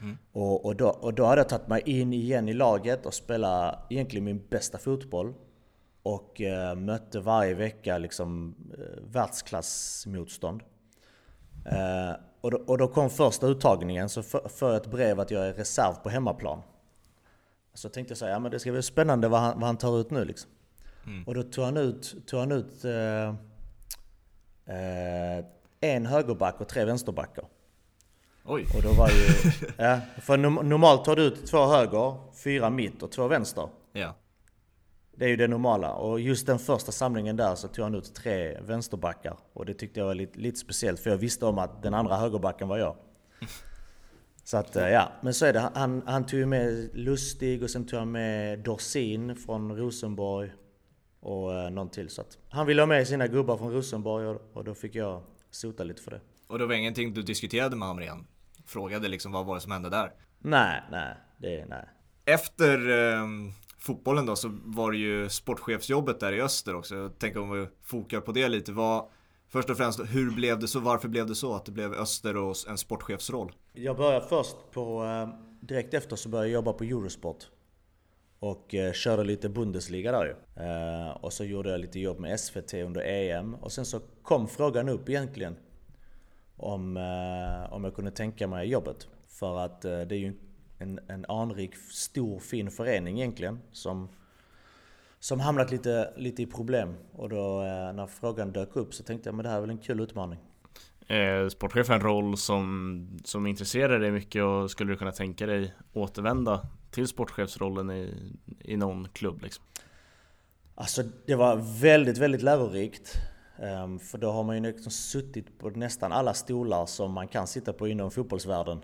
Mm. 0.01 0.17
Och, 0.31 0.65
och, 0.65 0.75
då, 0.75 0.89
och 0.89 1.13
då 1.13 1.25
hade 1.25 1.41
jag 1.41 1.49
tagit 1.49 1.67
mig 1.67 1.81
in 1.85 2.13
igen 2.13 2.49
i 2.49 2.53
laget 2.53 3.05
och 3.05 3.13
spelat 3.13 3.85
egentligen 3.89 4.25
min 4.25 4.47
bästa 4.49 4.77
fotboll. 4.77 5.33
Och 6.03 6.41
uh, 6.41 6.75
mötte 6.75 7.19
varje 7.19 7.53
vecka 7.53 7.97
liksom 7.97 8.55
uh, 8.77 9.11
världsklassmotstånd. 9.11 10.61
Uh, 11.71 12.15
och, 12.41 12.51
då, 12.51 12.57
och 12.57 12.77
då 12.77 12.87
kom 12.87 13.09
första 13.09 13.47
uttagningen, 13.47 14.09
så 14.09 14.23
får 14.23 14.69
jag 14.69 14.75
ett 14.75 14.91
brev 14.91 15.19
att 15.19 15.31
jag 15.31 15.47
är 15.47 15.53
reserv 15.53 15.93
på 15.93 16.09
hemmaplan. 16.09 16.61
Så 17.75 17.89
tänkte 17.89 18.11
jag 18.11 18.17
så 18.17 18.25
ja 18.25 18.39
men 18.39 18.51
det 18.51 18.59
ska 18.59 18.71
bli 18.71 18.81
spännande 18.81 19.27
vad 19.27 19.39
han, 19.39 19.59
vad 19.59 19.67
han 19.67 19.77
tar 19.77 19.99
ut 19.99 20.11
nu 20.11 20.25
liksom. 20.25 20.49
Mm. 21.05 21.23
Och 21.23 21.35
då 21.35 21.43
tog 21.43 21.65
han 21.65 21.77
ut, 21.77 22.15
tog 22.27 22.39
han 22.39 22.51
ut 22.51 22.85
eh, 22.85 23.27
eh, 24.75 25.45
en 25.81 26.05
högerback 26.05 26.61
och 26.61 26.67
tre 26.67 26.85
vänsterbackar. 26.85 27.45
Oj! 28.45 28.65
Och 28.75 28.81
då 28.81 28.93
var 28.93 29.09
ju, 29.09 29.51
ja, 29.77 29.99
för 30.21 30.37
normalt 30.37 31.05
tar 31.05 31.15
du 31.15 31.21
ut 31.21 31.45
två 31.45 31.65
höger, 31.65 32.15
fyra 32.43 32.69
mitt 32.69 33.03
och 33.03 33.11
två 33.11 33.27
vänster. 33.27 33.69
Ja. 33.93 34.15
Det 35.17 35.25
är 35.25 35.29
ju 35.29 35.35
det 35.35 35.47
normala. 35.47 35.93
Och 35.93 36.19
just 36.19 36.47
den 36.47 36.59
första 36.59 36.91
samlingen 36.91 37.35
där 37.35 37.55
så 37.55 37.67
tog 37.67 37.83
han 37.83 37.95
ut 37.95 38.15
tre 38.15 38.61
vänsterbackar. 38.61 39.37
Och 39.53 39.65
det 39.65 39.73
tyckte 39.73 39.99
jag 39.99 40.07
var 40.07 40.15
lite, 40.15 40.39
lite 40.39 40.59
speciellt 40.59 40.99
för 40.99 41.09
jag 41.09 41.17
visste 41.17 41.45
om 41.45 41.57
att 41.57 41.83
den 41.83 41.93
andra 41.93 42.15
högerbacken 42.15 42.67
var 42.67 42.77
jag. 42.77 42.95
Så 44.45 44.57
att 44.57 44.75
eh, 44.75 44.89
ja, 44.89 45.11
men 45.21 45.33
så 45.33 45.45
är 45.45 45.53
det. 45.53 45.71
Han, 45.75 46.03
han 46.05 46.25
tog 46.25 46.39
ju 46.39 46.45
med 46.45 46.89
Lustig 46.93 47.63
och 47.63 47.69
sen 47.69 47.85
tog 47.85 47.99
han 47.99 48.11
med 48.11 48.59
Dorsin 48.59 49.35
från 49.35 49.77
Rosenborg 49.77 50.51
och 51.19 51.53
eh, 51.53 51.69
någon 51.69 51.89
till. 51.89 52.09
Så 52.09 52.21
att 52.21 52.37
han 52.49 52.67
ville 52.67 52.81
ha 52.81 52.87
med 52.87 53.07
sina 53.07 53.27
gubbar 53.27 53.57
från 53.57 53.73
Rosenborg 53.73 54.27
och, 54.27 54.41
och 54.53 54.63
då 54.63 54.75
fick 54.75 54.95
jag 54.95 55.23
sota 55.51 55.83
lite 55.83 56.01
för 56.01 56.11
det. 56.11 56.21
Och 56.47 56.59
det 56.59 56.65
var 56.65 56.73
ingenting 56.73 57.13
du 57.13 57.21
diskuterade 57.21 57.75
med 57.75 57.87
Hamrén? 57.87 58.27
Frågade 58.65 59.07
liksom 59.07 59.31
vad 59.31 59.45
var 59.45 59.55
det 59.55 59.61
som 59.61 59.71
hände 59.71 59.89
där? 59.89 60.11
Nej, 60.39 60.81
nej, 60.91 61.15
det, 61.37 61.65
nej. 61.65 61.85
Efter 62.25 62.89
eh, 62.89 63.27
fotbollen 63.79 64.25
då 64.25 64.35
så 64.35 64.59
var 64.63 64.91
det 64.91 64.97
ju 64.97 65.29
sportchefsjobbet 65.29 66.19
där 66.19 66.33
i 66.33 66.41
öster 66.41 66.75
också. 66.75 66.95
Jag 66.95 67.19
tänker 67.19 67.39
om 67.39 67.51
vi 67.51 67.67
fokar 67.83 68.21
på 68.21 68.31
det 68.31 68.47
lite. 68.47 68.71
Vad, 68.71 69.09
Först 69.49 69.69
och 69.69 69.77
främst, 69.77 69.99
hur 69.99 70.31
blev 70.31 70.59
det 70.59 70.67
så? 70.67 70.79
Varför 70.79 71.07
blev 71.07 71.27
det 71.27 71.35
så 71.35 71.53
att 71.53 71.65
det 71.65 71.71
blev 71.71 71.93
Öster 71.93 72.37
och 72.37 72.55
en 72.69 72.77
sportchefsroll? 72.77 73.51
Jag 73.73 73.97
började 73.97 74.25
först 74.25 74.55
på, 74.71 75.03
eh, 75.03 75.29
direkt 75.59 75.93
efter 75.93 76.15
så 76.15 76.29
började 76.29 76.47
jag 76.47 76.53
jobba 76.53 76.73
på 76.73 76.83
Eurosport. 76.83 77.47
Och 78.39 78.75
eh, 78.75 78.93
körde 78.93 79.23
lite 79.23 79.49
Bundesliga 79.49 80.11
där 80.11 80.25
ju. 80.25 80.63
Eh, 80.63 81.09
och 81.09 81.33
så 81.33 81.43
gjorde 81.43 81.69
jag 81.69 81.79
lite 81.79 81.99
jobb 81.99 82.19
med 82.19 82.39
SVT 82.39 82.73
under 82.73 83.01
EM. 83.01 83.55
Och 83.55 83.71
sen 83.71 83.85
så 83.85 83.99
kom 84.21 84.47
frågan 84.47 84.89
upp 84.89 85.09
egentligen. 85.09 85.55
Om, 86.57 86.97
om 87.71 87.83
jag 87.83 87.95
kunde 87.95 88.11
tänka 88.11 88.47
mig 88.47 88.69
jobbet. 88.69 89.07
För 89.27 89.59
att 89.59 89.81
det 89.81 89.89
är 89.89 90.13
ju 90.13 90.33
en, 90.79 90.99
en 91.07 91.25
anrik, 91.25 91.75
stor, 91.75 92.39
fin 92.39 92.71
förening 92.71 93.19
egentligen. 93.19 93.59
Som 93.71 94.09
som 95.25 95.39
hamnat 95.39 95.71
lite, 95.71 96.13
lite 96.15 96.41
i 96.41 96.45
problem. 96.45 96.95
Och 97.13 97.29
då 97.29 97.61
eh, 97.61 97.93
när 97.93 98.07
frågan 98.07 98.51
dök 98.51 98.75
upp 98.75 98.93
så 98.93 99.03
tänkte 99.03 99.29
jag 99.29 99.35
men 99.35 99.43
det 99.43 99.49
här 99.49 99.57
är 99.57 99.61
väl 99.61 99.69
en 99.69 99.77
kul 99.77 99.99
utmaning. 99.99 100.39
Eh, 101.07 101.47
sportchef 101.47 101.89
är 101.89 101.93
en 101.93 102.01
roll 102.01 102.37
som, 102.37 103.19
som 103.23 103.47
intresserar 103.47 103.99
dig 103.99 104.11
mycket 104.11 104.43
och 104.43 104.71
skulle 104.71 104.93
du 104.93 104.97
kunna 104.97 105.11
tänka 105.11 105.45
dig 105.45 105.73
återvända 105.93 106.67
till 106.91 107.07
sportchefsrollen 107.07 107.91
i, 107.91 108.13
i 108.59 108.77
någon 108.77 109.07
klubb? 109.09 109.41
Liksom? 109.41 109.65
Alltså 110.75 111.03
det 111.25 111.35
var 111.35 111.79
väldigt, 111.81 112.17
väldigt 112.17 112.41
lärorikt. 112.41 113.13
Um, 113.83 113.99
för 113.99 114.17
då 114.17 114.31
har 114.31 114.43
man 114.43 114.55
ju 114.55 114.71
liksom 114.71 114.91
suttit 114.91 115.59
på 115.59 115.69
nästan 115.69 116.11
alla 116.11 116.33
stolar 116.33 116.85
som 116.85 117.11
man 117.11 117.27
kan 117.27 117.47
sitta 117.47 117.73
på 117.73 117.87
inom 117.87 118.11
fotbollsvärlden. 118.11 118.81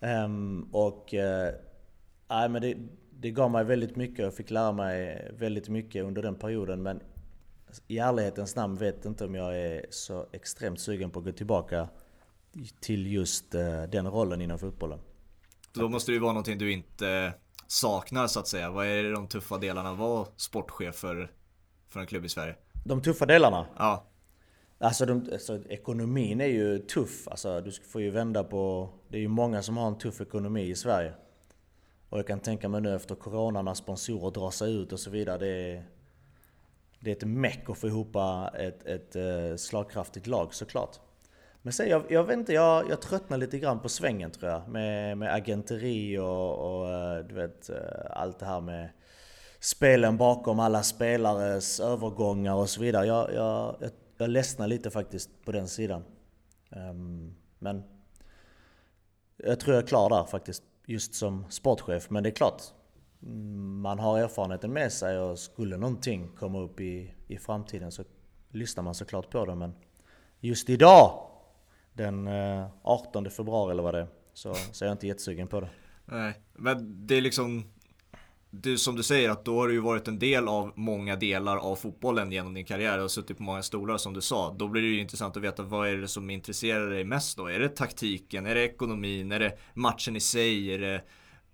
um, 0.00 0.62
och 0.72 1.14
uh, 1.14 1.54
nej, 2.28 2.48
men 2.48 2.62
det, 2.62 2.76
det 3.22 3.30
gav 3.30 3.50
mig 3.50 3.64
väldigt 3.64 3.96
mycket 3.96 4.26
och 4.26 4.34
fick 4.34 4.50
lära 4.50 4.72
mig 4.72 5.30
väldigt 5.38 5.68
mycket 5.68 6.04
under 6.04 6.22
den 6.22 6.34
perioden. 6.34 6.82
Men 6.82 7.00
i 7.88 7.98
ärlighetens 7.98 8.56
namn 8.56 8.76
vet 8.76 9.04
inte 9.04 9.24
om 9.24 9.34
jag 9.34 9.58
är 9.58 9.86
så 9.90 10.26
extremt 10.32 10.80
sugen 10.80 11.10
på 11.10 11.18
att 11.18 11.24
gå 11.24 11.32
tillbaka 11.32 11.88
till 12.80 13.12
just 13.12 13.54
eh, 13.54 13.82
den 13.82 14.06
rollen 14.08 14.40
inom 14.40 14.58
fotbollen. 14.58 14.98
Då 15.72 15.88
måste 15.88 16.12
det 16.12 16.14
ju 16.14 16.20
vara 16.20 16.32
någonting 16.32 16.58
du 16.58 16.72
inte 16.72 17.32
saknar 17.66 18.26
så 18.26 18.40
att 18.40 18.48
säga. 18.48 18.70
Vad 18.70 18.86
är 18.86 19.12
de 19.12 19.28
tuffa 19.28 19.58
delarna 19.58 19.90
att 19.90 19.98
vara 19.98 20.26
sportchef 20.36 20.94
för, 20.94 21.30
för 21.88 22.00
en 22.00 22.06
klubb 22.06 22.24
i 22.24 22.28
Sverige? 22.28 22.56
De 22.84 23.02
tuffa 23.02 23.26
delarna? 23.26 23.66
Ja. 23.76 24.06
Alltså, 24.78 25.06
de, 25.06 25.28
alltså, 25.32 25.68
ekonomin 25.68 26.40
är 26.40 26.46
ju 26.46 26.78
tuff. 26.78 27.28
Alltså, 27.28 27.60
du 27.60 27.72
får 27.72 28.02
ju 28.02 28.10
vända 28.10 28.44
på... 28.44 28.90
Det 29.08 29.16
är 29.16 29.20
ju 29.20 29.28
många 29.28 29.62
som 29.62 29.76
har 29.76 29.86
en 29.86 29.98
tuff 29.98 30.20
ekonomi 30.20 30.70
i 30.70 30.74
Sverige. 30.74 31.14
Och 32.12 32.18
jag 32.18 32.26
kan 32.26 32.40
tänka 32.40 32.68
mig 32.68 32.80
nu 32.80 32.94
efter 32.94 33.14
Corona 33.14 33.62
när 33.62 33.74
sponsorer 33.74 34.30
drar 34.30 34.50
sig 34.50 34.74
ut 34.74 34.92
och 34.92 35.00
så 35.00 35.10
vidare. 35.10 35.38
Det 35.38 35.48
är, 35.48 35.84
det 37.00 37.10
är 37.10 37.16
ett 37.16 37.24
meck 37.24 37.70
att 37.70 37.78
få 37.78 37.86
ihop 37.86 38.16
ett, 38.54 38.86
ett 38.86 39.16
eh, 39.16 39.56
slagkraftigt 39.56 40.26
lag 40.26 40.54
såklart. 40.54 41.00
Men 41.62 41.72
sen, 41.72 41.88
jag, 41.88 42.02
jag 42.08 42.24
vet 42.24 42.38
inte, 42.38 42.52
jag, 42.52 42.90
jag 42.90 43.00
tröttnar 43.00 43.38
lite 43.38 43.58
grann 43.58 43.80
på 43.80 43.88
svängen 43.88 44.30
tror 44.30 44.50
jag. 44.50 44.68
Med, 44.68 45.18
med 45.18 45.34
agenteri 45.34 46.18
och, 46.18 46.58
och 46.58 46.90
eh, 46.90 47.24
du 47.24 47.34
vet, 47.34 47.70
eh, 47.70 47.76
allt 48.10 48.38
det 48.38 48.46
här 48.46 48.60
med 48.60 48.88
spelen 49.60 50.16
bakom 50.16 50.60
alla 50.60 50.82
spelares 50.82 51.80
övergångar 51.80 52.54
och 52.54 52.70
så 52.70 52.80
vidare. 52.80 53.06
Jag, 53.06 53.34
jag, 53.34 53.76
jag, 53.80 53.90
jag 54.16 54.30
ledsnar 54.30 54.66
lite 54.66 54.90
faktiskt 54.90 55.44
på 55.44 55.52
den 55.52 55.68
sidan. 55.68 56.04
Um, 56.70 57.34
men 57.58 57.82
jag 59.36 59.60
tror 59.60 59.74
jag 59.74 59.82
är 59.82 59.86
klar 59.86 60.10
där 60.10 60.24
faktiskt 60.24 60.62
just 60.86 61.14
som 61.14 61.50
sportchef. 61.50 62.10
Men 62.10 62.22
det 62.22 62.28
är 62.28 62.34
klart, 62.34 62.62
man 63.82 63.98
har 63.98 64.18
erfarenheten 64.18 64.72
med 64.72 64.92
sig 64.92 65.18
och 65.18 65.38
skulle 65.38 65.76
någonting 65.76 66.28
komma 66.36 66.60
upp 66.60 66.80
i, 66.80 67.14
i 67.28 67.38
framtiden 67.38 67.92
så 67.92 68.04
lyssnar 68.50 68.82
man 68.82 68.94
såklart 68.94 69.30
på 69.30 69.46
det. 69.46 69.54
Men 69.54 69.74
just 70.40 70.70
idag, 70.70 71.28
den 71.92 72.26
eh, 72.28 72.66
18 72.82 73.30
februari 73.30 73.70
eller 73.72 73.82
vad 73.82 73.94
det 73.94 74.00
är, 74.00 74.08
så, 74.32 74.54
så 74.54 74.84
är 74.84 74.88
jag 74.88 74.94
inte 74.94 75.06
jättesugen 75.06 75.48
på 75.48 75.60
det. 75.60 75.70
Nej, 76.04 76.40
men 76.52 77.06
det 77.06 77.14
är 77.14 77.20
liksom 77.20 77.64
du, 78.54 78.78
som 78.78 78.96
du 78.96 79.02
säger 79.02 79.30
att 79.30 79.44
då 79.44 79.60
har 79.60 79.68
du 79.68 79.74
ju 79.74 79.80
varit 79.80 80.08
en 80.08 80.18
del 80.18 80.48
av 80.48 80.72
många 80.74 81.16
delar 81.16 81.56
av 81.56 81.76
fotbollen 81.76 82.32
genom 82.32 82.54
din 82.54 82.64
karriär 82.64 82.98
och 82.98 83.10
suttit 83.10 83.36
på 83.36 83.42
många 83.42 83.62
stolar 83.62 83.96
som 83.96 84.14
du 84.14 84.20
sa. 84.20 84.54
Då 84.58 84.68
blir 84.68 84.82
det 84.82 84.88
ju 84.88 85.00
intressant 85.00 85.36
att 85.36 85.42
veta 85.42 85.62
vad 85.62 85.88
är 85.88 85.96
det 85.96 86.08
som 86.08 86.30
intresserar 86.30 86.90
dig 86.90 87.04
mest 87.04 87.36
då? 87.36 87.46
Är 87.46 87.58
det 87.58 87.68
taktiken? 87.68 88.46
Är 88.46 88.54
det 88.54 88.64
ekonomin? 88.64 89.32
Är 89.32 89.40
det 89.40 89.58
matchen 89.74 90.16
i 90.16 90.20
sig? 90.20 90.74
Är 90.74 90.78
det 90.78 91.02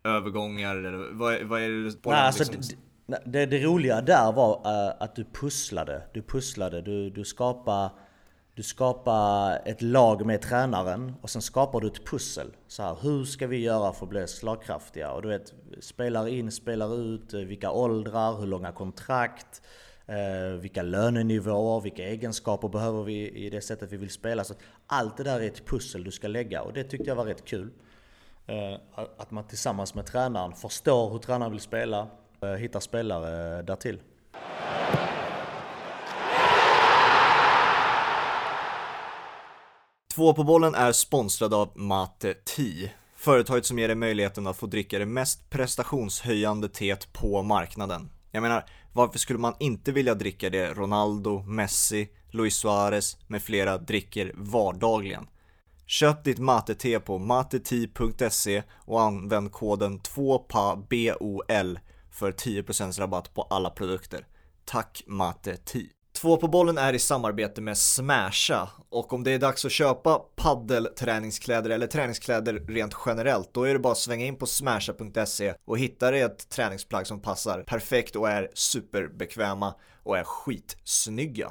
övergångar? 0.05 0.77
Eller 0.77 1.13
vad, 1.13 1.43
vad 1.43 1.63
är 1.63 1.69
det? 1.69 1.95
Nej, 2.05 2.15
alltså, 2.15 2.53
liksom? 2.53 2.79
det, 3.07 3.23
det, 3.27 3.47
det, 3.47 3.59
roliga 3.59 4.01
där 4.01 4.33
var 4.33 4.57
uh, 4.57 5.03
att 5.03 5.17
du 5.17 5.25
pusslade. 5.25 6.03
Du 6.15 6.23
pusslade, 6.23 6.83
du, 6.83 7.11
du 7.11 7.25
skapade 7.25 7.91
du 8.59 8.65
skapar 8.65 9.59
ett 9.65 9.83
lag 9.83 10.27
med 10.27 10.43
tränaren 10.43 11.15
och 11.23 11.31
sen 11.31 11.43
skapar 11.43 11.81
du 11.81 11.87
ett 11.87 12.07
pussel. 12.07 12.57
Så 12.67 12.83
här, 12.83 12.97
hur 13.03 13.25
ska 13.25 13.47
vi 13.47 13.57
göra 13.59 13.93
för 13.93 14.07
att 14.07 14.11
bli 14.11 14.27
slagkraftiga? 14.27 15.13
Och 15.13 15.23
du 15.23 15.29
vet, 15.29 15.55
spelar 15.81 16.29
in, 16.29 16.53
spelar 16.53 17.01
ut, 17.01 17.35
eh, 17.35 17.41
vilka 17.41 17.71
åldrar, 17.71 18.41
hur 18.41 18.47
långa 18.47 18.73
kontrakt, 18.73 19.63
eh, 20.07 20.61
vilka 20.61 20.83
lönenivåer, 20.83 21.81
vilka 21.81 22.05
egenskaper 22.05 22.69
behöver 22.69 23.03
vi 23.03 23.31
i 23.31 23.51
det 23.51 23.61
sättet 23.61 23.93
vi 23.93 23.97
vill 23.97 24.11
spela. 24.11 24.45
Så 24.45 24.55
allt 24.87 25.17
det 25.17 25.25
där 25.25 25.41
är 25.41 25.47
ett 25.47 25.67
pussel 25.67 26.05
du 26.05 26.11
ska 26.11 26.29
lägga 26.29 26.63
och 26.63 26.73
det 26.73 26.85
tyckte 26.85 27.09
jag 27.09 27.17
var 27.17 27.25
rätt 27.25 27.45
kul. 27.45 27.71
Eh, 28.47 28.75
att 28.95 29.31
man 29.31 29.47
tillsammans 29.47 29.95
med 29.95 30.07
tränaren 30.07 30.53
förstår 30.53 31.11
hur 31.11 31.19
tränaren 31.19 31.53
vill 31.53 31.61
spela, 31.61 32.09
eh, 32.41 32.49
hittar 32.49 32.81
spelare 32.81 33.63
därtill. 33.63 34.01
Två 40.19 40.35
på 40.35 40.45
bollen 40.45 40.75
är 40.75 40.93
sponsrad 40.93 41.55
av 41.55 41.73
Mate 41.75 42.35
Tea. 42.35 42.91
Företaget 43.17 43.67
som 43.67 43.79
ger 43.79 43.89
dig 43.89 43.97
möjligheten 43.97 44.47
att 44.47 44.57
få 44.57 44.67
dricka 44.67 44.99
det 44.99 45.07
mest 45.07 45.51
prestationshöjande 45.51 46.69
teet 46.69 47.13
på 47.13 47.43
marknaden. 47.43 48.11
Jag 48.31 48.41
menar, 48.41 48.65
varför 48.93 49.19
skulle 49.19 49.39
man 49.39 49.55
inte 49.61 49.93
vilja 49.93 50.15
dricka 50.15 50.51
det 50.51 50.75
Ronaldo, 50.75 51.43
Messi, 51.43 52.09
Luis 52.31 52.55
Suarez 52.55 53.17
med 53.27 53.43
flera 53.43 53.79
dricker 53.79 54.33
vardagligen? 54.37 55.27
Köp 55.87 56.25
ditt 56.25 56.39
mate-te 56.39 57.01
på 57.01 57.19
mateti.se 57.19 58.63
och 58.85 59.03
använd 59.03 59.53
koden 59.53 60.01
2PABOL 60.01 61.79
för 62.11 62.33
10% 62.33 63.01
rabatt 63.01 63.35
på 63.35 63.43
alla 63.43 63.71
produkter. 63.71 64.27
Tack 64.65 65.03
Mate 65.07 65.57
Tea! 65.57 65.98
Två 66.21 66.37
på 66.37 66.49
bollen 66.49 66.79
är 66.79 66.93
i 66.93 66.99
samarbete 66.99 67.61
med 67.61 67.79
Smasha 67.79 68.69
och 68.89 69.13
om 69.13 69.25
det 69.25 69.31
är 69.31 69.39
dags 69.39 69.65
att 69.65 69.73
köpa 69.73 70.19
paddelträningskläder 70.37 71.71
eller 71.71 71.87
träningskläder 71.87 72.55
rent 72.69 72.95
generellt 73.07 73.55
då 73.55 73.65
är 73.65 73.73
det 73.73 73.79
bara 73.79 73.93
att 73.93 73.99
svänga 73.99 74.27
in 74.27 74.37
på 74.37 74.47
smasha.se 74.47 75.55
och 75.65 75.79
hitta 75.79 76.11
dig 76.11 76.21
ett 76.21 76.49
träningsplagg 76.49 77.07
som 77.07 77.21
passar 77.21 77.63
perfekt 77.63 78.17
och 78.17 78.29
är 78.29 78.51
superbekväma 78.55 79.75
och 80.03 80.19
är 80.19 80.25
skitsnygga. 80.25 81.51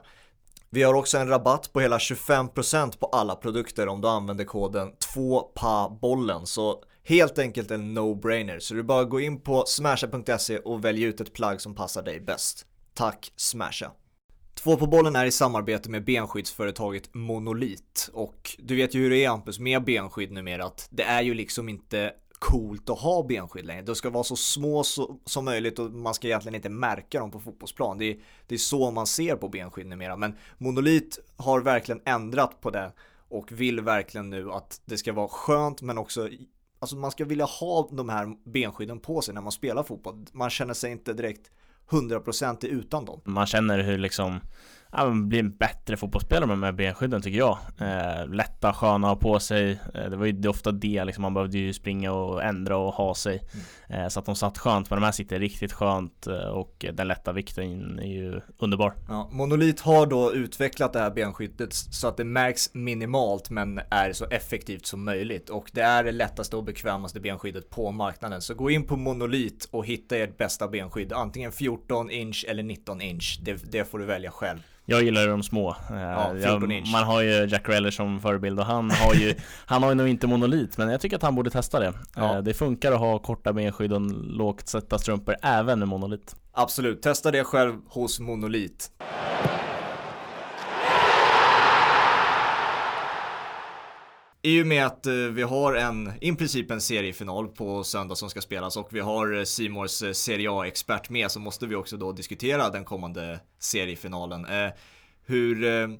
Vi 0.70 0.84
har 0.84 0.94
också 0.94 1.18
en 1.18 1.28
rabatt 1.28 1.74
på 1.74 1.80
hela 1.80 1.98
25% 1.98 3.00
på 3.00 3.06
alla 3.06 3.36
produkter 3.36 3.88
om 3.88 4.02
du 4.02 4.08
använder 4.08 4.46
koden 4.46 4.92
2PABOLLEN 5.16 6.46
så 6.46 6.84
helt 7.04 7.40
enkelt 7.40 7.72
en 7.72 7.98
no-brainer 7.98 8.60
så 8.60 8.74
du 8.74 8.84
bara 8.84 9.04
gå 9.04 9.20
in 9.20 9.42
på 9.42 9.64
smasha.se 9.68 10.58
och 10.58 10.86
välj 10.86 11.04
ut 11.04 11.22
ett 11.22 11.34
plagg 11.34 11.62
som 11.62 11.76
passar 11.76 12.04
dig 12.04 12.20
bäst. 12.20 12.66
Tack 12.94 13.32
Smasha! 13.36 13.92
Två 14.58 14.78
på 14.78 14.88
bollen 14.88 15.16
är 15.16 15.26
i 15.26 15.32
samarbete 15.32 15.90
med 15.90 16.06
benskyddsföretaget 16.06 17.14
Monolit 17.14 18.10
och 18.14 18.56
du 18.60 18.76
vet 18.76 18.96
ju 18.96 19.00
hur 19.00 19.10
det 19.10 19.24
är 19.24 19.30
Hampus 19.30 19.60
med 19.60 19.84
benskydd 19.84 20.32
numera 20.32 20.66
att 20.66 20.88
det 20.92 21.04
är 21.04 21.22
ju 21.22 21.34
liksom 21.34 21.70
inte 21.70 22.14
coolt 22.40 22.90
att 22.90 23.00
ha 23.00 23.24
benskydd 23.24 23.66
längre. 23.66 23.82
De 23.82 23.96
ska 23.96 24.10
vara 24.10 24.24
så 24.24 24.36
små 24.36 24.84
så, 24.84 25.20
som 25.26 25.46
möjligt 25.46 25.80
och 25.80 25.92
man 25.92 26.14
ska 26.14 26.28
egentligen 26.28 26.56
inte 26.56 26.70
märka 26.70 27.20
dem 27.20 27.32
på 27.32 27.40
fotbollsplan. 27.40 27.98
Det 27.98 28.06
är, 28.06 28.18
det 28.48 28.56
är 28.56 28.60
så 28.60 28.92
man 28.92 29.08
ser 29.08 29.36
på 29.36 29.50
benskydd 29.50 29.88
numera. 29.88 30.16
Men 30.16 30.36
Monolit 30.58 31.20
har 31.38 31.62
verkligen 31.62 32.02
ändrat 32.06 32.62
på 32.62 32.70
det 32.70 32.92
och 33.30 33.52
vill 33.52 33.82
verkligen 33.82 34.30
nu 34.30 34.52
att 34.52 34.82
det 34.86 34.98
ska 34.98 35.14
vara 35.14 35.28
skönt 35.28 35.82
men 35.82 35.98
också 35.98 36.30
Alltså 36.80 36.96
man 36.96 37.12
ska 37.12 37.26
vilja 37.26 37.46
ha 37.46 37.90
de 37.92 38.10
här 38.10 38.50
benskydden 38.50 39.00
på 39.00 39.22
sig 39.22 39.34
när 39.34 39.42
man 39.42 39.52
spelar 39.52 39.84
fotboll. 39.84 40.26
Man 40.32 40.50
känner 40.50 40.74
sig 40.74 40.92
inte 40.92 41.14
direkt 41.14 41.52
hundraprocentig 41.92 42.68
utan 42.68 43.06
dem. 43.06 43.22
Man 43.24 43.48
känner 43.48 43.80
hur 43.80 43.98
liksom 43.98 44.40
ja, 44.92 45.06
man 45.06 45.30
blir 45.30 45.40
en 45.40 45.56
bättre 45.56 45.98
fotbollsspelare 45.98 46.56
med 46.56 46.76
benskydden 46.76 47.22
tycker 47.22 47.38
jag. 47.38 47.58
Eh, 47.80 48.28
lätta, 48.28 48.74
sköna 48.74 49.08
att 49.08 49.24
ha 49.24 49.32
på 49.32 49.40
sig. 49.40 49.80
Eh, 49.94 50.10
det 50.10 50.18
var 50.18 50.26
ju 50.26 50.32
det 50.32 50.50
ofta 50.50 50.72
det 50.72 51.04
liksom, 51.04 51.22
man 51.22 51.34
behövde 51.34 51.58
ju 51.58 51.74
springa 51.74 52.12
och 52.12 52.44
ändra 52.44 52.78
och 52.78 52.94
ha 52.94 53.16
sig. 53.16 53.44
Mm. 53.90 54.02
Eh, 54.02 54.10
så 54.10 54.20
att 54.20 54.26
de 54.26 54.36
satt 54.36 54.58
skönt, 54.58 54.90
men 54.90 55.00
de 55.00 55.06
här 55.06 55.12
sitter 55.12 55.40
riktigt 55.40 55.74
skönt 55.74 56.28
eh, 56.28 56.48
och 56.48 56.86
den 56.94 57.08
lätta 57.08 57.32
vikten 57.32 58.00
är 58.00 58.08
ju 58.08 58.42
underbar. 58.58 58.94
Ja, 59.08 59.30
Monolit 59.32 59.80
har 59.80 60.06
då 60.06 60.34
utvecklat 60.34 60.94
det 60.94 61.00
här 61.00 61.12
benskyddet 61.12 61.74
så 61.74 62.08
att 62.08 62.18
det 62.18 62.24
märks 62.24 62.74
minimalt 62.74 63.50
men 63.50 63.82
är 63.90 64.14
så 64.14 64.26
effektivt 64.26 64.86
som 64.86 65.06
möjligt 65.06 65.50
och 65.50 65.72
det 65.74 65.82
är 65.82 66.04
det 66.04 66.12
lättaste 66.12 66.58
och 66.58 66.64
bekvämaste 66.64 67.20
benskyddet 67.20 67.70
på 67.70 67.92
marknaden. 67.92 68.42
Så 68.42 68.54
gå 68.54 68.70
in 68.70 68.84
på 68.84 68.96
Monolit 68.96 69.68
och 69.72 69.86
hitta 69.86 70.18
ert 70.18 70.38
bästa 70.38 70.68
benskydd, 70.68 71.14
antingen 71.14 71.52
14 71.52 72.12
inch 72.12 72.46
eller 72.48 72.64
19 72.64 73.02
inch. 73.02 73.40
Det, 73.42 73.72
det 73.72 73.86
får 73.86 74.00
du 74.00 74.06
välja 74.06 74.32
själv. 74.32 74.60
Jag 74.90 75.04
gillar 75.04 75.28
de 75.28 75.44
små. 75.44 75.70
Eh, 75.70 76.02
ja, 76.02 76.36
jag, 76.38 76.62
man 76.92 77.04
har 77.04 77.22
ju 77.22 77.48
Jack 77.48 77.70
Reller 77.70 77.92
som 77.92 78.20
förebild 78.20 78.60
och 78.60 78.66
han 78.66 78.92
har 78.92 79.14
ju 79.14 79.36
Han 79.66 79.84
har 79.84 79.90
ju 79.90 79.96
nog 79.96 80.08
inte 80.08 80.28
monolit 80.28 80.78
men 80.78 80.90
jag 80.90 81.02
tycker 81.02 81.16
att 81.16 81.22
han 81.22 81.36
borde 81.36 81.50
testa 81.50 81.80
det. 81.80 81.94
Ja. 82.16 82.36
Eh, 82.36 82.44
det 82.44 82.54
funkar 82.54 82.92
att 82.92 83.00
ha 83.00 83.20
korta 83.20 83.54
benskydd 83.54 83.94
och 83.94 84.02
lågt 84.12 84.68
sätta 84.68 85.00
strumpor 85.00 85.36
även 85.42 85.80
med 85.80 85.88
monolit. 85.88 86.36
Absolut, 86.54 87.02
testa 87.02 87.32
det 87.32 87.44
själv 87.44 87.74
hos 87.88 88.20
Monolit. 88.20 88.92
I 94.48 94.64
och 94.64 94.68
med 94.68 94.86
att 94.86 95.06
eh, 95.06 95.14
vi 95.14 95.44
har 95.44 95.74
en, 95.74 96.12
i 96.22 96.34
princip 96.34 96.72
en 96.72 96.82
seriefinal 96.82 97.48
på 97.48 97.84
söndag 97.84 98.16
som 98.16 98.30
ska 98.30 98.42
spelas 98.42 98.78
och 98.78 98.88
vi 98.92 99.00
har 99.00 99.38
eh, 99.38 99.44
Simors 99.44 100.04
eh, 100.04 100.12
Serie 100.12 100.52
A-expert 100.52 101.10
med 101.10 101.32
så 101.32 101.40
måste 101.40 101.66
vi 101.66 101.76
också 101.76 101.98
då 101.98 102.12
diskutera 102.12 102.70
den 102.70 102.86
kommande 102.86 103.40
seriefinalen. 103.60 104.46
Hur, 105.26 105.58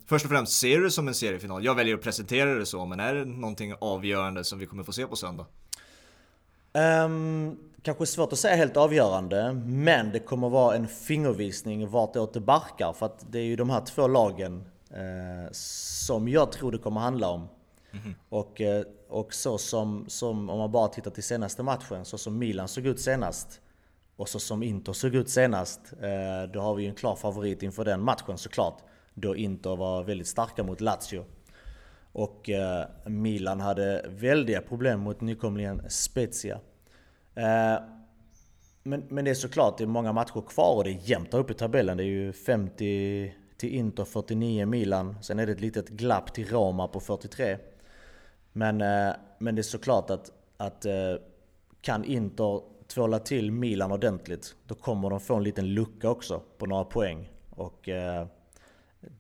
först 0.08 0.26
och 0.26 0.32
främst, 0.32 0.60
ser 0.60 0.78
du 0.78 0.84
det 0.84 0.92
som 0.92 1.08
en 1.08 1.14
seriefinal? 1.14 1.66
Jag 1.66 1.76
väljer 1.76 1.96
att 1.96 2.02
presentera 2.02 2.54
det 2.54 2.66
så, 2.66 2.86
men 2.86 3.00
är 3.00 3.16
det 3.16 3.26
någonting 3.26 3.74
avgörande 3.80 4.44
som 4.44 4.60
vi 4.60 4.66
kommer 4.66 4.84
få 4.84 4.92
se 4.92 5.08
på 5.08 5.16
söndag? 5.16 5.46
Um, 7.06 7.58
kanske 7.82 8.06
svårt 8.06 8.34
att 8.34 8.40
säga 8.40 8.56
helt 8.56 8.78
avgörande, 8.78 9.54
men 9.66 10.12
det 10.12 10.20
kommer 10.20 10.50
vara 10.50 10.76
en 10.76 10.88
fingervisning 10.88 11.90
vartåt 11.90 12.34
det 12.34 12.40
barkar. 12.40 12.94
För 12.94 13.06
att 13.06 13.26
det 13.32 13.40
är 13.40 13.44
ju 13.44 13.56
de 13.56 13.70
här 13.70 13.82
två 13.86 14.08
lagen 14.08 14.64
eh, 14.90 15.52
som 15.52 16.28
jag 16.28 16.52
tror 16.52 16.72
det 16.72 16.78
kommer 16.78 17.02
handla 17.02 17.30
om. 17.30 17.48
Mm. 18.04 18.16
Och, 18.30 18.62
eh, 18.62 18.84
och 19.10 19.34
så 19.34 19.58
som, 19.58 20.06
som, 20.08 20.50
om 20.50 20.58
man 20.58 20.72
bara 20.72 20.88
tittar 20.88 21.12
till 21.12 21.24
senaste 21.24 21.64
matchen, 21.64 22.06
så 22.06 22.18
som 22.18 22.38
Milan 22.38 22.68
såg 22.68 22.86
ut 22.86 23.00
senast 23.00 23.62
och 24.16 24.30
så 24.30 24.40
som 24.40 24.64
Inter 24.64 24.94
såg 24.94 25.16
ut 25.16 25.30
senast, 25.30 25.94
eh, 25.94 26.52
då 26.54 26.60
har 26.60 26.76
vi 26.76 26.84
ju 26.84 26.90
en 26.90 26.96
klar 26.96 27.16
favorit 27.16 27.64
inför 27.64 27.86
den 27.86 28.02
matchen 28.02 28.38
såklart. 28.38 28.82
Då 29.14 29.36
Inter 29.36 29.76
var 29.76 30.04
väldigt 30.04 30.28
starka 30.28 30.64
mot 30.64 30.82
Lazio. 30.82 31.26
Och 32.12 32.50
eh, 32.50 32.86
Milan 33.06 33.60
hade 33.60 34.06
väldiga 34.10 34.62
problem 34.62 35.00
mot 35.00 35.22
nykomlingen 35.22 35.90
Spezia. 35.90 36.60
Men, 38.84 39.04
men 39.10 39.26
det 39.26 39.32
är 39.32 39.36
såklart, 39.36 39.78
det 39.78 39.84
är 39.84 39.88
många 39.88 40.14
matcher 40.14 40.42
kvar 40.48 40.76
och 40.76 40.84
det 40.84 40.90
är 40.90 41.00
jämnt 41.04 41.32
där 41.32 41.40
uppe 41.40 41.54
i 41.54 41.56
tabellen. 41.56 41.98
Det 41.98 42.04
är 42.04 42.06
ju 42.06 42.34
50 42.34 43.34
till 43.58 43.70
Inter, 43.70 44.06
49 44.06 44.66
Milan. 44.66 45.16
Sen 45.22 45.40
är 45.40 45.46
det 45.46 45.52
ett 45.52 45.62
litet 45.62 45.90
glapp 45.90 46.34
till 46.34 46.48
Roma 46.48 46.88
på 46.88 47.00
43. 47.00 47.58
Men, 48.58 48.82
eh, 48.82 49.16
men 49.40 49.56
det 49.56 49.62
är 49.62 49.64
såklart 49.64 50.10
att, 50.10 50.32
att 50.58 50.86
eh, 50.86 50.94
kan 51.82 52.04
Inter 52.04 52.62
tvåla 52.88 53.20
till 53.20 53.52
Milan 53.52 53.92
ordentligt, 53.92 54.56
då 54.68 54.76
kommer 54.76 55.10
de 55.10 55.20
få 55.20 55.36
en 55.36 55.44
liten 55.44 55.74
lucka 55.74 56.10
också 56.10 56.42
på 56.58 56.66
några 56.66 56.84
poäng. 56.84 57.32
Och 57.50 57.90
eh, 57.90 58.28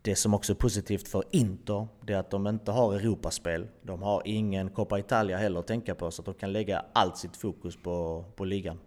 det 0.02 0.15
som 0.15 0.34
också 0.34 0.54
är 0.54 0.56
positivt 0.56 1.08
för 1.08 1.23
Inter, 1.32 1.88
det 2.02 2.13
är 2.13 2.17
att 2.17 2.32
de 2.32 2.47
inte 2.47 2.71
har 2.71 2.93
Europaspel. 2.93 3.67
De 3.82 4.02
har 4.02 4.21
ingen 4.26 4.69
Coppa 4.69 5.00
Italia 5.00 5.38
heller 5.38 5.60
att 5.60 5.67
tänka 5.67 5.95
på, 5.95 6.12
så 6.12 6.21
att 6.21 6.26
de 6.26 6.34
kan 6.34 6.52
lägga 6.52 6.86
allt 6.93 7.17
sitt 7.17 7.38
fokus 7.38 7.78
på, 7.84 8.26
på 8.36 8.45
ligan. 8.45 8.80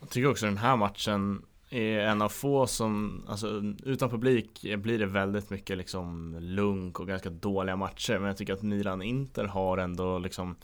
Jag 0.00 0.10
tycker 0.10 0.30
också 0.30 0.46
den 0.46 0.56
här 0.56 0.76
matchen 0.76 1.42
är 1.70 2.00
en 2.00 2.22
av 2.22 2.28
få 2.28 2.66
som, 2.66 3.24
alltså 3.28 3.62
utan 3.84 4.10
publik 4.10 4.60
blir 4.76 4.98
det 4.98 5.06
väldigt 5.06 5.50
mycket 5.50 5.78
liksom 5.78 6.36
lunk 6.40 7.00
och 7.00 7.08
ganska 7.08 7.30
dåliga 7.30 7.76
matcher. 7.76 8.18
Men 8.18 8.26
jag 8.26 8.36
tycker 8.36 8.52
att 8.52 8.62
Milan-Inter 8.62 9.44
har 9.44 9.78
ändå 9.78 10.18
liksom 10.18 10.56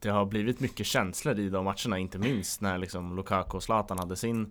Det 0.00 0.08
har 0.08 0.26
blivit 0.26 0.60
mycket 0.60 0.86
känslor 0.86 1.38
i 1.38 1.48
de 1.48 1.64
matcherna, 1.64 1.98
inte 1.98 2.18
minst 2.18 2.60
när 2.60 2.78
liksom 2.78 3.16
Lukaku 3.16 3.56
och 3.56 3.62
Zlatan 3.62 3.98
hade 3.98 4.16
sin 4.16 4.50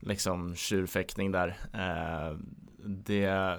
liksom 0.00 0.54
tjurfäktning 0.54 1.32
där. 1.32 1.48
Eh, 1.72 2.38
det 2.84 3.58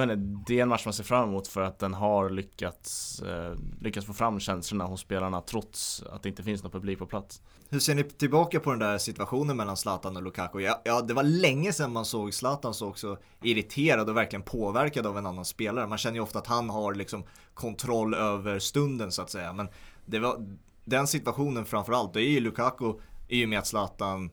jag 0.00 0.06
vet 0.06 0.18
inte, 0.18 0.42
det 0.46 0.58
är 0.58 0.62
en 0.62 0.68
match 0.68 0.84
man 0.84 0.94
ser 0.94 1.04
fram 1.04 1.28
emot 1.28 1.48
för 1.48 1.60
att 1.60 1.78
den 1.78 1.94
har 1.94 2.30
lyckats, 2.30 3.20
eh, 3.22 3.54
lyckats 3.80 4.06
få 4.06 4.12
fram 4.12 4.40
känslorna 4.40 4.84
hos 4.84 5.00
spelarna 5.00 5.40
trots 5.40 6.02
att 6.10 6.22
det 6.22 6.28
inte 6.28 6.42
finns 6.42 6.62
någon 6.62 6.72
publik 6.72 6.98
på 6.98 7.06
plats. 7.06 7.42
Hur 7.68 7.78
ser 7.78 7.94
ni 7.94 8.04
tillbaka 8.04 8.60
på 8.60 8.70
den 8.70 8.78
där 8.78 8.98
situationen 8.98 9.56
mellan 9.56 9.76
Zlatan 9.76 10.16
och 10.16 10.22
Lukaku? 10.22 10.60
Ja, 10.60 10.80
ja, 10.84 11.00
det 11.00 11.14
var 11.14 11.22
länge 11.22 11.72
sedan 11.72 11.92
man 11.92 12.04
såg 12.04 12.34
Zlatan 12.34 12.74
så 12.74 12.88
också 12.88 13.18
irriterad 13.42 14.10
och 14.10 14.16
verkligen 14.16 14.42
påverkad 14.42 15.06
av 15.06 15.18
en 15.18 15.26
annan 15.26 15.44
spelare. 15.44 15.86
Man 15.86 15.98
känner 15.98 16.16
ju 16.16 16.22
ofta 16.22 16.38
att 16.38 16.46
han 16.46 16.70
har 16.70 16.94
liksom 16.94 17.24
kontroll 17.54 18.14
över 18.14 18.58
stunden 18.58 19.12
så 19.12 19.22
att 19.22 19.30
säga. 19.30 19.52
Men 19.52 19.68
det 20.06 20.18
var 20.18 20.56
den 20.84 21.06
situationen 21.06 21.64
framförallt, 21.64 22.14
det 22.14 22.20
är 22.20 22.30
ju 22.30 22.40
Lukaku 22.40 22.92
i 23.28 23.44
och 23.44 23.48
med 23.48 23.58
att 23.58 23.66
Zlatan 23.66 24.30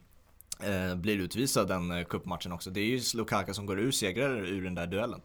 eh, 0.59 0.95
blir 0.95 1.17
utvisad 1.17 1.67
den 1.67 1.91
eh, 1.91 2.05
cupmatchen 2.05 2.51
också. 2.51 2.69
Det 2.69 2.79
är 2.79 2.85
ju 2.85 3.01
Lukaku 3.15 3.53
som 3.53 3.65
går 3.65 3.79
ur 3.79 3.91
segrare 3.91 4.47
ur 4.47 4.63
den 4.63 4.75
där 4.75 4.87
duellen. 4.87 5.21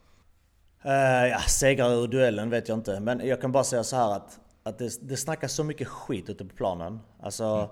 Uh, 0.86 1.28
ja, 1.28 1.38
segrar 1.38 1.90
ur 1.90 2.08
duellen 2.08 2.50
vet 2.50 2.68
jag 2.68 2.78
inte. 2.78 3.00
Men 3.00 3.26
jag 3.26 3.40
kan 3.40 3.52
bara 3.52 3.64
säga 3.64 3.84
så 3.84 3.96
här 3.96 4.16
att, 4.16 4.40
att 4.62 4.78
det, 4.78 5.08
det 5.08 5.16
snackas 5.16 5.52
så 5.52 5.64
mycket 5.64 5.88
skit 5.88 6.30
ute 6.30 6.44
på 6.44 6.56
planen. 6.56 7.00
Alltså, 7.20 7.44
mm. 7.44 7.68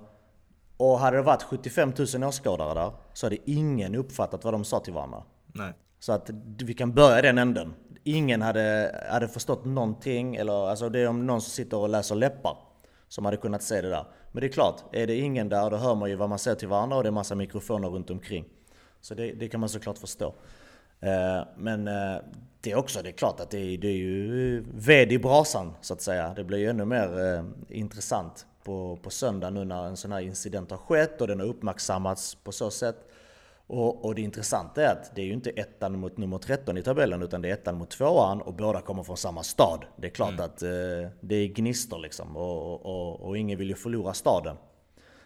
Och 0.77 0.99
hade 0.99 1.17
det 1.17 1.23
varit 1.23 1.43
75 1.43 1.93
000 2.15 2.25
åskådare 2.25 2.75
där 2.75 2.93
så 3.13 3.27
hade 3.27 3.51
ingen 3.51 3.95
uppfattat 3.95 4.45
vad 4.45 4.55
de 4.55 4.65
sa 4.65 4.81
till 4.81 4.93
varandra. 4.93 5.23
Nej. 5.47 5.73
Så 5.99 6.13
att 6.13 6.31
vi 6.59 6.75
kan 6.75 6.93
börja 6.93 7.23
den 7.23 7.39
änden. 7.39 7.75
Ingen 8.05 8.43
hade, 8.43 8.95
hade 9.11 9.29
förstått 9.29 9.65
någonting, 9.65 10.37
eller 10.37 10.69
alltså 10.69 10.89
det 10.89 10.99
är 10.99 11.09
om 11.09 11.27
någon 11.27 11.41
som 11.41 11.51
sitter 11.51 11.77
och 11.77 11.89
läser 11.89 12.15
läppar 12.15 12.57
som 13.09 13.25
hade 13.25 13.37
kunnat 13.37 13.63
se 13.63 13.81
det 13.81 13.89
där. 13.89 14.05
Men 14.33 14.41
det 14.41 14.47
är 14.47 14.53
klart, 14.53 14.85
är 14.93 15.07
det 15.07 15.17
ingen 15.17 15.49
där 15.49 15.71
då 15.71 15.77
hör 15.77 15.95
man 15.95 16.11
ju 16.11 16.17
vad 16.17 16.29
man 16.29 16.39
säger 16.39 16.57
till 16.57 16.69
varandra 16.69 16.97
och 16.97 17.03
det 17.03 17.09
är 17.09 17.11
massa 17.11 17.35
mikrofoner 17.35 17.89
runt 17.89 18.11
omkring. 18.11 18.45
Så 19.01 19.15
det, 19.15 19.33
det 19.33 19.49
kan 19.49 19.61
man 19.61 19.69
såklart 19.69 19.99
förstå. 19.99 20.35
Eh, 21.07 21.45
men 21.57 21.89
eh, 21.89 22.17
det 22.61 22.71
är 22.71 22.77
också, 22.77 23.03
det 23.03 23.09
är 23.09 23.13
klart 23.13 23.41
att 23.41 23.51
det 23.51 23.59
är, 23.59 23.79
det 23.79 23.89
är 23.89 23.97
ju 23.97 24.65
ved 24.75 25.13
i 25.13 25.19
brasan 25.19 25.73
så 25.81 25.95
att 25.95 26.03
säga. 26.03 26.33
Det 26.37 26.45
blir 26.45 26.59
ju 26.59 26.71
ännu 26.71 26.85
mer 26.85 27.35
eh, 27.35 27.45
intressant 27.69 28.47
på, 28.65 28.99
på 29.03 29.11
söndag 29.11 29.51
nu 29.51 29.65
när 29.65 29.87
en 29.87 29.97
sån 29.97 30.13
här 30.13 30.21
incident 30.21 30.71
har 30.71 30.79
skett 30.79 31.21
och 31.21 31.27
den 31.27 31.41
har 31.41 31.47
uppmärksammats 31.47 32.35
på 32.35 32.53
så 32.53 32.71
sätt. 32.71 32.97
Och, 33.69 34.05
och, 34.05 34.15
det 34.15 34.23
intressanta 34.23 34.83
är 34.83 34.93
att 34.93 35.15
det 35.15 35.23
är 35.23 35.27
ju 35.27 35.33
inte 35.33 35.51
ettan 35.51 35.99
mot 35.99 36.17
nummer 36.17 36.39
13 36.39 36.79
i 36.79 36.83
tabellen 36.83 37.23
utan 37.23 37.43
det 37.43 37.49
är 37.49 37.53
ettan 37.53 37.79
mot 37.79 37.91
tvåan 37.91 38.41
och 38.41 38.55
båda 38.55 38.81
kommer 38.81 39.03
från 39.03 39.17
samma 39.17 39.43
stad. 39.43 39.85
Det 39.97 40.07
är 40.07 40.11
klart 40.11 40.33
mm. 40.33 40.45
att 40.45 40.63
eh, 40.63 41.11
det 41.21 41.35
är 41.35 41.47
gnistor 41.47 41.99
liksom 41.99 42.37
och, 42.37 42.87
och, 42.87 43.21
och, 43.21 43.39
ingen 43.39 43.59
vill 43.59 43.69
ju 43.69 43.75
förlora 43.75 44.13
staden. 44.13 44.57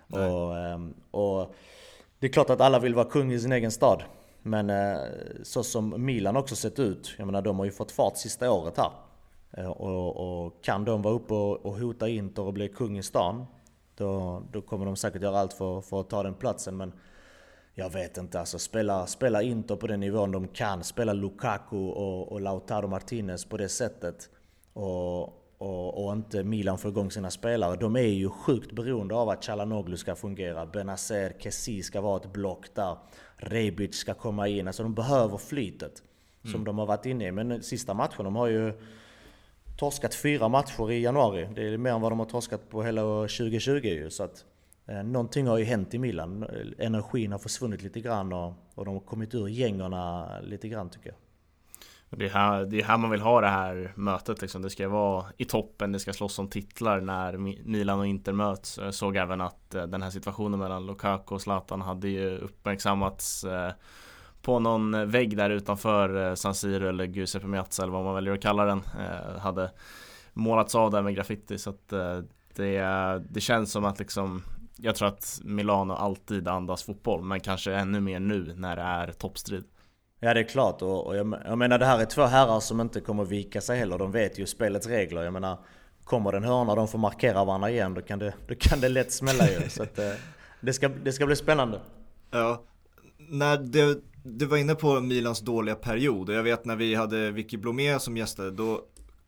Och, 0.08 0.58
eh, 0.58 0.78
och, 1.10 1.54
det 2.18 2.26
är 2.26 2.32
klart 2.32 2.50
att 2.50 2.60
alla 2.60 2.78
vill 2.78 2.94
vara 2.94 3.10
kung 3.10 3.32
i 3.32 3.40
sin 3.40 3.52
egen 3.52 3.70
stad. 3.70 4.02
Men 4.42 4.70
eh, 4.70 4.98
så 5.42 5.62
som 5.62 6.04
Milan 6.04 6.36
också 6.36 6.56
sett 6.56 6.78
ut, 6.78 7.14
jag 7.18 7.26
menar 7.26 7.42
de 7.42 7.58
har 7.58 7.64
ju 7.64 7.70
fått 7.70 7.92
fart 7.92 8.16
sista 8.16 8.52
året 8.52 8.76
här. 8.76 8.90
Eh, 9.50 9.70
och, 9.70 10.44
och, 10.44 10.64
kan 10.64 10.84
de 10.84 11.02
vara 11.02 11.14
uppe 11.14 11.34
och, 11.34 11.66
och 11.66 11.78
hota 11.78 12.08
Inter 12.08 12.42
och 12.42 12.52
bli 12.52 12.68
kung 12.68 12.98
i 12.98 13.02
stan, 13.02 13.46
då, 13.94 14.42
då 14.52 14.62
kommer 14.62 14.86
de 14.86 14.96
säkert 14.96 15.22
göra 15.22 15.38
allt 15.38 15.52
för, 15.52 15.80
för 15.80 16.00
att 16.00 16.10
ta 16.10 16.22
den 16.22 16.34
platsen. 16.34 16.76
Men 16.76 16.92
jag 17.74 17.90
vet 17.90 18.16
inte, 18.16 18.40
alltså 18.40 18.58
spela, 18.58 19.06
spela 19.06 19.42
Inter 19.42 19.76
på 19.76 19.86
den 19.86 20.00
nivån 20.00 20.32
de 20.32 20.48
kan, 20.48 20.84
spela 20.84 21.12
Lukaku 21.12 21.76
och, 21.76 22.32
och 22.32 22.40
Lautaro 22.40 22.86
Martinez 22.86 23.44
på 23.44 23.56
det 23.56 23.68
sättet 23.68 24.30
och, 24.72 25.39
och, 25.60 26.04
och 26.04 26.12
inte 26.12 26.44
Milan 26.44 26.78
får 26.78 26.90
igång 26.90 27.10
sina 27.10 27.30
spelare. 27.30 27.76
De 27.76 27.96
är 27.96 28.00
ju 28.00 28.28
sjukt 28.28 28.72
beroende 28.72 29.14
av 29.14 29.28
att 29.28 29.44
Chalanoglu 29.44 29.96
ska 29.96 30.14
fungera, 30.14 30.66
Benazer, 30.66 31.32
Kessi 31.38 31.82
ska 31.82 32.00
vara 32.00 32.16
ett 32.16 32.32
block 32.32 32.74
där, 32.74 32.96
Rebic 33.36 33.94
ska 33.94 34.14
komma 34.14 34.48
in. 34.48 34.66
Alltså 34.66 34.82
de 34.82 34.94
behöver 34.94 35.36
flytet 35.38 36.02
mm. 36.42 36.52
som 36.52 36.64
de 36.64 36.78
har 36.78 36.86
varit 36.86 37.06
inne 37.06 37.26
i. 37.26 37.32
Men 37.32 37.62
sista 37.62 37.94
matchen, 37.94 38.24
de 38.24 38.36
har 38.36 38.46
ju 38.46 38.72
torskat 39.76 40.14
fyra 40.14 40.48
matcher 40.48 40.90
i 40.90 41.02
januari. 41.02 41.48
Det 41.54 41.62
är 41.62 41.76
mer 41.76 41.90
än 41.90 42.00
vad 42.00 42.12
de 42.12 42.18
har 42.18 42.26
torskat 42.26 42.68
på 42.68 42.82
hela 42.82 43.02
2020 43.02 43.70
ju. 43.72 44.10
Så 44.10 44.22
att, 44.22 44.44
eh, 44.86 45.02
någonting 45.02 45.46
har 45.46 45.58
ju 45.58 45.64
hänt 45.64 45.94
i 45.94 45.98
Milan. 45.98 46.46
Energin 46.78 47.32
har 47.32 47.38
försvunnit 47.38 47.82
lite 47.82 48.00
grann 48.00 48.32
och, 48.32 48.52
och 48.74 48.84
de 48.84 48.94
har 48.94 49.00
kommit 49.00 49.34
ur 49.34 49.48
gängorna 49.48 50.30
lite 50.40 50.68
grann 50.68 50.90
tycker 50.90 51.08
jag. 51.08 51.16
Det 52.16 52.24
är, 52.24 52.30
här, 52.30 52.64
det 52.64 52.80
är 52.80 52.84
här 52.84 52.98
man 52.98 53.10
vill 53.10 53.20
ha 53.20 53.40
det 53.40 53.48
här 53.48 53.92
mötet 53.96 54.42
liksom. 54.42 54.62
Det 54.62 54.70
ska 54.70 54.88
vara 54.88 55.26
i 55.36 55.44
toppen, 55.44 55.92
det 55.92 55.98
ska 55.98 56.12
slåss 56.12 56.38
om 56.38 56.48
titlar 56.48 57.00
när 57.00 57.36
Milan 57.64 57.98
och 57.98 58.06
Inter 58.06 58.32
möts. 58.32 58.78
Jag 58.78 58.94
såg 58.94 59.16
även 59.16 59.40
att 59.40 59.74
eh, 59.74 59.86
den 59.86 60.02
här 60.02 60.10
situationen 60.10 60.60
mellan 60.60 60.86
Lukaku 60.86 61.34
och 61.34 61.42
Zlatan 61.42 61.80
hade 61.80 62.08
ju 62.08 62.38
uppmärksammats 62.38 63.44
eh, 63.44 63.72
på 64.42 64.58
någon 64.58 65.10
vägg 65.10 65.36
där 65.36 65.50
utanför 65.50 66.28
eh, 66.28 66.34
San 66.34 66.54
Siro 66.54 66.88
eller 66.88 67.04
Giuseppe 67.04 67.46
Meazza 67.46 67.82
eller 67.82 67.92
vad 67.92 68.04
man 68.04 68.14
väljer 68.14 68.34
att 68.34 68.42
kalla 68.42 68.64
den 68.64 68.82
hade 69.38 69.70
målats 70.32 70.74
av 70.74 70.90
där 70.90 71.02
med 71.02 71.14
graffiti 71.14 71.58
så 71.58 71.70
att 71.70 71.88
det, 72.54 73.22
det 73.30 73.40
känns 73.40 73.72
som 73.72 73.84
att 73.84 73.98
liksom 73.98 74.42
jag 74.76 74.94
tror 74.94 75.08
att 75.08 75.40
Milano 75.44 75.92
alltid 75.92 76.48
andas 76.48 76.82
fotboll 76.82 77.22
men 77.22 77.40
kanske 77.40 77.74
ännu 77.74 78.00
mer 78.00 78.20
nu 78.20 78.54
när 78.56 78.76
det 78.76 78.82
är 78.82 79.12
toppstrid. 79.12 79.64
Ja 80.20 80.34
det 80.34 80.40
är 80.40 80.44
klart 80.44 80.82
och, 80.82 81.06
och 81.06 81.16
jag, 81.16 81.36
jag, 81.44 81.58
menar 81.58 81.78
det 81.78 81.86
här 81.86 81.98
är 81.98 82.04
två 82.04 82.22
herrar 82.22 82.60
som 82.60 82.80
inte 82.80 83.00
kommer 83.00 83.24
vika 83.24 83.60
sig 83.60 83.78
heller. 83.78 83.98
De 83.98 84.12
vet 84.12 84.38
ju 84.38 84.46
spelets 84.46 84.86
regler. 84.86 85.22
Jag 85.22 85.32
menar 85.32 85.58
kommer 86.04 86.32
det 86.32 86.36
en 86.36 86.44
hörna 86.44 86.70
och 86.70 86.76
de 86.76 86.88
får 86.88 86.98
markera 86.98 87.44
varandra 87.44 87.70
igen 87.70 87.94
då 87.94 88.02
kan 88.02 88.18
det, 88.18 88.34
då 88.48 88.54
kan 88.54 88.80
det 88.80 88.88
lätt 88.88 89.12
smälla 89.12 89.50
ju. 89.50 89.68
Så 89.68 89.82
att, 89.82 89.98
eh, 89.98 90.12
det, 90.60 90.72
ska, 90.72 90.88
det 90.88 91.12
ska 91.12 91.26
bli 91.26 91.36
spännande. 91.36 91.80
Ja, 92.30 92.62
när 93.18 93.56
det 93.56 94.00
du 94.22 94.46
var 94.46 94.56
inne 94.56 94.74
på 94.74 95.00
Milans 95.00 95.40
dåliga 95.40 95.74
period 95.74 96.28
och 96.28 96.34
jag 96.34 96.42
vet 96.42 96.64
när 96.64 96.76
vi 96.76 96.94
hade 96.94 97.30
Vicky 97.30 97.56
Blomé 97.56 97.98
som 97.98 98.16
gästade 98.16 98.50
då 98.50 98.80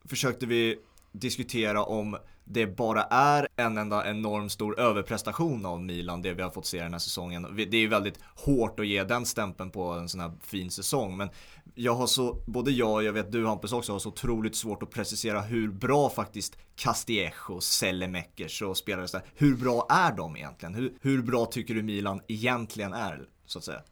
försökte 0.05 0.47
vi 0.47 0.79
diskutera 1.13 1.85
om 1.85 2.17
det 2.45 2.67
bara 2.67 3.03
är 3.03 3.49
en 3.57 3.79
enda 3.79 4.11
enorm 4.11 4.49
stor 4.49 4.81
överprestation 4.81 5.67
av 5.67 5.83
Milan 5.83 6.23
det 6.23 6.33
vi 6.33 6.43
har 6.43 6.51
fått 6.51 6.67
se 6.67 6.83
den 6.83 6.93
här 6.93 6.99
säsongen. 6.99 7.47
Det 7.57 7.77
är 7.77 7.81
ju 7.81 7.89
väldigt 7.89 8.19
hårt 8.37 8.81
att 8.81 8.87
ge 8.87 9.05
den 9.05 9.27
stämpeln 9.27 9.71
på 9.71 9.85
en 9.85 10.09
sån 10.09 10.21
här 10.21 10.33
fin 10.41 10.71
säsong 10.71 11.17
men 11.17 11.31
jag 11.75 11.95
har 11.95 12.07
så, 12.07 12.43
både 12.47 12.71
jag 12.71 12.93
och 12.93 13.05
jag 13.05 13.13
vet 13.13 13.33
du 13.33 13.47
Hampus 13.47 13.73
också 13.73 13.93
har 13.93 13.99
så 13.99 14.09
otroligt 14.09 14.57
svårt 14.57 14.83
att 14.83 14.91
precisera 14.91 15.41
hur 15.41 15.69
bra 15.69 16.11
faktiskt 16.11 16.57
Castillejo, 16.77 17.61
Sellemäckers 17.61 18.63
och 18.63 18.77
spelare 18.77 19.09
så 19.09 19.21
hur 19.35 19.57
bra 19.57 19.87
är 19.91 20.13
de 20.13 20.37
egentligen? 20.37 20.75
Hur, 20.75 20.93
hur 21.01 21.23
bra 21.23 21.47
tycker 21.47 21.75
du 21.75 21.83
Milan 21.83 22.21
egentligen 22.29 22.93
är 22.93 23.29
så 23.47 23.59
att 23.59 23.65
säga? 23.65 23.83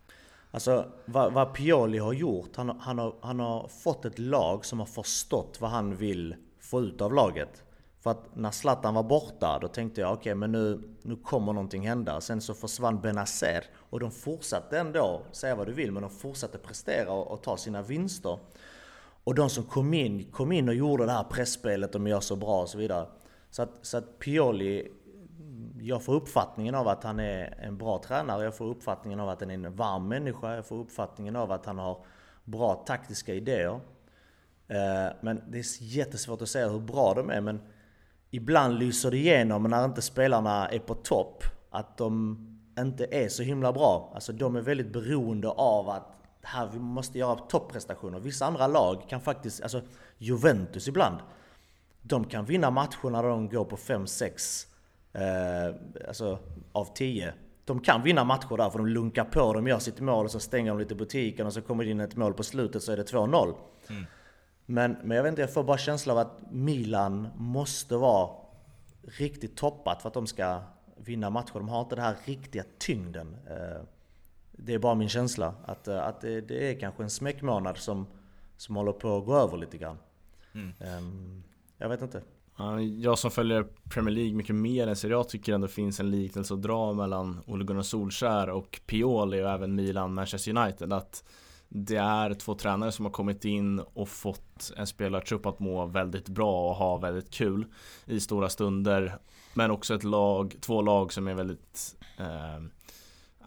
Alltså 0.50 0.86
vad, 1.04 1.32
vad 1.32 1.54
Pioli 1.54 1.98
har 1.98 2.12
gjort, 2.12 2.56
han, 2.56 2.80
han, 2.80 2.98
har, 2.98 3.14
han 3.20 3.40
har 3.40 3.68
fått 3.68 4.04
ett 4.04 4.18
lag 4.18 4.64
som 4.64 4.78
har 4.78 4.86
förstått 4.86 5.58
vad 5.60 5.70
han 5.70 5.96
vill 5.96 6.34
få 6.60 6.80
ut 6.80 7.00
av 7.00 7.14
laget. 7.14 7.62
För 8.00 8.10
att 8.10 8.36
när 8.36 8.50
Zlatan 8.50 8.94
var 8.94 9.02
borta, 9.02 9.58
då 9.58 9.68
tänkte 9.68 10.00
jag 10.00 10.12
okej 10.12 10.20
okay, 10.20 10.34
men 10.34 10.52
nu, 10.52 10.80
nu 11.02 11.16
kommer 11.16 11.52
någonting 11.52 11.88
hända. 11.88 12.20
Sen 12.20 12.40
så 12.40 12.54
försvann 12.54 13.00
Benazer 13.00 13.64
och 13.76 14.00
de 14.00 14.10
fortsatte 14.10 14.78
ändå, 14.78 15.22
säga 15.32 15.54
vad 15.54 15.66
du 15.66 15.72
vill, 15.72 15.92
men 15.92 16.02
de 16.02 16.10
fortsatte 16.10 16.58
prestera 16.58 17.12
och, 17.12 17.30
och 17.30 17.42
ta 17.42 17.56
sina 17.56 17.82
vinster. 17.82 18.38
Och 19.24 19.34
de 19.34 19.50
som 19.50 19.64
kom 19.64 19.94
in, 19.94 20.32
kom 20.32 20.52
in 20.52 20.68
och 20.68 20.74
gjorde 20.74 21.06
det 21.06 21.12
här 21.12 21.24
pressspelet 21.24 21.92
de 21.92 22.06
gör 22.06 22.20
så 22.20 22.36
bra 22.36 22.62
och 22.62 22.68
så 22.68 22.78
vidare. 22.78 23.06
Så 23.50 23.62
att, 23.62 23.70
så 23.82 23.98
att 23.98 24.18
Pioli 24.18 24.92
jag 25.80 26.02
får 26.02 26.14
uppfattningen 26.14 26.74
av 26.74 26.88
att 26.88 27.04
han 27.04 27.20
är 27.20 27.58
en 27.62 27.78
bra 27.78 27.98
tränare, 27.98 28.44
jag 28.44 28.56
får 28.56 28.66
uppfattningen 28.66 29.20
av 29.20 29.28
att 29.28 29.40
han 29.40 29.50
är 29.50 29.54
en 29.54 29.76
varm 29.76 30.08
människa, 30.08 30.54
jag 30.54 30.66
får 30.66 30.76
uppfattningen 30.76 31.36
av 31.36 31.52
att 31.52 31.66
han 31.66 31.78
har 31.78 32.04
bra 32.44 32.74
taktiska 32.74 33.34
idéer. 33.34 33.80
Eh, 34.68 35.14
men 35.20 35.42
det 35.48 35.58
är 35.58 35.82
jättesvårt 35.82 36.42
att 36.42 36.48
säga 36.48 36.68
hur 36.68 36.80
bra 36.80 37.14
de 37.14 37.30
är, 37.30 37.40
men 37.40 37.60
ibland 38.30 38.78
lyser 38.78 39.10
det 39.10 39.16
igenom 39.16 39.62
när 39.62 39.84
inte 39.84 40.02
spelarna 40.02 40.68
är 40.68 40.78
på 40.78 40.94
topp, 40.94 41.44
att 41.70 41.96
de 41.96 42.38
inte 42.78 43.06
är 43.10 43.28
så 43.28 43.42
himla 43.42 43.72
bra. 43.72 44.12
Alltså 44.14 44.32
de 44.32 44.56
är 44.56 44.60
väldigt 44.60 44.92
beroende 44.92 45.48
av 45.48 45.88
att 45.88 46.16
här, 46.42 46.68
vi 46.72 46.78
måste 46.78 47.18
göra 47.18 47.34
topprestationer. 47.34 48.20
Vissa 48.20 48.46
andra 48.46 48.66
lag 48.66 49.02
kan 49.08 49.20
faktiskt, 49.20 49.62
alltså 49.62 49.82
Juventus 50.18 50.88
ibland, 50.88 51.16
de 52.02 52.24
kan 52.24 52.44
vinna 52.44 52.70
matcher 52.70 53.10
när 53.10 53.22
de 53.22 53.48
går 53.48 53.64
på 53.64 53.76
5-6 53.76 54.66
eh, 55.12 55.74
alltså, 56.08 56.38
av 56.72 56.84
10. 56.94 57.32
De 57.64 57.80
kan 57.80 58.02
vinna 58.02 58.24
matcher 58.24 58.56
där 58.56 58.70
för 58.70 58.78
de 58.78 58.86
lunkar 58.86 59.24
på, 59.24 59.52
de 59.52 59.66
gör 59.66 59.78
sitt 59.78 60.00
mål 60.00 60.24
och 60.24 60.30
så 60.30 60.40
stänger 60.40 60.70
de 60.70 60.78
lite 60.78 60.94
butiken 60.94 61.46
och 61.46 61.52
så 61.52 61.62
kommer 61.62 61.84
det 61.84 61.90
in 61.90 62.00
ett 62.00 62.16
mål 62.16 62.34
på 62.34 62.42
slutet 62.42 62.82
så 62.82 62.92
är 62.92 62.96
det 62.96 63.12
2-0. 63.12 63.54
Mm. 63.88 64.06
Men, 64.70 64.96
men 65.02 65.16
jag 65.16 65.22
vet 65.22 65.30
inte, 65.30 65.42
jag 65.42 65.52
får 65.52 65.64
bara 65.64 65.78
känslan 65.78 66.18
av 66.18 66.26
att 66.26 66.40
Milan 66.50 67.28
måste 67.36 67.96
vara 67.96 68.30
riktigt 69.02 69.56
toppat 69.56 70.02
för 70.02 70.08
att 70.08 70.14
de 70.14 70.26
ska 70.26 70.60
vinna 70.96 71.30
matcher. 71.30 71.54
De 71.54 71.68
har 71.68 71.80
inte 71.80 71.94
den 71.94 72.04
här 72.04 72.16
riktiga 72.24 72.64
tyngden. 72.78 73.36
Eh, 73.46 73.82
det 74.52 74.74
är 74.74 74.78
bara 74.78 74.94
min 74.94 75.08
känsla. 75.08 75.54
Att, 75.64 75.88
eh, 75.88 76.06
att 76.06 76.20
det, 76.20 76.40
det 76.40 76.70
är 76.70 76.80
kanske 76.80 77.02
en 77.02 77.10
smäckmånad 77.10 77.76
som, 77.76 78.06
som 78.56 78.76
håller 78.76 78.92
på 78.92 79.18
att 79.18 79.26
gå 79.26 79.36
över 79.36 79.56
lite 79.58 79.78
grann. 79.78 79.98
Mm. 80.52 80.72
Ehm, 80.80 81.42
jag 81.78 81.88
vet 81.88 82.02
inte. 82.02 82.22
Jag 83.00 83.18
som 83.18 83.30
följer 83.30 83.66
Premier 83.88 84.14
League 84.14 84.34
mycket 84.34 84.54
mer 84.54 84.86
än 84.86 84.96
Serie 84.96 85.18
A 85.18 85.24
tycker 85.24 85.52
ändå 85.52 85.68
finns 85.68 86.00
en 86.00 86.10
liknelse 86.10 86.54
att 86.54 86.62
dra 86.62 86.92
mellan 86.92 87.40
Ole 87.46 87.64
Gunnar 87.64 87.82
Solskär 87.82 88.50
och 88.50 88.80
Pioli 88.86 89.42
och 89.42 89.50
även 89.50 89.74
Milan 89.74 90.14
Manchester 90.14 90.56
United. 90.56 90.92
Att 90.92 91.24
det 91.72 91.96
är 91.96 92.34
två 92.34 92.54
tränare 92.54 92.92
som 92.92 93.04
har 93.04 93.12
kommit 93.12 93.44
in 93.44 93.78
och 93.78 94.08
fått 94.08 94.72
en 94.76 94.86
spelartrupp 94.86 95.46
att 95.46 95.60
må 95.60 95.86
väldigt 95.86 96.28
bra 96.28 96.68
och 96.68 96.74
ha 96.74 96.96
väldigt 96.96 97.30
kul 97.30 97.66
i 98.06 98.20
stora 98.20 98.48
stunder. 98.48 99.18
Men 99.54 99.70
också 99.70 99.94
ett 99.94 100.04
lag, 100.04 100.56
två 100.60 100.82
lag 100.82 101.12
som 101.12 101.28
är 101.28 101.34
väldigt 101.34 101.96
eh, 102.18 102.60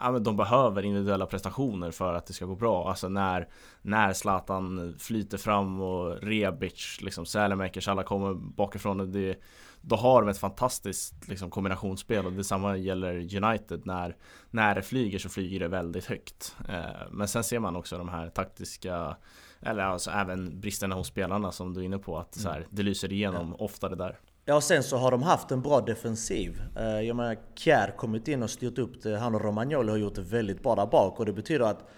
ja, 0.04 0.12
men 0.12 0.24
de 0.24 0.38
behöver 0.38 0.86
individuella 0.86 1.26
prestationer 1.26 1.92
för 1.92 2.14
att 2.14 2.26
det 2.26 2.34
ska 2.34 2.46
gå 2.46 2.56
bra. 2.56 2.90
Alltså 2.90 3.10
när, 3.10 3.48
när 3.82 4.14
Zlatan 4.14 4.96
flyter 5.00 5.38
fram 5.38 5.82
och 5.82 6.22
Rebic, 6.22 6.98
liksom 7.02 7.26
Sälemäkers, 7.26 7.88
alla 7.88 8.04
kommer 8.04 8.34
bakifrån. 8.34 9.12
Det, 9.12 9.40
då 9.82 9.96
har 9.96 10.22
de 10.22 10.30
ett 10.30 10.38
fantastiskt 10.38 11.28
liksom, 11.28 11.50
kombinationsspel 11.50 12.26
och 12.26 12.34
detsamma 12.34 12.78
gäller 12.78 13.44
United. 13.44 13.86
När, 13.86 14.16
när 14.52 14.76
det 14.76 14.82
flyger 14.82 15.20
så 15.20 15.30
flyger 15.30 15.60
det 15.60 15.68
väldigt 15.68 16.06
högt. 16.06 16.56
Eh, 16.70 17.08
men 17.12 17.28
sen 17.28 17.44
ser 17.44 17.60
man 17.60 17.76
också 17.76 17.98
de 17.98 18.10
här 18.10 18.30
taktiska 18.30 19.16
eller 19.62 19.84
alltså 19.84 20.12
även 20.12 20.60
bristerna 20.60 20.96
hos 20.96 21.08
spelarna 21.08 21.52
som 21.52 21.74
du 21.74 21.82
är 21.82 21.86
inne 21.86 21.98
på. 21.98 22.18
Att 22.18 22.36
så 22.36 22.50
här, 22.50 22.68
det 22.70 22.84
lyser 22.84 23.14
igenom 23.14 23.56
ja. 23.60 23.66
oftare 23.66 23.96
där. 23.96 24.20
Ja, 24.46 24.56
och 24.56 24.64
sen 24.64 24.84
så 24.84 24.98
har 24.98 25.12
de 25.12 25.24
haft 25.24 25.52
en 25.52 25.62
bra 25.62 25.82
defensiv. 25.82 26.62
Eh, 26.76 27.02
jag 27.02 27.16
menar, 27.16 27.38
Kjär 27.56 27.94
kommit 27.98 28.28
in 28.28 28.44
och 28.44 28.50
styrt 28.50 28.78
upp 28.78 29.04
det. 29.04 29.18
Han 29.18 29.36
och 29.36 29.42
Romagnoli 29.42 29.92
har 29.92 29.98
gjort 29.98 30.16
det 30.16 30.22
väldigt 30.22 30.64
bra 30.64 30.76
där 30.76 30.86
bak 30.86 31.20
och 31.20 31.26
det 31.26 31.34
betyder 31.34 31.66
att 31.66 31.90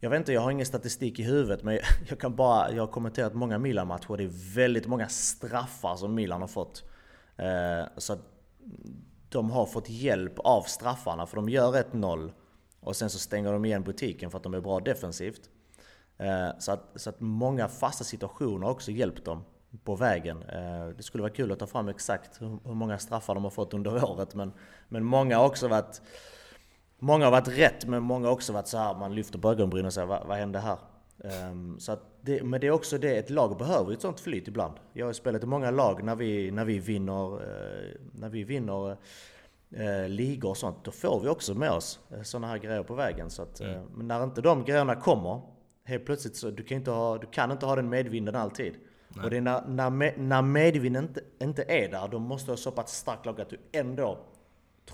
jag 0.00 0.10
vet 0.10 0.18
inte, 0.18 0.32
jag 0.32 0.40
har 0.40 0.50
ingen 0.50 0.66
statistik 0.66 1.18
i 1.18 1.22
huvudet 1.22 1.62
men 1.62 1.78
jag 2.08 2.18
kan 2.18 2.36
bara, 2.36 2.72
jag 2.72 2.82
har 2.82 2.92
kommenterat 2.92 3.34
många 3.34 3.58
Milan-matcher 3.58 4.16
det 4.16 4.24
är 4.24 4.54
väldigt 4.54 4.86
många 4.86 5.08
straffar 5.08 5.96
som 5.96 6.14
Milan 6.14 6.40
har 6.40 6.48
fått. 6.48 6.84
Eh, 7.36 7.88
så 7.96 8.12
att 8.12 8.20
de 9.28 9.50
har 9.50 9.66
fått 9.66 9.90
hjälp 9.90 10.38
av 10.38 10.62
straffarna 10.62 11.26
för 11.26 11.36
de 11.36 11.48
gör 11.48 11.72
1-0 11.72 12.32
och 12.80 12.96
sen 12.96 13.10
så 13.10 13.18
stänger 13.18 13.52
de 13.52 13.64
igen 13.64 13.82
butiken 13.82 14.30
för 14.30 14.38
att 14.38 14.44
de 14.44 14.54
är 14.54 14.60
bra 14.60 14.80
defensivt. 14.80 15.50
Eh, 16.18 16.58
så 16.58 16.72
att, 16.72 16.92
så 16.94 17.10
att 17.10 17.20
många 17.20 17.68
fasta 17.68 18.04
situationer 18.04 18.66
har 18.66 18.72
också 18.72 18.90
hjälpt 18.90 19.24
dem 19.24 19.44
på 19.84 19.96
vägen. 19.96 20.42
Eh, 20.42 20.88
det 20.96 21.02
skulle 21.02 21.22
vara 21.22 21.32
kul 21.32 21.52
att 21.52 21.58
ta 21.58 21.66
fram 21.66 21.88
exakt 21.88 22.40
hur 22.42 22.74
många 22.74 22.98
straffar 22.98 23.34
de 23.34 23.44
har 23.44 23.50
fått 23.50 23.74
under 23.74 24.10
året 24.10 24.34
men, 24.34 24.52
men 24.88 25.04
många 25.04 25.36
har 25.38 25.46
också 25.46 25.68
varit 25.68 26.02
Många 26.98 27.24
har 27.24 27.32
varit 27.32 27.58
rätt 27.58 27.86
men 27.86 28.02
många 28.02 28.26
har 28.26 28.32
också 28.32 28.52
varit 28.52 28.66
så 28.66 28.78
här 28.78 28.94
man 28.94 29.14
lyfter 29.14 29.38
på 29.38 29.50
ögonbrynen 29.50 29.86
och 29.86 29.92
säger 29.92 30.06
vad, 30.06 30.26
vad 30.26 30.36
hände 30.36 30.58
här? 30.58 30.78
Um, 31.24 31.80
så 31.80 31.96
det, 32.20 32.42
men 32.42 32.60
det 32.60 32.66
är 32.66 32.70
också 32.70 32.98
det, 32.98 33.16
ett 33.16 33.30
lag 33.30 33.58
behöver 33.58 33.92
ett 33.92 34.00
sånt 34.00 34.20
flyt 34.20 34.48
ibland. 34.48 34.74
Jag 34.92 35.06
har 35.06 35.12
spelat 35.12 35.42
i 35.42 35.46
många 35.46 35.70
lag 35.70 36.04
när 36.04 36.16
vi, 36.16 36.50
när 36.50 36.64
vi 36.64 36.78
vinner, 36.78 37.34
uh, 37.34 37.94
när 38.12 38.28
vi 38.28 38.44
vinner 38.44 38.90
uh, 38.90 40.08
ligor 40.08 40.50
och 40.50 40.56
sånt. 40.56 40.84
Då 40.84 40.90
får 40.90 41.20
vi 41.20 41.28
också 41.28 41.54
med 41.54 41.70
oss 41.70 42.00
uh, 42.12 42.22
sådana 42.22 42.46
här 42.46 42.58
grejer 42.58 42.82
på 42.82 42.94
vägen. 42.94 43.30
Så 43.30 43.42
att, 43.42 43.60
mm. 43.60 43.86
Men 43.94 44.08
när 44.08 44.24
inte 44.24 44.40
de 44.40 44.64
grejerna 44.64 44.94
kommer, 44.94 45.40
helt 45.84 46.06
plötsligt 46.06 46.36
så 46.36 46.50
du 46.50 46.62
kan 46.62 46.78
inte 46.78 46.90
ha, 46.90 47.18
du 47.18 47.26
kan 47.26 47.50
inte 47.50 47.66
ha 47.66 47.76
den 47.76 47.88
medvinden 47.88 48.36
alltid. 48.36 48.74
Nej. 49.14 49.24
Och 49.24 49.30
det 49.30 49.36
är 49.36 49.40
när, 49.40 49.66
när, 49.66 50.18
när 50.18 50.42
medvinden 50.42 51.04
inte, 51.04 51.20
inte 51.40 51.62
är 51.62 51.88
där, 51.88 52.08
då 52.08 52.18
måste 52.18 52.46
du 52.46 52.52
ha 52.52 52.56
så 52.56 52.70
pass 52.70 52.96
starkt 52.96 53.26
lag 53.26 53.40
att 53.40 53.50
du 53.50 53.58
ändå 53.72 54.18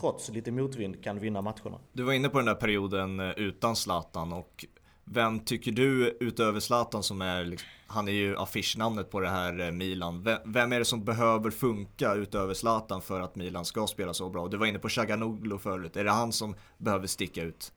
trots 0.00 0.28
lite 0.28 0.52
motvind 0.52 1.04
kan 1.04 1.18
vinna 1.18 1.42
matcherna. 1.42 1.78
Du 1.92 2.02
var 2.02 2.12
inne 2.12 2.28
på 2.28 2.38
den 2.38 2.46
där 2.46 2.54
perioden 2.54 3.20
utan 3.20 3.76
Zlatan 3.76 4.32
och 4.32 4.64
vem 5.04 5.40
tycker 5.40 5.72
du 5.72 6.16
utöver 6.20 6.60
Zlatan 6.60 7.02
som 7.02 7.22
är, 7.22 7.44
liksom, 7.44 7.68
han 7.86 8.08
är 8.08 8.12
ju 8.12 8.36
affischnamnet 8.36 9.10
på 9.10 9.20
det 9.20 9.28
här 9.28 9.60
eh, 9.60 9.70
Milan. 9.70 10.26
Vem 10.44 10.72
är 10.72 10.78
det 10.78 10.84
som 10.84 11.04
behöver 11.04 11.50
funka 11.50 12.14
utöver 12.14 12.54
Zlatan 12.54 13.02
för 13.02 13.20
att 13.20 13.36
Milan 13.36 13.64
ska 13.64 13.86
spela 13.86 14.14
så 14.14 14.30
bra? 14.30 14.48
Du 14.48 14.56
var 14.56 14.66
inne 14.66 14.78
på 14.78 14.88
Chaganoglu 14.88 15.58
förut, 15.58 15.96
är 15.96 16.04
det 16.04 16.10
han 16.10 16.32
som 16.32 16.54
behöver 16.78 17.06
sticka 17.06 17.42
ut? 17.42 17.72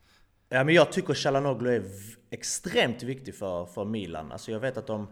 Ja 0.54 0.64
men 0.64 0.76
jag 0.76 0.92
tycker 0.92 1.14
Chalanoglu 1.14 1.76
är 1.76 1.84
extremt 2.30 3.04
viktig 3.04 3.36
för, 3.36 3.66
för 3.66 3.86
Milan. 3.86 4.32
Alltså 4.32 4.52
jag 4.52 4.60
vet 4.60 4.78
att 4.78 4.88
de, 4.88 5.08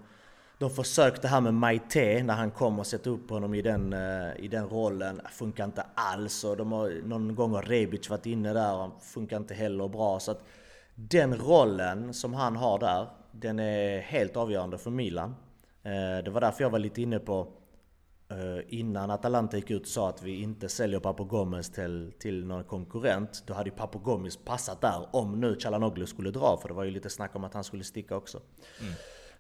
de 0.60 0.70
försökte 0.70 1.28
här 1.28 1.42
med 1.42 1.54
Maite 1.54 2.24
när 2.24 2.34
han 2.34 2.52
kom 2.52 2.80
och 2.80 2.88
sätta 2.88 3.10
upp 3.10 3.30
honom 3.30 3.54
i 3.54 3.62
den, 3.62 3.94
eh, 3.94 4.40
i 4.40 4.48
den 4.48 4.70
rollen. 4.70 5.22
Funkar 5.32 5.66
inte 5.66 5.86
alls 5.94 6.44
och 6.44 6.58
de 6.58 6.72
har, 6.72 7.02
någon 7.06 7.36
gång 7.36 7.52
har 7.52 7.62
Rebic 7.62 8.10
varit 8.10 8.26
inne 8.26 8.54
där 8.54 8.76
och 8.76 9.04
funkar 9.04 9.38
inte 9.38 9.54
heller 9.54 9.88
bra. 9.88 10.20
Så 10.20 10.32
att 10.32 10.44
den 10.96 11.38
rollen 11.38 12.14
som 12.14 12.34
han 12.34 12.56
har 12.56 12.80
där, 12.80 13.08
den 13.32 13.60
är 13.60 14.00
helt 14.00 14.38
avgörande 14.38 14.78
för 14.78 14.92
Milan. 14.92 15.36
Eh, 15.84 16.24
det 16.24 16.30
var 16.32 16.42
därför 16.42 16.64
jag 16.64 16.70
var 16.70 16.80
lite 16.80 17.02
inne 17.02 17.20
på 17.20 17.48
eh, 18.30 18.80
innan 18.80 19.12
Atalanta 19.12 19.58
gick 19.58 19.72
ut 19.72 19.82
och 19.82 19.88
sa 19.88 20.10
att 20.10 20.24
vi 20.24 20.42
inte 20.42 20.70
säljer 20.70 21.00
Papo 21.00 21.24
Gomez 21.24 21.70
till, 21.70 22.14
till 22.20 22.46
någon 22.46 22.64
konkurrent. 22.64 23.44
Då 23.48 23.54
hade 23.54 23.70
ju 23.70 23.76
Papo 23.76 24.00
Gomez 24.00 24.38
passat 24.38 24.82
där 24.82 25.06
om 25.12 25.40
nu 25.40 25.56
Chalanoglu 25.60 26.06
skulle 26.06 26.32
dra, 26.32 26.58
för 26.62 26.68
det 26.68 26.74
var 26.74 26.84
ju 26.84 26.92
lite 26.92 27.10
snack 27.10 27.36
om 27.36 27.44
att 27.44 27.54
han 27.54 27.64
skulle 27.64 27.84
sticka 27.84 28.16
också. 28.16 28.42
Mm. 28.82 28.94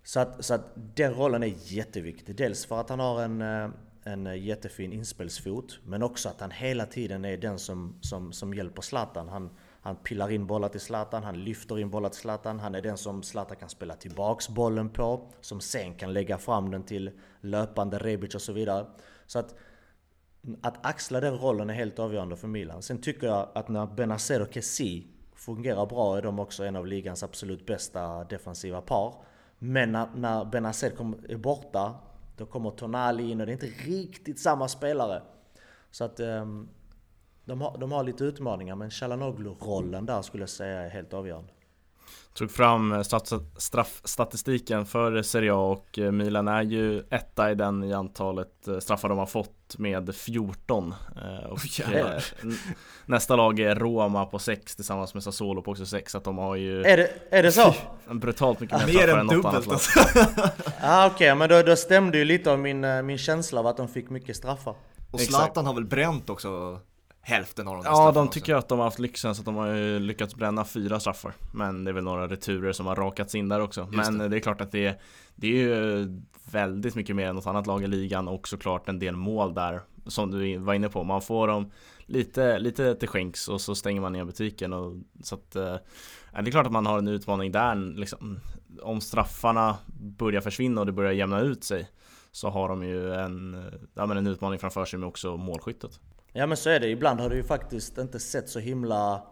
Så, 0.03 0.19
att, 0.19 0.45
så 0.45 0.53
att 0.53 0.71
den 0.95 1.13
rollen 1.13 1.43
är 1.43 1.53
jätteviktig. 1.57 2.35
Dels 2.35 2.65
för 2.65 2.79
att 2.79 2.89
han 2.89 2.99
har 2.99 3.21
en, 3.21 3.41
eh, 3.41 3.69
en 4.03 4.43
jättefin 4.43 4.93
inspelsfot, 4.93 5.79
men 5.85 6.03
också 6.03 6.29
att 6.29 6.41
han 6.41 6.51
hela 6.51 6.85
tiden 6.85 7.25
är 7.25 7.37
den 7.37 7.59
som, 7.59 7.97
som, 8.01 8.31
som 8.31 8.53
hjälper 8.53 8.81
Zlatan. 8.81 9.29
Han, 9.29 9.49
han 9.81 9.95
pillar 9.95 10.31
in 10.31 10.47
bollar 10.47 10.69
till 10.69 10.79
Zlatan, 10.79 11.23
han 11.23 11.43
lyfter 11.43 11.79
in 11.79 11.89
bollar 11.89 12.09
till 12.09 12.19
Zlatan. 12.19 12.59
Han 12.59 12.75
är 12.75 12.81
den 12.81 12.97
som 12.97 13.23
Zlatan 13.23 13.57
kan 13.57 13.69
spela 13.69 13.95
tillbaks 13.95 14.49
bollen 14.49 14.89
på. 14.89 15.31
Som 15.41 15.61
sen 15.61 15.95
kan 15.95 16.13
lägga 16.13 16.37
fram 16.37 16.71
den 16.71 16.83
till 16.83 17.11
löpande 17.41 17.97
Rebic 17.97 18.35
och 18.35 18.41
så 18.41 18.53
vidare. 18.53 18.85
Så 19.25 19.39
att, 19.39 19.55
att 20.61 20.85
axla 20.85 21.19
den 21.19 21.37
rollen 21.37 21.69
är 21.69 21.73
helt 21.73 21.99
avgörande 21.99 22.35
för 22.35 22.47
Milan. 22.47 22.81
Sen 22.81 23.01
tycker 23.01 23.27
jag 23.27 23.49
att 23.55 23.69
när 23.69 23.85
Benazer 23.85 24.41
och 24.41 24.53
Kessi 24.53 25.07
fungerar 25.35 25.85
bra 25.85 26.17
är 26.17 26.21
de 26.21 26.39
också 26.39 26.63
en 26.63 26.75
av 26.75 26.87
ligans 26.87 27.23
absolut 27.23 27.65
bästa 27.65 28.23
defensiva 28.23 28.81
par. 28.81 29.23
Men 29.59 29.91
när, 29.91 30.07
när 30.15 30.45
Benazer 30.45 30.91
är 31.29 31.37
borta, 31.37 31.95
då 32.37 32.45
kommer 32.45 32.71
Tonali 32.71 33.31
in 33.31 33.39
och 33.39 33.45
det 33.45 33.51
är 33.51 33.53
inte 33.53 33.89
riktigt 33.89 34.39
samma 34.39 34.67
spelare. 34.67 35.21
Så 35.91 36.03
att 36.03 36.19
um, 36.19 36.69
de 37.45 37.61
har, 37.61 37.77
de 37.77 37.91
har 37.91 38.03
lite 38.03 38.23
utmaningar, 38.23 38.75
men 38.75 38.89
Chalanoglu-rollen 38.89 40.05
där 40.05 40.21
skulle 40.21 40.41
jag 40.41 40.49
säga 40.49 40.81
är 40.81 40.89
helt 40.89 41.13
avgörande. 41.13 41.53
Tog 42.39 42.51
fram 42.51 42.91
eh, 42.91 43.01
straffstatistiken 43.57 44.85
för 44.85 45.21
Serie 45.21 45.53
A 45.53 45.57
och 45.57 45.99
eh, 45.99 46.11
Milan 46.11 46.47
är 46.47 46.61
ju 46.61 47.03
etta 47.09 47.51
i 47.51 47.55
den 47.55 47.83
i 47.83 47.93
antalet 47.93 48.67
eh, 48.67 48.79
straffar 48.79 49.09
de 49.09 49.17
har 49.17 49.25
fått 49.25 49.77
med 49.77 50.15
14 50.15 50.93
och 51.49 51.59
Nästa 53.05 53.35
lag 53.35 53.59
är 53.59 53.75
Roma 53.75 54.25
på 54.25 54.39
6 54.39 54.75
tillsammans 54.75 55.13
med 55.13 55.23
Sassuolo 55.23 55.61
på 55.61 55.71
också 55.71 55.85
6 55.85 56.11
så 56.11 56.17
att 56.17 56.23
de 56.23 56.37
har 56.37 56.55
ju 56.55 56.83
Är 56.83 56.97
det, 56.97 57.11
är 57.29 57.43
det 57.43 57.51
så? 57.51 57.75
Brutalt 58.13 58.59
mycket 58.59 58.85
mer 58.85 58.93
straffar 58.93 59.17
än 59.17 59.25
något 59.25 59.45
annat 59.45 59.65
lag. 59.65 59.73
alltså. 59.73 59.99
ah, 60.81 61.07
Okej, 61.07 61.15
okay, 61.15 61.35
men 61.35 61.49
då, 61.49 61.61
då 61.61 61.75
stämde 61.75 62.17
ju 62.17 62.25
lite 62.25 62.51
av 62.51 62.59
min, 62.59 63.05
min 63.05 63.17
känsla 63.17 63.59
av 63.59 63.67
att 63.67 63.77
de 63.77 63.87
fick 63.87 64.09
mycket 64.09 64.35
straffar. 64.35 64.75
Och 65.11 65.19
Zlatan 65.19 65.65
har 65.65 65.73
väl 65.73 65.85
bränt 65.85 66.29
också 66.29 66.79
hälften 67.21 67.67
av 67.67 67.75
de 67.75 67.83
där 67.83 67.89
Ja, 67.91 68.11
de 68.11 68.29
tycker 68.29 68.53
också. 68.53 68.65
att 68.65 68.69
de 68.69 68.77
har 68.77 68.85
haft 68.85 68.99
lyxen 68.99 69.35
så 69.35 69.41
att 69.41 69.45
de 69.45 69.55
har 69.55 69.99
lyckats 69.99 70.35
bränna 70.35 70.65
fyra 70.65 70.99
straffar. 70.99 71.33
Men 71.53 71.83
det 71.83 71.91
är 71.91 71.93
väl 71.93 72.03
några 72.03 72.27
returer 72.27 72.71
som 72.71 72.85
har 72.85 72.95
rakats 72.95 73.35
in 73.35 73.49
där 73.49 73.61
också. 73.61 73.81
Just 73.81 73.95
men 73.95 74.17
det. 74.17 74.27
det. 74.27 74.37
är 74.37 74.39
klart 74.39 74.61
att 74.61 74.71
det 74.71 74.85
är, 74.85 75.01
det 75.35 75.47
är 75.47 75.51
ju 75.51 76.07
väldigt 76.51 76.95
mycket 76.95 77.15
mer 77.15 77.27
än 77.27 77.35
något 77.35 77.47
annat 77.47 77.67
lag 77.67 77.83
i 77.83 77.87
ligan 77.87 78.27
och 78.27 78.47
såklart 78.47 78.89
en 78.89 78.99
del 78.99 79.15
mål 79.15 79.53
där 79.53 79.81
som 80.05 80.31
du 80.31 80.57
var 80.57 80.73
inne 80.73 80.89
på. 80.89 81.03
Man 81.03 81.21
får 81.21 81.47
dem 81.47 81.71
lite, 82.05 82.59
lite 82.59 82.95
till 82.95 83.07
skänks 83.07 83.47
och 83.47 83.61
så 83.61 83.75
stänger 83.75 84.01
man 84.01 84.13
ner 84.13 84.25
butiken. 84.25 84.73
Och, 84.73 84.93
så 85.23 85.35
att, 85.35 85.55
eh, 85.55 85.75
det 86.31 86.47
är 86.47 86.51
klart 86.51 86.65
att 86.65 86.71
man 86.71 86.85
har 86.85 86.97
en 86.97 87.07
utmaning 87.07 87.51
där. 87.51 87.75
Liksom, 87.75 88.39
om 88.81 89.01
straffarna 89.01 89.77
börjar 89.99 90.41
försvinna 90.41 90.81
och 90.81 90.85
det 90.85 90.91
börjar 90.91 91.11
jämna 91.11 91.39
ut 91.39 91.63
sig 91.63 91.89
så 92.31 92.49
har 92.49 92.69
de 92.69 92.83
ju 92.83 93.13
en, 93.13 93.65
ja, 93.93 94.05
men 94.05 94.17
en 94.17 94.27
utmaning 94.27 94.59
framför 94.59 94.85
sig 94.85 94.99
med 94.99 95.09
också 95.09 95.37
målskyttet. 95.37 95.99
Ja 96.33 96.47
men 96.47 96.57
så 96.57 96.69
är 96.69 96.79
det. 96.79 96.87
Ibland 96.87 97.19
har 97.19 97.29
det 97.29 97.35
ju 97.35 97.43
faktiskt 97.43 97.97
inte 97.97 98.19
sett 98.19 98.49
så 98.49 98.59
himla 98.59 99.23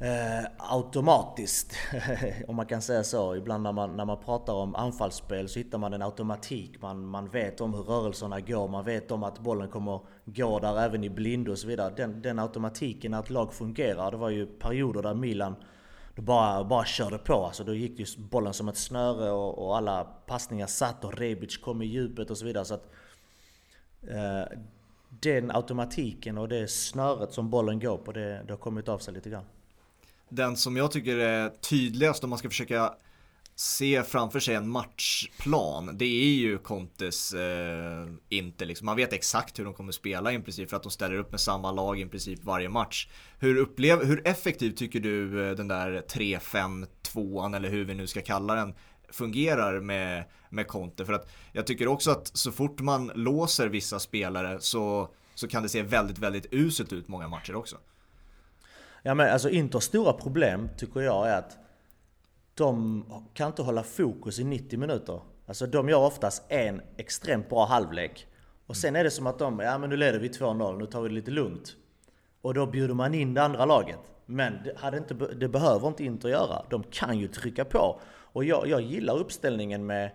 eh, 0.00 0.50
automatiskt, 0.58 1.76
om 2.48 2.56
man 2.56 2.66
kan 2.66 2.82
säga 2.82 3.04
så. 3.04 3.36
Ibland 3.36 3.62
när 3.62 3.72
man, 3.72 3.96
när 3.96 4.04
man 4.04 4.20
pratar 4.24 4.52
om 4.52 4.74
anfallsspel 4.74 5.48
så 5.48 5.58
hittar 5.58 5.78
man 5.78 5.92
en 5.92 6.02
automatik. 6.02 6.82
Man, 6.82 7.06
man 7.06 7.28
vet 7.28 7.60
om 7.60 7.74
hur 7.74 7.82
rörelserna 7.82 8.40
går, 8.40 8.68
man 8.68 8.84
vet 8.84 9.10
om 9.10 9.22
att 9.22 9.38
bollen 9.38 9.68
kommer 9.68 10.00
gå 10.24 10.58
där 10.58 10.80
även 10.80 11.04
i 11.04 11.10
blindo 11.10 11.52
och 11.52 11.58
så 11.58 11.66
vidare. 11.66 11.94
Den, 11.96 12.22
den 12.22 12.38
automatiken 12.38 13.14
att 13.14 13.30
lag 13.30 13.52
fungerar. 13.52 14.10
Det 14.10 14.16
var 14.16 14.30
ju 14.30 14.46
perioder 14.46 15.02
där 15.02 15.14
Milan 15.14 15.56
bara, 16.22 16.64
bara 16.64 16.84
körde 16.84 17.18
på. 17.18 17.44
Alltså 17.46 17.64
då 17.64 17.74
gick 17.74 17.98
ju 17.98 18.06
bollen 18.18 18.54
som 18.54 18.68
ett 18.68 18.76
snöre 18.76 19.30
och, 19.30 19.66
och 19.66 19.76
alla 19.76 20.04
passningar 20.04 20.66
satt 20.66 21.04
och 21.04 21.18
Rebic 21.18 21.56
kom 21.56 21.82
i 21.82 21.86
djupet 21.86 22.30
och 22.30 22.38
så 22.38 22.44
vidare. 22.44 22.64
Så 22.64 22.74
att, 22.74 22.86
eh, 24.02 24.58
den 25.20 25.50
automatiken 25.50 26.38
och 26.38 26.48
det 26.48 26.70
snöret 26.70 27.32
som 27.32 27.50
bollen 27.50 27.80
går 27.80 27.98
på, 27.98 28.12
det, 28.12 28.42
det 28.46 28.52
har 28.52 28.58
kommit 28.58 28.88
av 28.88 28.98
sig 28.98 29.14
lite 29.14 29.30
grann. 29.30 29.44
Den 30.28 30.56
som 30.56 30.76
jag 30.76 30.90
tycker 30.90 31.16
är 31.16 31.48
tydligast 31.48 32.24
om 32.24 32.30
man 32.30 32.38
ska 32.38 32.48
försöka 32.48 32.94
se 33.54 34.02
framför 34.02 34.40
sig 34.40 34.54
en 34.54 34.68
matchplan, 34.68 35.98
det 35.98 36.04
är 36.04 36.34
ju 36.34 36.58
Contes 36.58 37.34
eh, 37.34 38.06
inte 38.28 38.64
liksom. 38.64 38.86
Man 38.86 38.96
vet 38.96 39.12
exakt 39.12 39.58
hur 39.58 39.64
de 39.64 39.74
kommer 39.74 39.92
spela 39.92 40.32
i 40.32 40.38
princip 40.38 40.70
för 40.70 40.76
att 40.76 40.82
de 40.82 40.92
ställer 40.92 41.14
upp 41.14 41.30
med 41.30 41.40
samma 41.40 41.72
lag 41.72 42.00
i 42.00 42.06
princip 42.06 42.44
varje 42.44 42.68
match. 42.68 43.08
Hur, 43.38 43.56
upplev, 43.56 44.04
hur 44.04 44.28
effektiv 44.28 44.70
tycker 44.70 45.00
du 45.00 45.48
eh, 45.48 45.56
den 45.56 45.68
där 45.68 46.02
3-5-2an 46.08 47.56
eller 47.56 47.68
hur 47.68 47.84
vi 47.84 47.94
nu 47.94 48.06
ska 48.06 48.20
kalla 48.20 48.54
den 48.54 48.74
fungerar 49.10 49.80
med, 49.80 50.24
med 50.48 50.66
Conte. 50.66 51.04
För 51.04 51.12
att 51.12 51.28
jag 51.52 51.66
tycker 51.66 51.88
också 51.88 52.10
att 52.10 52.36
så 52.36 52.52
fort 52.52 52.80
man 52.80 53.12
låser 53.14 53.68
vissa 53.68 53.98
spelare 53.98 54.60
så, 54.60 55.08
så 55.34 55.48
kan 55.48 55.62
det 55.62 55.68
se 55.68 55.82
väldigt, 55.82 56.18
väldigt 56.18 56.46
uselt 56.50 56.92
ut 56.92 57.08
många 57.08 57.28
matcher 57.28 57.54
också. 57.54 57.76
Ja 59.02 59.14
men 59.14 59.32
alltså 59.32 59.50
Inters 59.50 59.82
stora 59.82 60.12
problem 60.12 60.68
tycker 60.76 61.00
jag 61.00 61.28
är 61.28 61.38
att 61.38 61.58
de 62.54 63.04
kan 63.34 63.46
inte 63.46 63.62
hålla 63.62 63.82
fokus 63.82 64.38
i 64.38 64.44
90 64.44 64.78
minuter. 64.78 65.20
Alltså 65.46 65.66
de 65.66 65.88
gör 65.88 65.98
oftast 65.98 66.42
en 66.48 66.82
extremt 66.96 67.48
bra 67.48 67.66
halvlek. 67.66 68.26
Och 68.66 68.76
sen 68.76 68.96
är 68.96 69.04
det 69.04 69.10
som 69.10 69.26
att 69.26 69.38
de, 69.38 69.58
ja 69.58 69.78
men 69.78 69.90
nu 69.90 69.96
leder 69.96 70.18
vi 70.18 70.28
2-0, 70.28 70.78
nu 70.78 70.86
tar 70.86 71.00
vi 71.00 71.08
det 71.08 71.14
lite 71.14 71.30
lugnt. 71.30 71.76
Och 72.40 72.54
då 72.54 72.66
bjuder 72.66 72.94
man 72.94 73.14
in 73.14 73.34
det 73.34 73.42
andra 73.42 73.64
laget. 73.64 73.98
Men 74.26 74.52
det, 74.64 74.78
hade 74.78 74.98
inte, 74.98 75.14
det 75.14 75.48
behöver 75.48 75.88
inte 75.88 76.04
Inter 76.04 76.28
göra. 76.28 76.62
De 76.70 76.82
kan 76.82 77.18
ju 77.18 77.28
trycka 77.28 77.64
på. 77.64 78.00
Och 78.38 78.44
jag, 78.44 78.66
jag 78.66 78.80
gillar 78.80 79.18
uppställningen 79.18 79.86
med, 79.86 80.10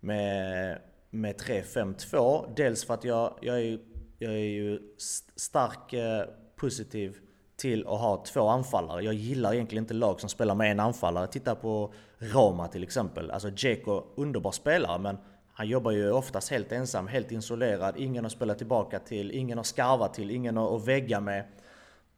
med, 0.00 0.78
med 1.10 1.36
3-5-2. 1.36 2.52
Dels 2.56 2.84
för 2.84 2.94
att 2.94 3.04
jag, 3.04 3.38
jag, 3.40 3.60
är, 3.60 3.78
jag 4.18 4.32
är 4.32 4.36
ju 4.38 4.80
stark 5.36 5.92
eh, 5.92 6.24
positiv 6.56 7.18
till 7.56 7.86
att 7.86 8.00
ha 8.00 8.24
två 8.24 8.48
anfallare. 8.48 9.02
Jag 9.02 9.14
gillar 9.14 9.54
egentligen 9.54 9.84
inte 9.84 9.94
lag 9.94 10.20
som 10.20 10.28
spelar 10.28 10.54
med 10.54 10.70
en 10.70 10.80
anfallare. 10.80 11.26
Titta 11.26 11.54
på 11.54 11.92
Roma 12.18 12.68
till 12.68 12.82
exempel. 12.82 13.30
Alltså 13.30 13.50
Dzeko, 13.50 14.04
underbar 14.16 14.52
spelare 14.52 14.98
men 14.98 15.18
han 15.52 15.68
jobbar 15.68 15.90
ju 15.90 16.12
oftast 16.12 16.50
helt 16.50 16.72
ensam, 16.72 17.06
helt 17.06 17.32
isolerad. 17.32 17.94
Ingen 17.96 18.26
att 18.26 18.32
spela 18.32 18.54
tillbaka 18.54 18.98
till, 18.98 19.30
ingen 19.30 19.58
att 19.58 19.66
skarva 19.66 20.08
till, 20.08 20.30
ingen 20.30 20.58
att 20.58 20.86
vägga 20.86 21.20
med. 21.20 21.44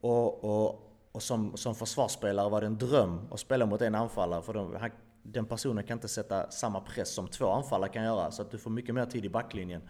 Och, 0.01 0.45
och, 0.45 0.93
och 1.13 1.23
som, 1.23 1.57
som 1.57 1.75
försvarsspelare 1.75 2.51
var 2.51 2.61
det 2.61 2.67
en 2.67 2.79
dröm 2.79 3.29
att 3.31 3.41
spela 3.41 3.67
mot 3.67 3.83
en 3.83 3.95
anfallare. 3.95 4.43
För 4.43 4.53
de, 4.53 4.77
han, 4.81 4.91
den 5.23 5.47
personen 5.47 5.85
kan 5.85 5.97
inte 5.97 6.09
sätta 6.09 6.51
samma 6.51 6.81
press 6.81 7.15
som 7.15 7.29
två 7.29 7.51
anfallare 7.51 7.91
kan 7.91 8.05
göra. 8.05 8.31
Så 8.31 8.43
att 8.43 8.51
du 8.51 8.59
får 8.59 8.71
mycket 8.71 8.95
mer 8.95 9.07
tid 9.07 9.25
i 9.25 9.29
backlinjen. 9.29 9.83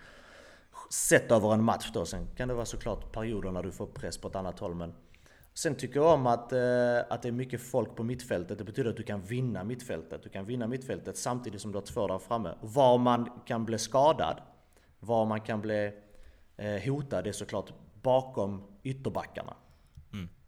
Sett 0.91 1.33
över 1.33 1.55
en 1.55 1.65
match 1.65 1.91
då. 1.95 2.07
Sen 2.07 2.27
kan 2.37 2.49
det 2.49 2.55
vara 2.55 2.67
såklart 2.67 3.13
perioder 3.13 3.51
när 3.51 3.63
du 3.63 3.73
får 3.73 3.87
press 3.87 4.19
på 4.19 4.29
ett 4.29 4.37
annat 4.37 4.59
håll. 4.59 4.75
Men 4.75 4.95
Sen 5.55 5.75
tycker 5.75 6.01
jag 6.01 6.15
om 6.15 6.27
att, 6.27 6.53
eh, 6.53 6.99
att 7.09 7.23
det 7.23 7.29
är 7.29 7.33
mycket 7.33 7.61
folk 7.61 7.97
på 7.97 8.03
mittfältet. 8.03 8.59
Det 8.59 8.65
betyder 8.65 8.91
att 8.91 8.97
du 8.97 9.03
kan 9.03 9.21
vinna 9.21 9.65
mittfältet. 9.65 10.23
Du 10.23 10.29
kan 10.29 10.45
vinna 10.45 10.67
mittfältet 10.67 11.17
samtidigt 11.17 11.61
som 11.61 11.73
du 11.73 11.79
har 11.79 11.87
två 11.87 12.07
där 12.07 12.19
framme. 12.19 12.55
Var 12.61 12.99
man 12.99 13.31
kan 13.47 13.65
bli 13.65 13.79
skadad, 13.79 14.41
var 15.01 15.27
man 15.27 15.41
kan 15.41 15.61
bli 15.61 15.93
eh, 16.57 16.83
hotad, 16.85 17.25
det 17.25 17.31
är 17.31 17.33
såklart 17.33 17.73
bakom 18.03 18.63
ytterbackarna. 18.83 19.57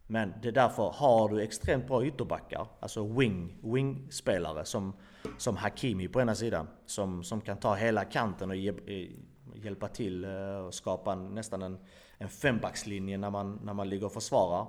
Men 0.07 0.33
det 0.41 0.47
är 0.47 0.51
därför, 0.51 0.89
har 0.89 1.29
du 1.29 1.41
extremt 1.41 1.87
bra 1.87 2.05
ytterbackar, 2.05 2.67
alltså 2.79 3.07
wing, 3.07 3.57
wing-spelare 3.61 4.65
som, 4.65 4.93
som 5.37 5.57
Hakimi 5.57 6.07
på 6.07 6.21
ena 6.21 6.35
sidan, 6.35 6.67
som, 6.85 7.23
som 7.23 7.41
kan 7.41 7.57
ta 7.57 7.75
hela 7.75 8.05
kanten 8.05 8.49
och 8.49 8.55
ge, 8.55 8.69
eh, 8.69 9.09
hjälpa 9.55 9.87
till 9.87 10.23
eh, 10.23 10.57
och 10.57 10.73
skapa 10.73 11.15
nästan 11.15 11.61
en, 11.61 11.77
en 12.17 12.29
fembackslinje 12.29 13.17
när 13.17 13.29
man, 13.29 13.59
när 13.63 13.73
man 13.73 13.89
ligger 13.89 14.05
och 14.05 14.13
försvarar 14.13 14.67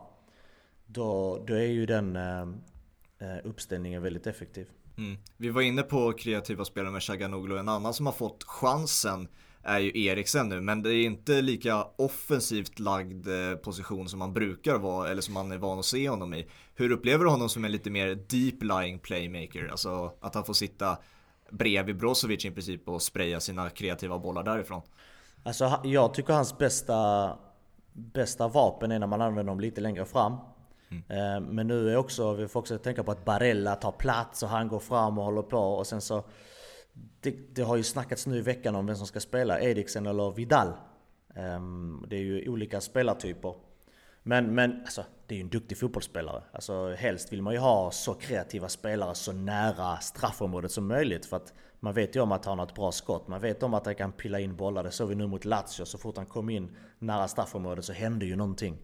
då, 0.87 1.39
då 1.47 1.55
är 1.55 1.67
ju 1.67 1.87
den 1.87 2.17
eh, 2.17 2.47
uppställningen 3.45 4.03
väldigt 4.03 4.27
effektiv. 4.27 4.69
Mm. 4.99 5.17
Vi 5.37 5.51
var 5.51 5.63
inne 5.63 5.83
på 5.83 6.13
kreativa 6.13 6.65
spelare 6.65 6.93
med 6.93 7.03
Chaganoglu, 7.03 7.59
En 7.59 7.69
annan 7.69 7.95
som 7.95 8.07
har 8.07 8.13
fått 8.13 8.45
chansen 8.45 9.29
är 9.65 9.79
ju 9.79 10.05
Eriksen 10.05 10.49
nu, 10.49 10.61
men 10.61 10.83
det 10.83 10.95
är 10.95 11.05
inte 11.05 11.43
lika 11.43 11.87
offensivt 11.97 12.79
lagd 12.79 13.29
eh, 13.29 13.57
position 13.57 14.09
som 14.09 14.19
man 14.19 14.33
brukar 14.33 14.79
vara, 14.79 15.11
eller 15.11 15.23
som 15.23 15.35
man 15.35 15.53
är 15.53 15.59
van 15.59 15.79
att 15.79 15.85
se 15.85 16.09
honom 16.09 16.35
i. 16.35 16.47
Hur 16.75 16.91
upplever 16.91 17.25
du 17.25 17.31
honom 17.31 17.49
som 17.49 17.65
en 17.65 17.73
lite 17.73 17.91
mer 17.91 18.15
deep 18.15 18.63
lying 18.63 18.99
playmaker? 18.99 19.69
Alltså 19.71 20.13
att 20.21 20.35
han 20.35 20.45
får 20.45 20.55
sitta 20.55 20.99
bredvid 21.51 21.97
Brozovic 21.97 22.45
i 22.45 22.51
princip 22.51 22.89
och 22.89 23.03
spraya 23.03 23.41
sina 23.41 23.71
kreativa 23.71 24.19
bollar 24.19 24.43
därifrån. 24.43 24.83
Alltså 25.43 25.81
jag 25.85 26.15
tycker 26.15 26.33
hans 26.33 26.59
bästa, 26.59 27.33
bästa 27.93 28.49
vapen 28.49 28.93
är 28.93 28.99
när 28.99 29.07
man 29.07 29.21
använder 29.21 29.53
dem 29.53 29.61
lite 29.61 29.81
längre 29.81 30.05
fram. 30.05 30.37
Mm. 31.09 31.45
Men 31.45 31.67
nu 31.67 31.91
är 31.91 31.97
också, 31.97 32.33
vi 32.33 32.49
får 32.49 32.61
också 32.61 32.79
tänka 32.79 33.05
på 33.05 33.11
att 33.11 33.25
Barella 33.25 33.75
tar 33.75 33.93
plats 33.93 34.43
och 34.43 34.49
han 34.49 34.69
går 34.69 34.81
fram 34.81 35.19
och 35.19 35.25
håller 35.25 35.43
på 35.43 35.59
och 35.59 35.87
sen 35.87 36.01
så 36.01 36.25
det, 37.21 37.55
det 37.55 37.63
har 37.63 37.77
ju 37.77 37.83
snackats 37.83 38.27
nu 38.27 38.39
i 38.39 38.41
veckan 38.41 38.75
om 38.75 38.87
vem 38.87 38.97
som 38.97 39.07
ska 39.07 39.21
spela, 39.21 39.61
Eriksen 39.61 40.07
eller 40.07 40.31
Vidal. 40.31 40.73
Ehm, 41.35 42.05
det 42.09 42.17
är 42.17 42.21
ju 42.21 42.49
olika 42.49 42.81
spelartyper. 42.81 43.55
Men, 44.23 44.55
men 44.55 44.81
alltså, 44.81 45.05
det 45.27 45.35
är 45.35 45.37
ju 45.37 45.43
en 45.43 45.49
duktig 45.49 45.79
fotbollsspelare. 45.79 46.43
Alltså, 46.53 46.95
helst 46.95 47.33
vill 47.33 47.43
man 47.43 47.55
ju 47.55 47.59
ha 47.59 47.91
så 47.91 48.15
kreativa 48.15 48.69
spelare 48.69 49.15
så 49.15 49.33
nära 49.33 49.97
straffområdet 49.97 50.71
som 50.71 50.87
möjligt. 50.87 51.27
För 51.27 51.37
att 51.37 51.53
man 51.81 51.95
vet 51.95 52.17
ju 52.17 52.21
om 52.21 52.33
att 52.33 52.45
han 52.45 52.59
har 52.59 52.67
ett 52.67 52.75
bra 52.75 52.93
skott. 52.93 53.29
Man 53.29 53.41
vet 53.41 53.63
om 53.63 53.75
att 53.75 53.87
han 53.87 53.95
kan 53.95 54.13
pilla 54.13 54.41
in 54.41 54.57
bollar. 54.57 54.85
Det 54.85 54.91
såg 54.91 55.09
vi 55.09 55.15
nu 55.15 55.27
mot 55.27 55.45
Lazio. 55.45 55.85
Så 55.85 55.99
fort 55.99 56.17
han 56.17 56.27
kom 56.27 56.51
in 56.51 56.77
nära 56.99 57.29
straffområdet 57.29 57.85
så 57.85 57.93
hände 57.93 58.27
ju 58.27 58.37
någonting. 58.37 58.79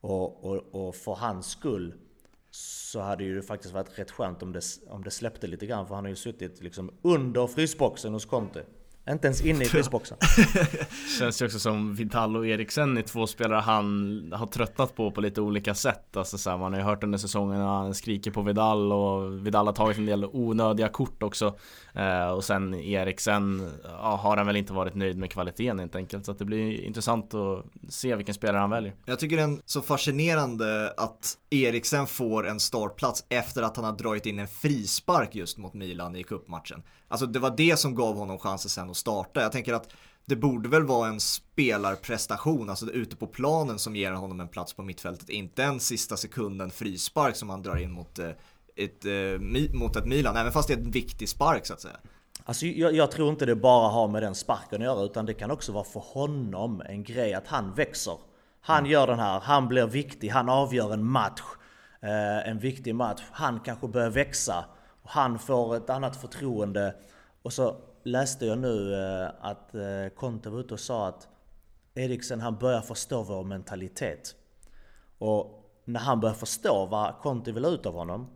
Och, 0.00 0.44
och, 0.44 0.88
och 0.88 0.94
för 0.94 1.14
hans 1.14 1.46
skull 1.46 1.94
så 2.50 3.00
hade 3.00 3.24
ju 3.24 3.42
faktiskt 3.42 3.74
varit 3.74 3.98
rätt 3.98 4.10
skönt 4.10 4.42
om 4.42 4.52
det, 4.52 4.62
om 4.88 5.04
det 5.04 5.10
släppte 5.10 5.46
lite 5.46 5.66
grann. 5.66 5.86
För 5.86 5.94
han 5.94 6.04
har 6.04 6.08
ju 6.10 6.16
suttit 6.16 6.62
liksom 6.62 6.90
under 7.02 7.46
frysboxen 7.46 8.12
hos 8.12 8.24
Conte. 8.24 8.64
Inte 9.10 9.26
ens 9.26 9.40
inne 9.40 9.64
i 9.64 9.68
frysboxen. 9.68 10.18
Känns 11.18 11.42
ju 11.42 11.46
också 11.46 11.58
som 11.58 11.94
Vidal 11.94 12.36
och 12.36 12.46
Eriksen 12.46 12.96
är 12.96 13.02
två 13.02 13.26
spelare 13.26 13.60
han 13.60 14.32
har 14.36 14.46
tröttnat 14.46 14.96
på 14.96 15.10
på 15.10 15.20
lite 15.20 15.40
olika 15.40 15.74
sätt. 15.74 16.16
Alltså 16.16 16.38
så 16.38 16.50
här, 16.50 16.58
man 16.58 16.72
har 16.72 16.80
ju 16.80 16.86
hört 16.86 17.04
under 17.04 17.18
säsongen 17.18 17.60
att 17.60 17.66
han 17.66 17.94
skriker 17.94 18.30
på 18.30 18.42
Vidal 18.42 18.92
och 18.92 19.46
Vidal 19.46 19.66
har 19.66 19.74
tagit 19.74 19.98
en 19.98 20.06
del 20.06 20.24
onödiga 20.24 20.88
kort 20.88 21.22
också. 21.22 21.58
Eh, 21.94 22.28
och 22.28 22.44
sen 22.44 22.74
Eriksen 22.74 23.70
ja, 23.84 24.20
har 24.22 24.36
han 24.36 24.46
väl 24.46 24.56
inte 24.56 24.72
varit 24.72 24.94
nöjd 24.94 25.18
med 25.18 25.30
kvaliteten 25.30 25.78
helt 25.78 25.96
enkelt. 25.96 26.24
Så 26.26 26.32
att 26.32 26.38
det 26.38 26.44
blir 26.44 26.80
intressant 26.80 27.34
att 27.34 27.64
se 27.88 28.16
vilken 28.16 28.34
spelare 28.34 28.60
han 28.60 28.70
väljer. 28.70 28.94
Jag 29.04 29.18
tycker 29.18 29.36
det 29.36 29.42
är 29.42 29.58
så 29.64 29.82
fascinerande 29.82 30.94
att 30.96 31.34
Eriksen 31.50 32.06
får 32.06 32.48
en 32.48 32.60
startplats 32.60 33.24
efter 33.28 33.62
att 33.62 33.76
han 33.76 33.84
har 33.84 33.92
dragit 33.92 34.26
in 34.26 34.38
en 34.38 34.48
frispark 34.48 35.34
just 35.34 35.58
mot 35.58 35.74
Milan 35.74 36.16
i 36.16 36.22
cupmatchen. 36.22 36.82
Alltså 37.08 37.26
det 37.26 37.38
var 37.38 37.54
det 37.56 37.78
som 37.78 37.94
gav 37.94 38.16
honom 38.16 38.38
chansen 38.38 38.70
sen 38.70 38.90
att 38.90 38.96
starta. 38.96 39.42
Jag 39.42 39.52
tänker 39.52 39.74
att 39.74 39.92
det 40.24 40.36
borde 40.36 40.68
väl 40.68 40.84
vara 40.84 41.08
en 41.08 41.20
spelarprestation, 41.20 42.70
alltså 42.70 42.90
ute 42.90 43.16
på 43.16 43.26
planen 43.26 43.78
som 43.78 43.96
ger 43.96 44.12
honom 44.12 44.40
en 44.40 44.48
plats 44.48 44.72
på 44.72 44.82
mittfältet. 44.82 45.28
Inte 45.28 45.64
en 45.64 45.80
sista 45.80 46.16
sekunden 46.16 46.70
frispark 46.70 47.36
som 47.36 47.50
han 47.50 47.62
drar 47.62 47.76
in 47.76 47.92
mot 47.92 48.18
eh, 48.18 48.30
ett, 48.76 49.04
eh, 49.04 49.40
mot 49.72 49.96
ett 49.96 50.06
Milan, 50.06 50.36
även 50.36 50.52
fast 50.52 50.68
det 50.68 50.74
är 50.74 50.78
en 50.78 50.90
viktig 50.90 51.28
spark 51.28 51.66
så 51.66 51.74
att 51.74 51.80
säga. 51.80 51.96
Alltså, 52.44 52.66
jag, 52.66 52.94
jag, 52.94 53.10
tror 53.10 53.30
inte 53.30 53.46
det 53.46 53.56
bara 53.56 53.88
har 53.88 54.08
med 54.08 54.22
den 54.22 54.34
sparken 54.34 54.80
att 54.80 54.84
göra, 54.84 55.02
utan 55.02 55.26
det 55.26 55.34
kan 55.34 55.50
också 55.50 55.72
vara 55.72 55.84
för 55.84 56.00
honom 56.00 56.82
en 56.88 57.04
grej 57.04 57.34
att 57.34 57.46
han 57.46 57.74
växer. 57.74 58.18
Han 58.60 58.78
mm. 58.78 58.90
gör 58.90 59.06
den 59.06 59.18
här, 59.18 59.40
han 59.40 59.68
blir 59.68 59.86
viktig, 59.86 60.28
han 60.28 60.48
avgör 60.48 60.92
en 60.92 61.04
match. 61.04 61.42
Eh, 62.02 62.48
en 62.48 62.58
viktig 62.58 62.94
match. 62.94 63.22
Han 63.30 63.60
kanske 63.60 63.88
börjar 63.88 64.10
växa. 64.10 64.64
Han 65.10 65.38
får 65.38 65.76
ett 65.76 65.90
annat 65.90 66.16
förtroende. 66.16 66.94
Och 67.42 67.52
så 67.52 67.76
läste 68.02 68.46
jag 68.46 68.58
nu 68.58 68.94
eh, 68.94 69.30
att 69.40 69.74
eh, 69.74 70.08
Conte 70.16 70.50
var 70.50 70.60
ute 70.60 70.74
och 70.74 70.80
sa 70.80 71.08
att 71.08 71.28
Eriksen 71.94 72.40
han 72.40 72.56
börjar 72.56 72.80
förstå 72.80 73.22
vår 73.22 73.44
mentalitet. 73.44 74.34
Och 75.18 75.70
när 75.84 76.00
han 76.00 76.20
börjar 76.20 76.34
förstå 76.34 76.86
vad 76.86 77.14
Conte 77.18 77.52
vill 77.52 77.64
ha 77.64 77.70
ut 77.70 77.86
av 77.86 77.94
honom 77.94 78.28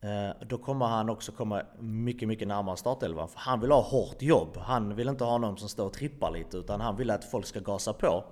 eh, 0.00 0.46
då 0.46 0.58
kommer 0.58 0.86
han 0.86 1.10
också 1.10 1.32
komma 1.32 1.62
mycket, 1.78 2.28
mycket 2.28 2.48
närmare 2.48 2.76
startelvan. 2.76 3.28
För 3.28 3.38
han 3.38 3.60
vill 3.60 3.70
ha 3.70 3.80
hårt 3.80 4.22
jobb. 4.22 4.56
Han 4.56 4.94
vill 4.96 5.08
inte 5.08 5.24
ha 5.24 5.38
någon 5.38 5.58
som 5.58 5.68
står 5.68 5.86
och 5.86 5.92
trippar 5.92 6.30
lite, 6.30 6.56
utan 6.56 6.80
han 6.80 6.96
vill 6.96 7.10
att 7.10 7.24
folk 7.24 7.46
ska 7.46 7.60
gasa 7.60 7.92
på. 7.92 8.24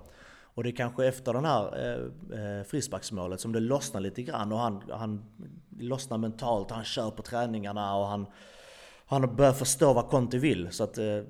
Och 0.55 0.63
det 0.63 0.69
är 0.69 0.75
kanske 0.75 1.05
efter 1.05 1.33
det 1.33 1.47
här 1.47 1.77
eh, 1.77 2.39
eh, 2.39 2.63
frisparksmålet 2.63 3.41
som 3.41 3.51
det 3.51 3.59
lossnar 3.59 4.01
lite 4.01 4.21
grann 4.21 4.51
och 4.51 4.59
han, 4.59 4.83
han 4.91 5.25
lossnar 5.79 6.17
mentalt, 6.17 6.71
han 6.71 6.83
kör 6.83 7.11
på 7.11 7.21
träningarna 7.21 7.95
och 7.95 8.07
han, 8.07 8.25
han 9.05 9.35
börjar 9.35 9.53
förstå 9.53 9.93
vad 9.93 10.09
Conte 10.09 10.37
vill. 10.37 10.71
Så 10.71 10.83
att 10.83 10.97
eh, 10.97 11.21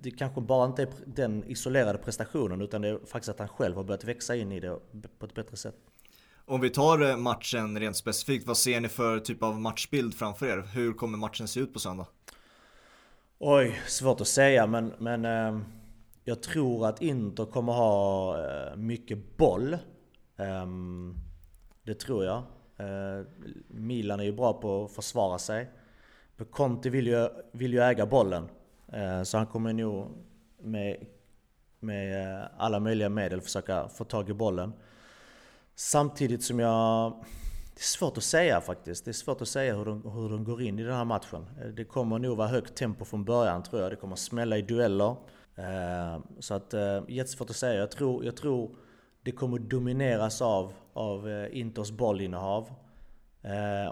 det 0.00 0.10
kanske 0.10 0.40
bara 0.40 0.66
inte 0.66 0.82
är 0.82 0.88
den 1.06 1.44
isolerade 1.44 1.98
prestationen 1.98 2.60
utan 2.60 2.82
det 2.82 2.88
är 2.88 2.98
faktiskt 3.06 3.28
att 3.28 3.38
han 3.38 3.48
själv 3.48 3.76
har 3.76 3.84
börjat 3.84 4.04
växa 4.04 4.36
in 4.36 4.52
i 4.52 4.60
det 4.60 4.78
på 5.18 5.26
ett 5.26 5.34
bättre 5.34 5.56
sätt. 5.56 5.76
Om 6.44 6.60
vi 6.60 6.70
tar 6.70 7.16
matchen 7.16 7.78
rent 7.78 7.96
specifikt, 7.96 8.46
vad 8.46 8.56
ser 8.56 8.80
ni 8.80 8.88
för 8.88 9.18
typ 9.18 9.42
av 9.42 9.60
matchbild 9.60 10.14
framför 10.14 10.46
er? 10.46 10.62
Hur 10.74 10.92
kommer 10.92 11.18
matchen 11.18 11.48
se 11.48 11.60
ut 11.60 11.72
på 11.72 11.78
söndag? 11.78 12.06
Oj, 13.38 13.80
svårt 13.86 14.20
att 14.20 14.28
säga 14.28 14.66
men, 14.66 14.92
men 14.98 15.24
eh, 15.24 15.60
jag 16.30 16.42
tror 16.42 16.86
att 16.86 17.02
Inter 17.02 17.44
kommer 17.44 17.72
ha 17.72 18.38
eh, 18.38 18.76
mycket 18.76 19.36
boll. 19.36 19.78
Ehm, 20.36 21.14
det 21.82 21.94
tror 21.94 22.24
jag. 22.24 22.42
Eh, 22.76 23.26
Milan 23.68 24.20
är 24.20 24.24
ju 24.24 24.32
bra 24.32 24.52
på 24.52 24.84
att 24.84 24.92
försvara 24.92 25.38
sig. 25.38 25.70
Men 26.36 26.46
Conte 26.46 26.90
vill 26.90 27.06
ju, 27.06 27.28
vill 27.52 27.72
ju 27.72 27.80
äga 27.80 28.06
bollen. 28.06 28.48
Eh, 28.92 29.22
så 29.22 29.38
han 29.38 29.46
kommer 29.46 29.72
nog 29.72 30.08
med, 30.58 31.06
med 31.80 32.48
alla 32.56 32.80
möjliga 32.80 33.08
medel 33.08 33.40
försöka 33.40 33.88
få 33.88 34.04
tag 34.04 34.30
i 34.30 34.34
bollen. 34.34 34.72
Samtidigt 35.74 36.44
som 36.44 36.58
jag 36.58 37.12
det 37.74 37.80
är 37.80 37.98
svårt 37.98 38.16
att 38.16 38.24
säga 38.24 38.60
faktiskt. 38.60 39.04
Det 39.04 39.10
är 39.10 39.12
svårt 39.12 39.42
att 39.42 39.48
säga 39.48 39.76
hur 39.76 39.84
de, 39.84 40.02
hur 40.02 40.28
de 40.28 40.44
går 40.44 40.62
in 40.62 40.78
i 40.78 40.82
den 40.82 40.96
här 40.96 41.04
matchen. 41.04 41.46
Det 41.76 41.84
kommer 41.84 42.18
nog 42.18 42.36
vara 42.36 42.48
högt 42.48 42.74
tempo 42.74 43.04
från 43.04 43.24
början 43.24 43.62
tror 43.62 43.82
jag. 43.82 43.92
Det 43.92 43.96
kommer 43.96 44.16
smälla 44.16 44.58
i 44.58 44.62
dueller. 44.62 45.16
Eh, 45.60 46.20
så 46.38 46.54
att 46.54 46.74
eh, 46.74 47.02
jättesvårt 47.08 47.50
att 47.50 47.56
säga. 47.56 47.80
Jag 47.80 47.90
tror, 47.90 48.24
jag 48.24 48.36
tror 48.36 48.76
det 49.22 49.32
kommer 49.32 49.58
domineras 49.58 50.42
av, 50.42 50.72
av 50.92 51.28
eh, 51.28 51.58
Inters 51.58 51.90
bollinnehav. 51.90 52.70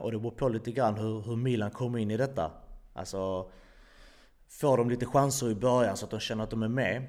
Och 0.00 0.12
det 0.12 0.18
beror 0.18 0.30
på 0.30 0.48
lite 0.48 0.72
grann 0.72 0.98
hur, 0.98 1.20
hur 1.22 1.36
Milan 1.36 1.70
kommer 1.70 1.98
in 1.98 2.10
i 2.10 2.16
detta. 2.16 2.50
Alltså, 2.92 3.50
får 4.48 4.76
de 4.76 4.90
lite 4.90 5.06
chanser 5.06 5.50
i 5.50 5.54
början 5.54 5.96
så 5.96 6.04
att 6.04 6.10
de 6.10 6.20
känner 6.20 6.44
att 6.44 6.50
de 6.50 6.62
är 6.62 6.68
med 6.68 7.06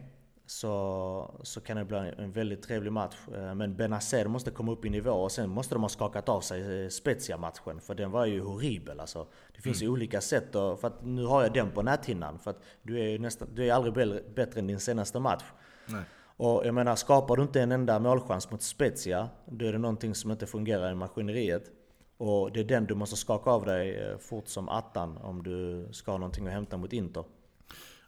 så, 0.49 1.39
så 1.43 1.61
kan 1.61 1.77
det 1.77 1.85
bli 1.85 2.13
en 2.17 2.31
väldigt 2.31 2.61
trevlig 2.61 2.91
match. 2.91 3.15
Eh, 3.35 3.55
men 3.55 3.75
Benazer 3.75 4.27
måste 4.27 4.51
komma 4.51 4.71
upp 4.71 4.85
i 4.85 4.89
nivå 4.89 5.11
och 5.11 5.31
sen 5.31 5.49
måste 5.49 5.75
de 5.75 5.81
ha 5.81 5.89
skakat 5.89 6.29
av 6.29 6.41
sig 6.41 6.83
eh, 6.83 6.89
Spezia-matchen. 6.89 7.81
För 7.81 7.95
den 7.95 8.11
var 8.11 8.25
ju 8.25 8.41
horribel 8.41 8.99
alltså. 8.99 9.27
Det 9.55 9.61
finns 9.61 9.81
mm. 9.81 9.85
ju 9.85 9.93
olika 9.93 10.21
sätt 10.21 10.55
att, 10.55 10.79
för 10.79 10.87
att 10.87 11.05
nu 11.05 11.25
har 11.25 11.43
jag 11.43 11.53
den 11.53 11.71
på 11.71 11.81
näthinnan. 11.81 12.39
För 12.39 12.51
att 12.51 12.63
du 12.81 12.99
är, 12.99 13.19
nästan, 13.19 13.47
du 13.53 13.65
är 13.65 13.73
aldrig 13.73 13.93
bättre 14.35 14.59
än 14.59 14.67
din 14.67 14.79
senaste 14.79 15.19
match. 15.19 15.43
Nej. 15.85 16.03
Och 16.37 16.65
jag 16.65 16.73
menar, 16.73 16.95
skapar 16.95 17.35
du 17.35 17.43
inte 17.43 17.61
en 17.61 17.71
enda 17.71 17.99
målchans 17.99 18.51
mot 18.51 18.61
Spezia, 18.61 19.29
då 19.45 19.65
är 19.65 19.71
det 19.71 19.77
någonting 19.77 20.15
som 20.15 20.31
inte 20.31 20.47
fungerar 20.47 20.91
i 20.91 20.95
maskineriet. 20.95 21.71
Och 22.17 22.51
det 22.51 22.59
är 22.59 22.63
den 22.63 22.85
du 22.85 22.95
måste 22.95 23.15
skaka 23.15 23.49
av 23.49 23.65
dig 23.65 23.95
eh, 23.95 24.17
fort 24.17 24.47
som 24.47 24.69
attan 24.69 25.17
om 25.17 25.43
du 25.43 25.87
ska 25.91 26.11
ha 26.11 26.17
någonting 26.17 26.47
att 26.47 26.53
hämta 26.53 26.77
mot 26.77 26.93
Inter. 26.93 27.23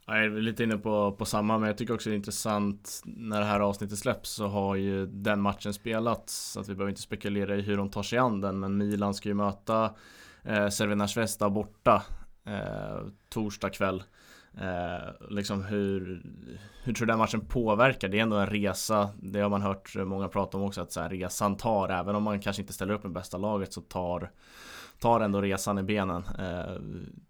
Jag 0.06 0.24
är 0.24 0.30
lite 0.30 0.64
inne 0.64 0.78
på, 0.78 1.12
på 1.12 1.24
samma, 1.24 1.58
men 1.58 1.66
jag 1.66 1.78
tycker 1.78 1.94
också 1.94 2.10
det 2.10 2.14
är 2.14 2.16
intressant 2.16 3.02
när 3.04 3.40
det 3.40 3.46
här 3.46 3.60
avsnittet 3.60 3.98
släpps 3.98 4.30
så 4.30 4.46
har 4.46 4.76
ju 4.76 5.06
den 5.06 5.40
matchen 5.40 5.74
spelats. 5.74 6.52
Så 6.52 6.60
att 6.60 6.68
vi 6.68 6.74
behöver 6.74 6.90
inte 6.90 7.02
spekulera 7.02 7.56
i 7.56 7.60
hur 7.60 7.76
de 7.76 7.90
tar 7.90 8.02
sig 8.02 8.18
an 8.18 8.40
den, 8.40 8.60
men 8.60 8.76
Milan 8.76 9.14
ska 9.14 9.28
ju 9.28 9.34
möta 9.34 9.94
eh, 10.42 10.68
Cervena 10.68 11.08
Vesta 11.16 11.50
borta 11.50 12.02
eh, 12.44 13.06
torsdag 13.28 13.70
kväll. 13.70 14.02
Eh, 14.60 15.28
liksom 15.30 15.64
hur, 15.64 16.22
hur 16.84 16.94
tror 16.94 17.06
du 17.06 17.10
den 17.10 17.18
matchen 17.18 17.40
påverkar? 17.40 18.08
Det 18.08 18.18
är 18.18 18.22
ändå 18.22 18.36
en 18.36 18.46
resa, 18.46 19.10
det 19.22 19.40
har 19.40 19.48
man 19.48 19.62
hört 19.62 19.94
många 19.96 20.28
prata 20.28 20.56
om 20.56 20.62
också, 20.62 20.80
att 20.80 20.92
så 20.92 21.00
här, 21.00 21.10
resan 21.10 21.56
tar, 21.56 21.88
även 21.88 22.16
om 22.16 22.22
man 22.22 22.40
kanske 22.40 22.62
inte 22.62 22.72
ställer 22.72 22.94
upp 22.94 23.02
med 23.02 23.12
bästa 23.12 23.38
laget 23.38 23.72
så 23.72 23.80
tar, 23.80 24.30
tar 25.00 25.20
ändå 25.20 25.40
resan 25.40 25.78
i 25.78 25.82
benen. 25.82 26.24
Eh, 26.38 26.74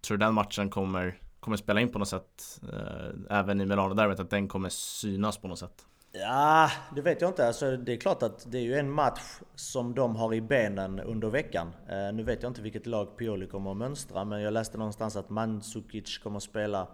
tror 0.01 0.17
du 0.17 0.25
den 0.25 0.33
matchen 0.33 0.69
kommer 0.69 1.19
kommer 1.43 1.57
spela 1.57 1.81
in 1.81 1.91
på 1.91 1.99
något 1.99 2.07
sätt 2.07 2.61
eh, 2.73 3.37
Även 3.39 3.61
i 3.61 3.65
Milano-derbyt, 3.65 4.19
att 4.19 4.29
den 4.29 4.47
kommer 4.47 4.69
synas 4.69 5.37
på 5.37 5.47
något 5.47 5.59
sätt? 5.59 5.85
Ja, 6.11 6.69
det 6.95 7.01
vet 7.01 7.21
jag 7.21 7.29
inte. 7.29 7.47
Alltså, 7.47 7.77
det 7.77 7.93
är 7.93 7.97
klart 7.97 8.23
att 8.23 8.51
det 8.51 8.57
är 8.57 8.61
ju 8.61 8.75
en 8.75 8.91
match 8.91 9.21
som 9.55 9.95
de 9.95 10.15
har 10.15 10.33
i 10.33 10.41
benen 10.41 10.99
under 10.99 11.29
veckan. 11.29 11.73
Eh, 11.89 12.13
nu 12.13 12.23
vet 12.23 12.43
jag 12.43 12.49
inte 12.49 12.61
vilket 12.61 12.85
lag 12.85 13.17
Pioli 13.17 13.47
kommer 13.47 13.71
att 13.71 13.77
mönstra, 13.77 14.25
men 14.25 14.41
jag 14.41 14.53
läste 14.53 14.77
någonstans 14.77 15.15
att 15.15 15.29
Mandzukic 15.29 16.17
kommer 16.17 16.37
att 16.37 16.43
spela 16.43 16.87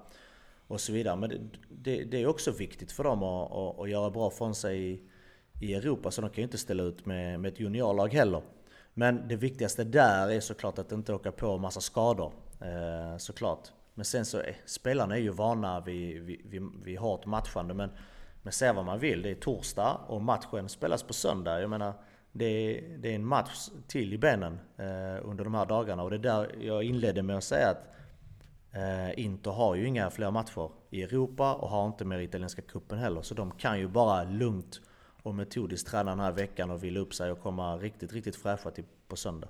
och 0.67 0.81
så 0.81 0.93
vidare. 0.93 1.15
Men 1.15 1.29
det, 1.29 1.37
det, 1.69 2.03
det 2.03 2.21
är 2.21 2.27
också 2.27 2.51
viktigt 2.51 2.91
för 2.91 3.03
dem 3.03 3.23
att, 3.23 3.51
att, 3.51 3.79
att 3.79 3.89
göra 3.89 4.09
bra 4.09 4.29
från 4.29 4.55
sig 4.55 4.91
i, 4.91 5.01
i, 5.59 5.73
Europa, 5.73 6.11
så 6.11 6.21
de 6.21 6.29
kan 6.29 6.37
ju 6.37 6.43
inte 6.43 6.57
ställa 6.57 6.83
ut 6.83 7.05
med, 7.05 7.39
med 7.39 7.53
ett 7.53 7.59
juniorlag 7.59 8.13
heller. 8.13 8.41
Men 8.93 9.27
det 9.27 9.35
viktigaste 9.35 9.83
där 9.83 10.29
är 10.29 10.39
såklart 10.39 10.79
att 10.79 10.91
inte 10.91 11.13
åka 11.13 11.31
på 11.31 11.57
massa 11.57 11.81
skador. 11.81 12.33
Eh, 12.61 13.17
såklart. 13.17 13.67
Men 13.99 14.05
sen 14.05 14.25
så, 14.25 14.37
är, 14.37 14.55
spelarna 14.65 15.15
är 15.15 15.19
ju 15.19 15.29
vana 15.29 15.79
vid, 15.79 16.21
vid, 16.21 16.41
vid, 16.45 16.61
vid 16.83 16.99
hårt 16.99 17.25
matchande. 17.25 17.73
Men, 17.73 17.89
men 18.41 18.53
säga 18.53 18.73
vad 18.73 18.85
man 18.85 18.99
vill, 18.99 19.21
det 19.21 19.29
är 19.29 19.35
torsdag 19.35 19.99
och 20.07 20.21
matchen 20.21 20.69
spelas 20.69 21.03
på 21.03 21.13
söndag. 21.13 21.61
Jag 21.61 21.69
menar, 21.69 21.93
det 22.31 22.45
är, 22.45 22.97
det 22.97 23.11
är 23.11 23.15
en 23.15 23.25
match 23.25 23.69
till 23.87 24.13
i 24.13 24.17
benen 24.17 24.59
eh, 24.77 25.29
under 25.29 25.43
de 25.43 25.53
här 25.53 25.65
dagarna. 25.65 26.03
Och 26.03 26.09
det 26.09 26.15
är 26.15 26.19
där 26.19 26.55
jag 26.61 26.83
inledde 26.83 27.23
med 27.23 27.37
att 27.37 27.43
säga 27.43 27.69
att 27.69 27.87
eh, 28.71 29.19
Inter 29.19 29.51
har 29.51 29.75
ju 29.75 29.87
inga 29.87 30.09
fler 30.09 30.31
matcher 30.31 30.71
i 30.89 31.03
Europa 31.03 31.55
och 31.55 31.69
har 31.69 31.87
inte 31.87 32.05
mer 32.05 32.19
italienska 32.19 32.61
kuppen 32.61 32.97
heller. 32.97 33.21
Så 33.21 33.33
de 33.33 33.51
kan 33.51 33.79
ju 33.79 33.87
bara 33.87 34.23
lugnt 34.23 34.81
och 35.23 35.35
metodiskt 35.35 35.89
träna 35.89 36.11
den 36.11 36.19
här 36.19 36.31
veckan 36.31 36.71
och 36.71 36.83
vila 36.83 36.99
upp 36.99 37.13
sig 37.13 37.31
och 37.31 37.41
komma 37.41 37.77
riktigt, 37.77 38.13
riktigt 38.13 38.35
fräscha 38.35 38.71
till 38.71 38.85
på 39.07 39.15
söndag. 39.15 39.47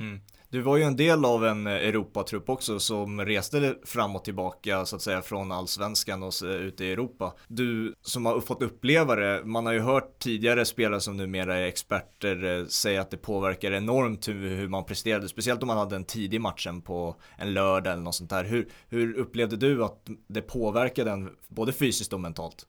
Mm. 0.00 0.20
Du 0.52 0.60
var 0.60 0.76
ju 0.76 0.82
en 0.82 0.96
del 0.96 1.24
av 1.24 1.46
en 1.46 1.66
Europatrupp 1.66 2.48
också 2.48 2.80
som 2.80 3.20
reste 3.20 3.74
fram 3.84 4.16
och 4.16 4.24
tillbaka 4.24 4.86
så 4.86 4.96
att 4.96 5.02
säga 5.02 5.22
från 5.22 5.52
allsvenskan 5.52 6.22
och 6.22 6.32
ute 6.42 6.84
i 6.84 6.92
Europa. 6.92 7.34
Du 7.48 7.94
som 8.02 8.26
har 8.26 8.40
fått 8.40 8.62
uppleva 8.62 9.16
det, 9.16 9.42
man 9.44 9.66
har 9.66 9.72
ju 9.72 9.80
hört 9.80 10.18
tidigare 10.18 10.64
spelare 10.64 11.00
som 11.00 11.16
numera 11.16 11.58
är 11.58 11.62
experter 11.62 12.60
eh, 12.60 12.66
säga 12.66 13.00
att 13.00 13.10
det 13.10 13.16
påverkar 13.16 13.72
enormt 13.72 14.28
hur, 14.28 14.56
hur 14.56 14.68
man 14.68 14.84
presterade, 14.84 15.28
speciellt 15.28 15.62
om 15.62 15.66
man 15.66 15.78
hade 15.78 15.96
en 15.96 16.04
tidig 16.04 16.40
matchen 16.40 16.82
på 16.82 17.16
en 17.38 17.54
lördag 17.54 17.92
eller 17.92 18.02
något 18.02 18.14
sånt 18.14 18.30
där. 18.30 18.44
Hur, 18.44 18.68
hur 18.88 19.14
upplevde 19.14 19.56
du 19.56 19.84
att 19.84 20.06
det 20.26 20.42
påverkade 20.42 21.10
en 21.10 21.30
både 21.48 21.72
fysiskt 21.72 22.12
och 22.12 22.20
mentalt? 22.20 22.66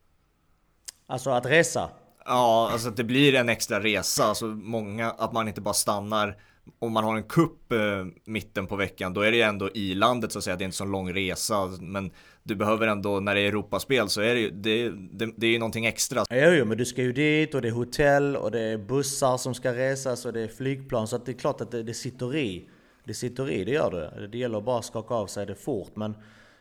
Alltså 1.07 1.30
att 1.30 1.45
resa? 1.45 1.89
Ja, 2.26 2.69
alltså 2.71 2.89
att 2.89 2.97
det 2.97 3.03
blir 3.03 3.36
en 3.36 3.49
extra 3.49 3.80
resa, 3.80 4.26
alltså 4.26 4.45
många, 4.45 5.11
att 5.11 5.34
man 5.34 5.47
inte 5.47 5.61
bara 5.61 5.74
stannar 5.74 6.38
om 6.80 6.91
man 6.91 7.03
har 7.03 7.18
en 7.18 7.24
kupp 7.24 7.72
eh, 7.72 8.05
mitten 8.26 8.68
på 8.68 8.76
veckan, 8.76 9.14
då 9.14 9.22
är 9.22 9.32
det 9.32 9.38
ju 9.38 9.43
ändå 9.43 9.70
i 9.74 9.95
landet 9.95 10.32
så 10.32 10.38
att 10.38 10.43
säga. 10.43 10.55
Det 10.55 10.64
är 10.64 10.66
inte 10.66 10.78
så 10.78 10.86
lång 10.86 11.14
resa, 11.14 11.70
men 11.82 12.11
du 12.43 12.55
behöver 12.55 12.88
ändå, 12.88 13.20
när 13.20 13.36
det 13.36 13.41
är 13.41 13.47
Europaspel 13.47 14.09
så 14.09 14.22
är 14.22 14.36
det 14.36 14.39
ju, 14.39 14.49
det, 14.51 14.89
det, 14.89 15.34
det 15.38 15.47
är 15.47 15.51
ju 15.51 15.59
någonting 15.59 15.86
extra. 15.86 16.24
Jo, 16.30 16.49
jo, 16.51 16.66
men 16.66 16.78
du 16.78 16.86
ska 16.86 17.01
ju 17.01 17.14
dit 17.14 17.55
och 17.55 17.61
det 17.61 17.68
är 17.68 17.72
hotell 17.72 18.36
och 18.36 18.51
det 18.51 18.61
är 18.61 18.78
bussar 18.78 19.38
som 19.38 19.53
ska 19.53 19.74
resas 19.74 20.26
och 20.26 20.34
det 20.34 20.41
är 20.41 20.47
flygplan. 20.47 21.07
Så 21.07 21.16
att 21.16 21.26
det 21.26 21.32
är 21.32 21.38
klart 21.38 21.61
att 21.61 21.72
det, 21.72 21.84
det 21.84 21.93
sitter 21.93 22.36
i. 22.36 22.70
Det 23.03 23.14
sitter 23.14 23.49
i, 23.49 23.64
det 23.64 23.72
gör 23.72 23.91
det. 23.91 24.28
Det 24.28 24.38
gäller 24.38 24.61
bara 24.61 24.80
att 24.80 24.86
skaka 24.86 25.14
av 25.14 25.28
sig 25.28 25.45
det 25.45 25.55
fort. 25.55 25.95
Men, 25.95 26.16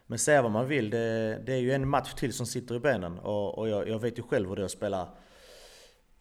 men 0.06 0.18
säga 0.18 0.42
vad 0.42 0.50
man 0.50 0.68
vill, 0.68 0.90
det, 0.90 1.42
det 1.46 1.52
är 1.52 1.58
ju 1.58 1.72
en 1.72 1.88
match 1.88 2.14
till 2.14 2.32
som 2.32 2.46
sitter 2.46 2.74
i 2.74 2.80
benen. 2.80 3.18
Och, 3.18 3.58
och 3.58 3.68
jag, 3.68 3.88
jag 3.88 3.98
vet 3.98 4.18
ju 4.18 4.22
själv 4.22 4.48
hur 4.48 4.56
det 4.56 4.62
är 4.62 4.64
att 4.64 4.70
spela 4.70 5.08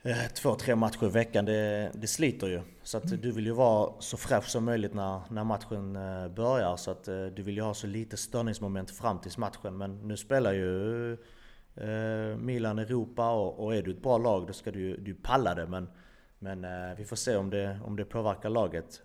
Eh, 0.03 0.27
två, 0.33 0.55
tre 0.55 0.75
matcher 0.75 1.05
i 1.05 1.09
veckan, 1.09 1.45
det, 1.45 1.91
det 1.93 2.07
sliter 2.07 2.47
ju. 2.47 2.61
Så 2.83 2.97
att 2.97 3.21
du 3.21 3.31
vill 3.31 3.45
ju 3.45 3.51
vara 3.51 3.93
så 3.99 4.17
fräsch 4.17 4.45
som 4.45 4.65
möjligt 4.65 4.93
när, 4.93 5.21
när 5.29 5.43
matchen 5.43 5.95
eh, 5.95 6.27
börjar. 6.27 6.77
Så 6.77 6.91
att 6.91 7.07
eh, 7.07 7.25
du 7.25 7.43
vill 7.43 7.55
ju 7.55 7.61
ha 7.61 7.73
så 7.73 7.87
lite 7.87 8.17
störningsmoment 8.17 8.91
fram 8.91 9.19
till 9.19 9.31
matchen. 9.37 9.77
Men 9.77 10.07
nu 10.07 10.17
spelar 10.17 10.53
ju 10.53 11.17
Milan 12.37 12.79
Europa 12.79 13.31
och, 13.31 13.65
och 13.65 13.75
är 13.75 13.81
du 13.81 13.91
ett 13.91 14.01
bra 14.01 14.17
lag 14.17 14.47
då 14.47 14.53
ska 14.53 14.71
du 14.71 14.79
ju 14.79 15.15
palla 15.23 15.55
det. 15.55 15.67
Men, 15.67 15.89
men 16.39 16.65
vi 16.95 17.05
får 17.05 17.15
se 17.15 17.35
om 17.35 17.49
det, 17.49 17.79
om 17.85 17.95
det 17.95 18.05
påverkar 18.05 18.49
laget. 18.49 19.01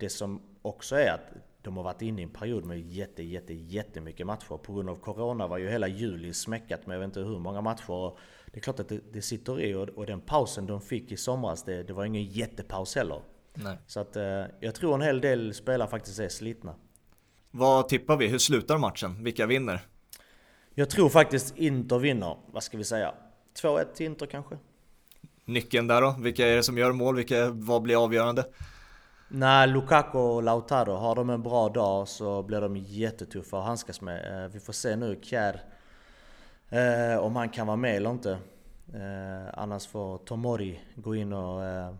Det 0.00 0.12
som 0.12 0.42
också 0.62 0.96
är 0.96 1.12
att 1.12 1.32
de 1.62 1.76
har 1.76 1.84
varit 1.84 2.02
inne 2.02 2.20
i 2.20 2.24
en 2.24 2.30
period 2.30 2.64
med 2.64 2.80
jätte, 2.80 3.22
jätte, 3.22 3.54
jättemycket 3.54 4.26
matcher. 4.26 4.56
På 4.56 4.72
grund 4.72 4.90
av 4.90 4.96
Corona 4.96 5.46
var 5.46 5.58
ju 5.58 5.68
hela 5.68 5.88
juli 5.88 6.34
smäckat 6.34 6.86
med 6.86 6.94
jag 6.94 7.00
vet 7.00 7.06
inte 7.06 7.20
hur 7.20 7.38
många 7.38 7.60
matcher 7.60 8.12
det 8.52 8.58
är 8.58 8.60
klart 8.60 8.80
att 8.80 8.88
det, 8.88 9.00
det 9.12 9.22
sitter 9.22 9.60
i 9.60 9.74
och, 9.74 9.88
och, 9.88 10.06
den 10.06 10.20
pausen 10.20 10.66
de 10.66 10.80
fick 10.80 11.12
i 11.12 11.16
somras, 11.16 11.64
det, 11.64 11.82
det 11.82 11.92
var 11.92 12.04
ingen 12.04 12.24
jättepaus 12.24 12.94
heller. 12.94 13.22
Nej. 13.54 13.78
Så 13.86 14.00
att 14.00 14.16
eh, 14.16 14.44
jag 14.60 14.74
tror 14.74 14.94
en 14.94 15.02
hel 15.02 15.20
del 15.20 15.54
spelare 15.54 15.88
faktiskt 15.88 16.20
är 16.20 16.28
slitna. 16.28 16.74
Vad 17.50 17.88
tippar 17.88 18.16
vi? 18.16 18.26
Hur 18.26 18.38
slutar 18.38 18.78
matchen? 18.78 19.24
Vilka 19.24 19.46
vinner? 19.46 19.80
Jag 20.74 20.90
tror 20.90 21.08
faktiskt 21.08 21.56
Inter 21.56 21.98
vinner. 21.98 22.36
Vad 22.52 22.62
ska 22.62 22.78
vi 22.78 22.84
säga? 22.84 23.14
2-1 23.62 23.84
till 23.94 24.06
Inter 24.06 24.26
kanske? 24.26 24.58
Nyckeln 25.44 25.86
där 25.86 26.02
då? 26.02 26.16
Vilka 26.18 26.48
är 26.48 26.56
det 26.56 26.62
som 26.62 26.78
gör 26.78 26.92
mål? 26.92 27.16
Vilka, 27.16 27.50
vad 27.50 27.82
blir 27.82 28.04
avgörande? 28.04 28.44
Nej, 29.28 29.68
Lukaku 29.68 30.18
och 30.18 30.42
Lautaro, 30.42 30.92
har 30.92 31.14
de 31.14 31.30
en 31.30 31.42
bra 31.42 31.68
dag 31.68 32.08
så 32.08 32.42
blir 32.42 32.60
de 32.60 32.76
jättetuffa 32.76 33.58
att 33.58 33.64
handskas 33.64 34.00
med. 34.00 34.44
Eh, 34.44 34.50
vi 34.50 34.60
får 34.60 34.72
se 34.72 34.96
nu, 34.96 35.20
Kjär 35.22 35.60
Eh, 36.70 37.18
om 37.18 37.36
han 37.36 37.48
kan 37.48 37.66
vara 37.66 37.76
med 37.76 37.96
eller 37.96 38.10
inte. 38.10 38.38
Eh, 38.94 39.58
annars 39.58 39.86
får 39.86 40.18
Tomori 40.18 40.80
gå 40.94 41.14
in 41.14 41.32
och 41.32 41.64
eh, 41.64 41.94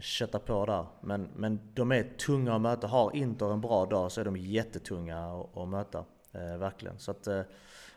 kötta 0.00 0.38
på 0.38 0.66
där. 0.66 0.86
Men, 1.00 1.28
men 1.36 1.60
de 1.74 1.92
är 1.92 2.02
tunga 2.02 2.54
att 2.54 2.60
möta. 2.60 2.86
Har 2.86 3.16
Inter 3.16 3.52
en 3.52 3.60
bra 3.60 3.86
dag 3.86 4.12
så 4.12 4.20
är 4.20 4.24
de 4.24 4.36
jättetunga 4.36 5.26
att, 5.26 5.56
att 5.56 5.68
möta. 5.68 6.04
Eh, 6.32 6.56
verkligen. 6.56 6.98
Så 6.98 7.10
att, 7.10 7.26
eh, 7.26 7.40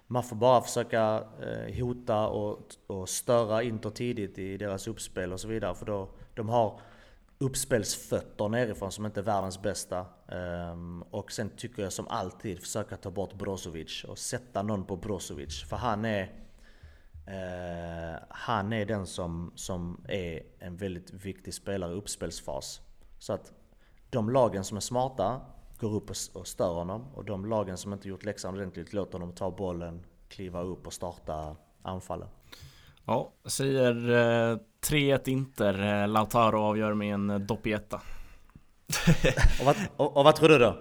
man 0.08 0.24
får 0.24 0.36
bara 0.36 0.62
försöka 0.62 1.24
eh, 1.42 1.76
hota 1.80 2.28
och, 2.28 2.60
och 2.88 3.10
störa 3.10 3.64
Inter 3.64 3.90
tidigt 3.90 4.38
i 4.38 4.58
deras 4.58 4.88
uppspel 4.88 5.34
och 5.34 5.40
så 5.40 5.48
vidare. 5.48 5.76
För 5.76 5.86
då, 5.86 6.08
de 6.34 6.50
har 6.50 6.80
uppspelsfötter 7.38 8.50
nerifrån 8.50 8.92
som 8.92 9.06
inte 9.06 9.20
är 9.20 9.24
världens 9.24 9.62
bästa. 9.62 10.06
Um, 10.28 11.02
och 11.02 11.32
sen 11.32 11.50
tycker 11.50 11.84
jag 11.84 11.94
som 11.94 12.08
alltid 12.08 12.60
försöka 12.60 12.98
ta 12.98 13.12
bort 13.12 13.34
Brozovic 13.34 14.04
och 14.04 14.18
sätta 14.18 14.64
någon 14.64 14.86
på 14.86 14.96
Brozovic. 14.96 15.64
För 15.64 15.76
han 15.76 16.06
är 16.06 16.24
uh, 17.28 18.20
Han 18.30 18.74
är 18.74 18.86
den 18.86 19.08
som, 19.08 19.52
som 19.56 20.06
är 20.08 20.44
en 20.60 20.78
väldigt 20.78 21.14
viktig 21.14 21.54
spelare 21.54 21.92
i 21.92 21.96
uppspelsfas. 21.96 22.82
Så 23.20 23.34
att 23.34 23.54
de 24.10 24.30
lagen 24.30 24.64
som 24.64 24.78
är 24.78 24.82
smarta 24.82 25.42
går 25.80 25.94
upp 25.94 26.10
och, 26.10 26.16
och 26.34 26.48
stör 26.48 26.74
honom. 26.74 27.08
Och 27.14 27.26
de 27.26 27.46
lagen 27.46 27.78
som 27.78 27.94
inte 27.94 28.10
gjort 28.10 28.24
läxan 28.24 28.56
ordentligt 28.56 28.94
låter 28.94 29.14
honom 29.14 29.36
ta 29.36 29.52
bollen, 29.52 30.06
kliva 30.28 30.62
upp 30.62 30.88
och 30.88 30.94
starta 30.94 31.56
anfallen. 31.82 32.30
Ja, 33.08 33.34
jag 33.44 33.52
säger 33.52 34.10
eh, 34.52 34.58
3-1 34.90 35.30
Inter. 35.30 36.02
Eh, 36.02 36.08
Lautaro 36.08 36.62
avgör 36.62 36.94
med 36.94 37.14
en 37.14 37.30
eh, 37.30 37.40
doppietta. 37.40 37.96
och, 39.60 39.66
vad, 39.66 39.76
och, 39.98 40.18
och 40.18 40.24
vad 40.24 40.36
tror 40.36 40.50
du 40.50 40.58
då? 40.58 40.78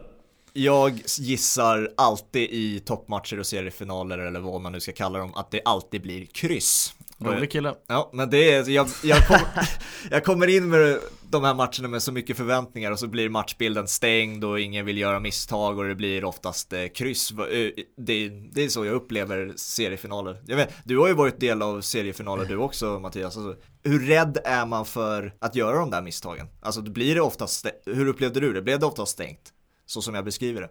Jag 0.53 1.01
gissar 1.19 1.91
alltid 1.97 2.51
i 2.51 2.81
toppmatcher 2.81 3.39
och 3.39 3.47
seriefinaler 3.47 4.19
eller 4.19 4.41
vad 4.41 4.61
man 4.61 4.73
nu 4.73 4.81
ska 4.81 4.93
kalla 4.93 5.19
dem 5.19 5.35
att 5.35 5.51
det 5.51 5.61
alltid 5.65 6.03
blir 6.03 6.27
kryss. 6.27 6.95
Rolig 7.19 7.51
kille. 7.51 7.75
Ja, 7.87 8.11
men 8.13 8.31
det 8.31 8.53
är, 8.53 8.71
jag, 8.71 8.89
jag, 9.03 9.27
kom, 9.27 9.39
jag 10.11 10.25
kommer 10.25 10.47
in 10.47 10.69
med 10.69 10.99
de 11.35 11.45
här 11.45 11.55
matcherna 11.55 11.89
med 11.89 12.03
så 12.03 12.13
mycket 12.13 12.37
förväntningar 12.37 12.91
och 12.91 12.99
så 12.99 13.09
blir 13.09 13.29
matchbilden 13.29 13.89
stängd 13.89 14.45
och 14.45 14.61
ingen 14.61 14.87
vill 14.87 14.99
göra 14.99 15.21
misstag 15.21 15.79
och 15.79 15.85
det 15.85 15.95
blir 15.95 16.25
oftast 16.25 16.73
eh, 16.73 16.87
kryss. 16.87 17.31
Eh, 17.31 17.71
det, 17.97 18.29
det, 18.29 18.65
är 18.65 18.69
så 18.69 18.85
jag 18.85 18.95
upplever 18.95 19.53
seriefinaler. 19.57 20.43
Jag 20.47 20.57
vet, 20.57 20.75
du 20.85 20.99
har 20.99 21.09
ju 21.09 21.15
varit 21.15 21.41
del 21.41 21.63
av 21.63 21.81
seriefinaler 21.81 22.45
du 22.45 22.57
också 22.57 22.99
Mattias. 22.99 23.37
Alltså, 23.37 23.57
hur 23.83 24.07
rädd 24.07 24.39
är 24.45 24.67
man 24.67 24.87
för 24.87 25.35
att 25.39 25.55
göra 25.55 25.79
de 25.79 25.91
där 25.91 26.03
misstagen? 26.03 26.47
Alltså 26.61 26.83
blir 26.83 27.15
det 27.15 27.21
oftast, 27.21 27.67
hur 27.87 28.07
upplevde 28.07 28.41
du 28.41 28.53
det? 28.53 28.63
Blev 28.63 28.81
det 28.81 28.87
oftast 28.87 29.13
stängt? 29.13 29.53
Så 29.87 30.03
som 30.03 30.15
jag 30.15 30.25
beskriver 30.25 30.61
det. 30.61 30.69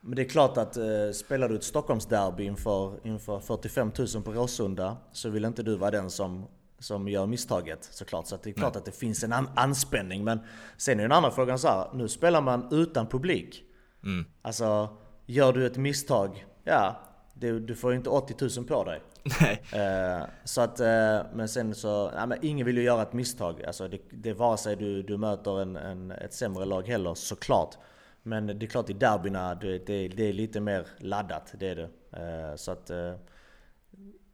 Men 0.00 0.16
det 0.16 0.22
är 0.22 0.28
klart 0.28 0.56
att 0.56 0.76
eh, 0.76 0.84
spelar 1.14 1.48
du 1.48 1.54
ett 1.54 1.64
Stockholmsderby 1.64 2.44
inför, 2.44 3.06
inför 3.06 3.40
45 3.40 3.90
000 4.14 4.22
på 4.22 4.32
Råsunda 4.32 4.96
så 5.12 5.28
vill 5.28 5.44
inte 5.44 5.62
du 5.62 5.76
vara 5.76 5.90
den 5.90 6.10
som, 6.10 6.46
som 6.78 7.08
gör 7.08 7.26
misstaget 7.26 7.88
såklart. 7.90 8.26
Så 8.26 8.38
det 8.42 8.50
är 8.50 8.54
klart 8.54 8.74
Nej. 8.74 8.78
att 8.78 8.84
det 8.84 8.98
finns 8.98 9.24
en 9.24 9.32
an 9.32 9.50
anspänning. 9.56 10.24
Men 10.24 10.40
sen 10.76 10.98
är 10.98 11.02
den 11.02 11.12
andra 11.12 11.30
frågan 11.30 11.58
så 11.58 11.68
här, 11.68 11.86
nu 11.94 12.08
spelar 12.08 12.40
man 12.40 12.68
utan 12.70 13.06
publik. 13.06 13.62
Mm. 14.04 14.26
Alltså, 14.42 14.96
gör 15.26 15.52
du 15.52 15.66
ett 15.66 15.76
misstag, 15.76 16.46
ja, 16.64 17.00
du, 17.34 17.60
du 17.60 17.74
får 17.74 17.94
inte 17.94 18.10
80 18.10 18.58
000 18.58 18.66
på 18.66 18.84
dig. 18.84 19.02
Nej. 19.40 19.62
Eh, 19.72 20.26
så 20.44 20.60
att, 20.60 20.80
eh, 20.80 21.20
men 21.34 21.48
sen 21.48 21.74
så, 21.74 22.10
nej, 22.10 22.26
men 22.26 22.38
ingen 22.42 22.66
vill 22.66 22.76
ju 22.76 22.82
göra 22.82 23.02
ett 23.02 23.12
misstag. 23.12 23.64
Alltså 23.64 23.88
det, 23.88 23.98
det 24.10 24.30
är 24.30 24.34
vare 24.34 24.56
sig 24.56 24.76
du, 24.76 25.02
du 25.02 25.16
möter 25.16 25.62
en, 25.62 25.76
en, 25.76 26.10
ett 26.10 26.32
sämre 26.32 26.64
lag 26.64 26.88
heller, 26.88 27.14
såklart. 27.14 27.74
Men 28.22 28.46
det 28.46 28.66
är 28.66 28.66
klart 28.66 28.90
i 28.90 28.92
derbyna, 28.92 29.54
det, 29.54 29.86
det, 29.86 30.08
det 30.08 30.28
är 30.28 30.32
lite 30.32 30.60
mer 30.60 30.86
laddat, 30.98 31.54
det 31.58 31.68
är 31.68 31.76
det. 31.76 31.88
Eh, 32.12 32.56
så 32.56 32.72
att 32.72 32.90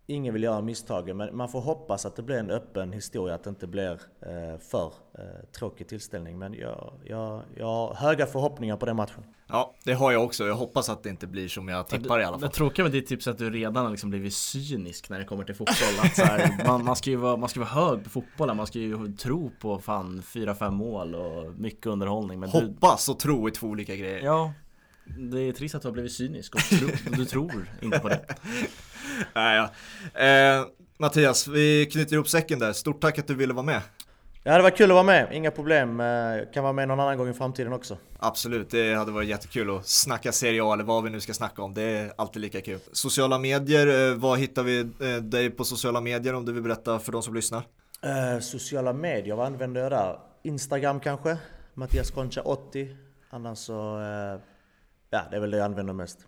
ingen 0.06 0.34
vill 0.34 0.42
göra 0.42 0.60
misstag, 0.60 1.16
men 1.16 1.36
man 1.36 1.48
får 1.48 1.60
hoppas 1.60 2.06
att 2.06 2.16
det 2.16 2.22
blir 2.22 2.36
en 2.36 2.50
öppen 2.50 2.92
historia, 2.92 3.34
att 3.34 3.44
det 3.44 3.50
inte 3.50 3.66
blir 3.66 3.92
eh, 4.20 4.58
för 4.60 4.92
tråkig 5.58 5.88
tillställning. 5.88 6.38
Men 6.38 6.54
jag, 6.54 6.92
jag, 7.04 7.42
jag 7.56 7.66
har 7.66 7.94
höga 7.94 8.26
förhoppningar 8.26 8.76
på 8.76 8.86
den 8.86 8.96
matchen. 8.96 9.24
Ja, 9.46 9.74
det 9.84 9.92
har 9.92 10.12
jag 10.12 10.24
också. 10.24 10.46
Jag 10.46 10.54
hoppas 10.54 10.88
att 10.88 11.02
det 11.02 11.08
inte 11.08 11.26
blir 11.26 11.48
som 11.48 11.68
jag 11.68 11.88
tippar 11.88 12.20
i 12.20 12.24
alla 12.24 12.38
fall. 12.38 12.48
Det 12.48 12.54
tråkiga 12.54 12.84
med 12.84 12.92
ditt 12.92 13.06
tips 13.06 13.26
är 13.26 13.30
att 13.30 13.38
du 13.38 13.50
redan 13.50 13.84
har 13.84 13.90
liksom 13.90 14.10
blivit 14.10 14.34
cynisk 14.34 15.10
när 15.10 15.18
det 15.18 15.24
kommer 15.24 15.44
till 15.44 15.54
fotboll. 15.54 16.04
Att 16.04 16.16
så 16.16 16.24
här, 16.24 16.64
man, 16.66 16.84
man, 16.84 16.96
ska 16.96 17.10
ju 17.10 17.16
vara, 17.16 17.36
man 17.36 17.48
ska 17.48 17.60
vara 17.60 17.70
hög 17.70 18.04
på 18.04 18.10
fotbollen, 18.10 18.56
man 18.56 18.66
ska 18.66 18.78
ju 18.78 19.12
tro 19.12 19.50
på 19.60 19.78
fan 19.78 20.22
4-5 20.22 20.70
mål 20.70 21.14
och 21.14 21.54
mycket 21.54 21.86
underhållning. 21.86 22.40
Men 22.40 22.48
hoppas 22.48 23.08
och 23.08 23.18
tro 23.18 23.46
är 23.46 23.50
två 23.50 23.66
olika 23.66 23.96
grejer. 23.96 24.20
Ja, 24.24 24.52
det 25.04 25.40
är 25.40 25.52
trist 25.52 25.74
att 25.74 25.82
du 25.82 25.88
har 25.88 25.92
blivit 25.92 26.12
cynisk 26.12 26.54
och, 26.54 26.60
tro, 26.60 26.88
du 27.16 27.24
tror 27.24 27.68
inte 27.82 27.98
på 27.98 28.08
det. 28.08 28.24
Nej, 29.34 29.56
ja. 29.56 29.70
Eh, 30.24 30.66
Mattias, 30.98 31.48
vi 31.48 31.86
knyter 31.92 32.14
ihop 32.14 32.28
säcken 32.28 32.58
där. 32.58 32.72
Stort 32.72 33.00
tack 33.00 33.18
att 33.18 33.26
du 33.26 33.34
ville 33.34 33.54
vara 33.54 33.66
med. 33.66 33.80
Ja 34.46 34.56
det 34.56 34.62
var 34.62 34.70
kul 34.70 34.90
att 34.90 34.94
vara 34.94 35.04
med, 35.04 35.28
inga 35.32 35.50
problem. 35.50 36.00
Jag 36.00 36.38
eh, 36.38 36.44
kan 36.54 36.62
vara 36.62 36.72
med 36.72 36.88
någon 36.88 37.00
annan 37.00 37.18
gång 37.18 37.28
i 37.28 37.32
framtiden 37.32 37.72
också. 37.72 37.96
Absolut, 38.18 38.70
det 38.70 38.94
hade 38.94 39.12
varit 39.12 39.28
jättekul 39.28 39.76
att 39.76 39.86
snacka 39.86 40.32
Serie 40.32 40.64
A 40.64 40.72
eller 40.72 40.84
vad 40.84 41.04
vi 41.04 41.10
nu 41.10 41.20
ska 41.20 41.34
snacka 41.34 41.62
om. 41.62 41.74
Det 41.74 41.82
är 41.82 42.12
alltid 42.16 42.42
lika 42.42 42.60
kul. 42.60 42.78
Sociala 42.92 43.38
medier, 43.38 44.10
eh, 44.10 44.16
vad 44.16 44.38
hittar 44.38 44.62
vi 44.62 44.80
eh, 44.80 45.16
dig 45.22 45.50
på 45.50 45.64
sociala 45.64 46.00
medier 46.00 46.34
om 46.34 46.44
du 46.44 46.52
vill 46.52 46.62
berätta 46.62 46.98
för 46.98 47.12
de 47.12 47.22
som 47.22 47.34
lyssnar? 47.34 47.62
Uh, 48.04 48.40
sociala 48.40 48.92
medier, 48.92 49.34
vad 49.34 49.46
använder 49.46 49.80
jag 49.80 49.92
där? 49.92 50.18
Instagram 50.42 51.00
kanske? 51.00 51.36
Mattias 51.74 52.10
Concha 52.10 52.40
80. 52.40 52.96
Annars 53.30 53.58
så, 53.58 53.98
uh, 53.98 54.40
ja 55.10 55.22
det 55.30 55.36
är 55.36 55.40
väl 55.40 55.50
det 55.50 55.56
jag 55.56 55.64
använder 55.64 55.92
mest. 55.92 56.18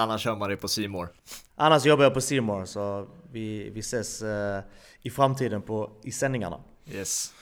Annars 0.00 0.22
kör 0.22 0.36
man 0.36 0.50
det 0.50 0.56
på 0.56 0.68
Simor. 0.68 1.08
Annars 1.56 1.84
jobbar 1.84 2.04
jag 2.04 2.14
på 2.14 2.20
Simor 2.20 2.64
så 2.64 3.06
vi, 3.32 3.70
vi 3.70 3.80
ses 3.80 4.22
uh, 4.22 4.60
i 5.02 5.10
framtiden 5.10 5.62
på, 5.62 5.90
i 6.02 6.12
sändningarna. 6.12 6.60
Yes. 6.92 7.32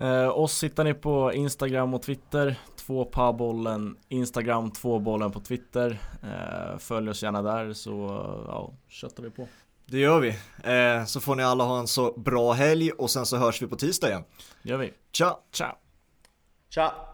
Eh, 0.00 0.38
oss 0.38 0.64
hittar 0.64 0.84
ni 0.84 0.94
på 0.94 1.32
Instagram 1.32 1.94
och 1.94 2.02
Twitter, 2.02 2.60
två 2.76 3.32
bollen 3.32 3.96
Instagram, 4.08 4.70
två 4.70 4.98
bollen 4.98 5.32
på 5.32 5.40
Twitter. 5.40 5.98
Eh, 6.22 6.78
följ 6.78 7.10
oss 7.10 7.22
gärna 7.22 7.42
där 7.42 7.72
så 7.72 7.92
ja, 8.48 8.72
köttar 8.88 9.22
vi 9.22 9.30
på. 9.30 9.48
Det 9.86 9.98
gör 9.98 10.20
vi. 10.20 10.28
Eh, 10.64 11.04
så 11.04 11.20
får 11.20 11.34
ni 11.34 11.42
alla 11.42 11.64
ha 11.64 11.78
en 11.78 11.86
så 11.86 12.12
bra 12.12 12.52
helg 12.52 12.90
och 12.90 13.10
sen 13.10 13.26
så 13.26 13.36
hörs 13.36 13.62
vi 13.62 13.66
på 13.66 13.76
tisdag 13.76 14.08
igen. 14.08 14.24
Det 14.62 14.68
gör 14.68 14.78
vi. 14.78 14.92
Ciao! 15.12 15.36
Ciao! 15.52 15.72
Ciao! 16.70 17.09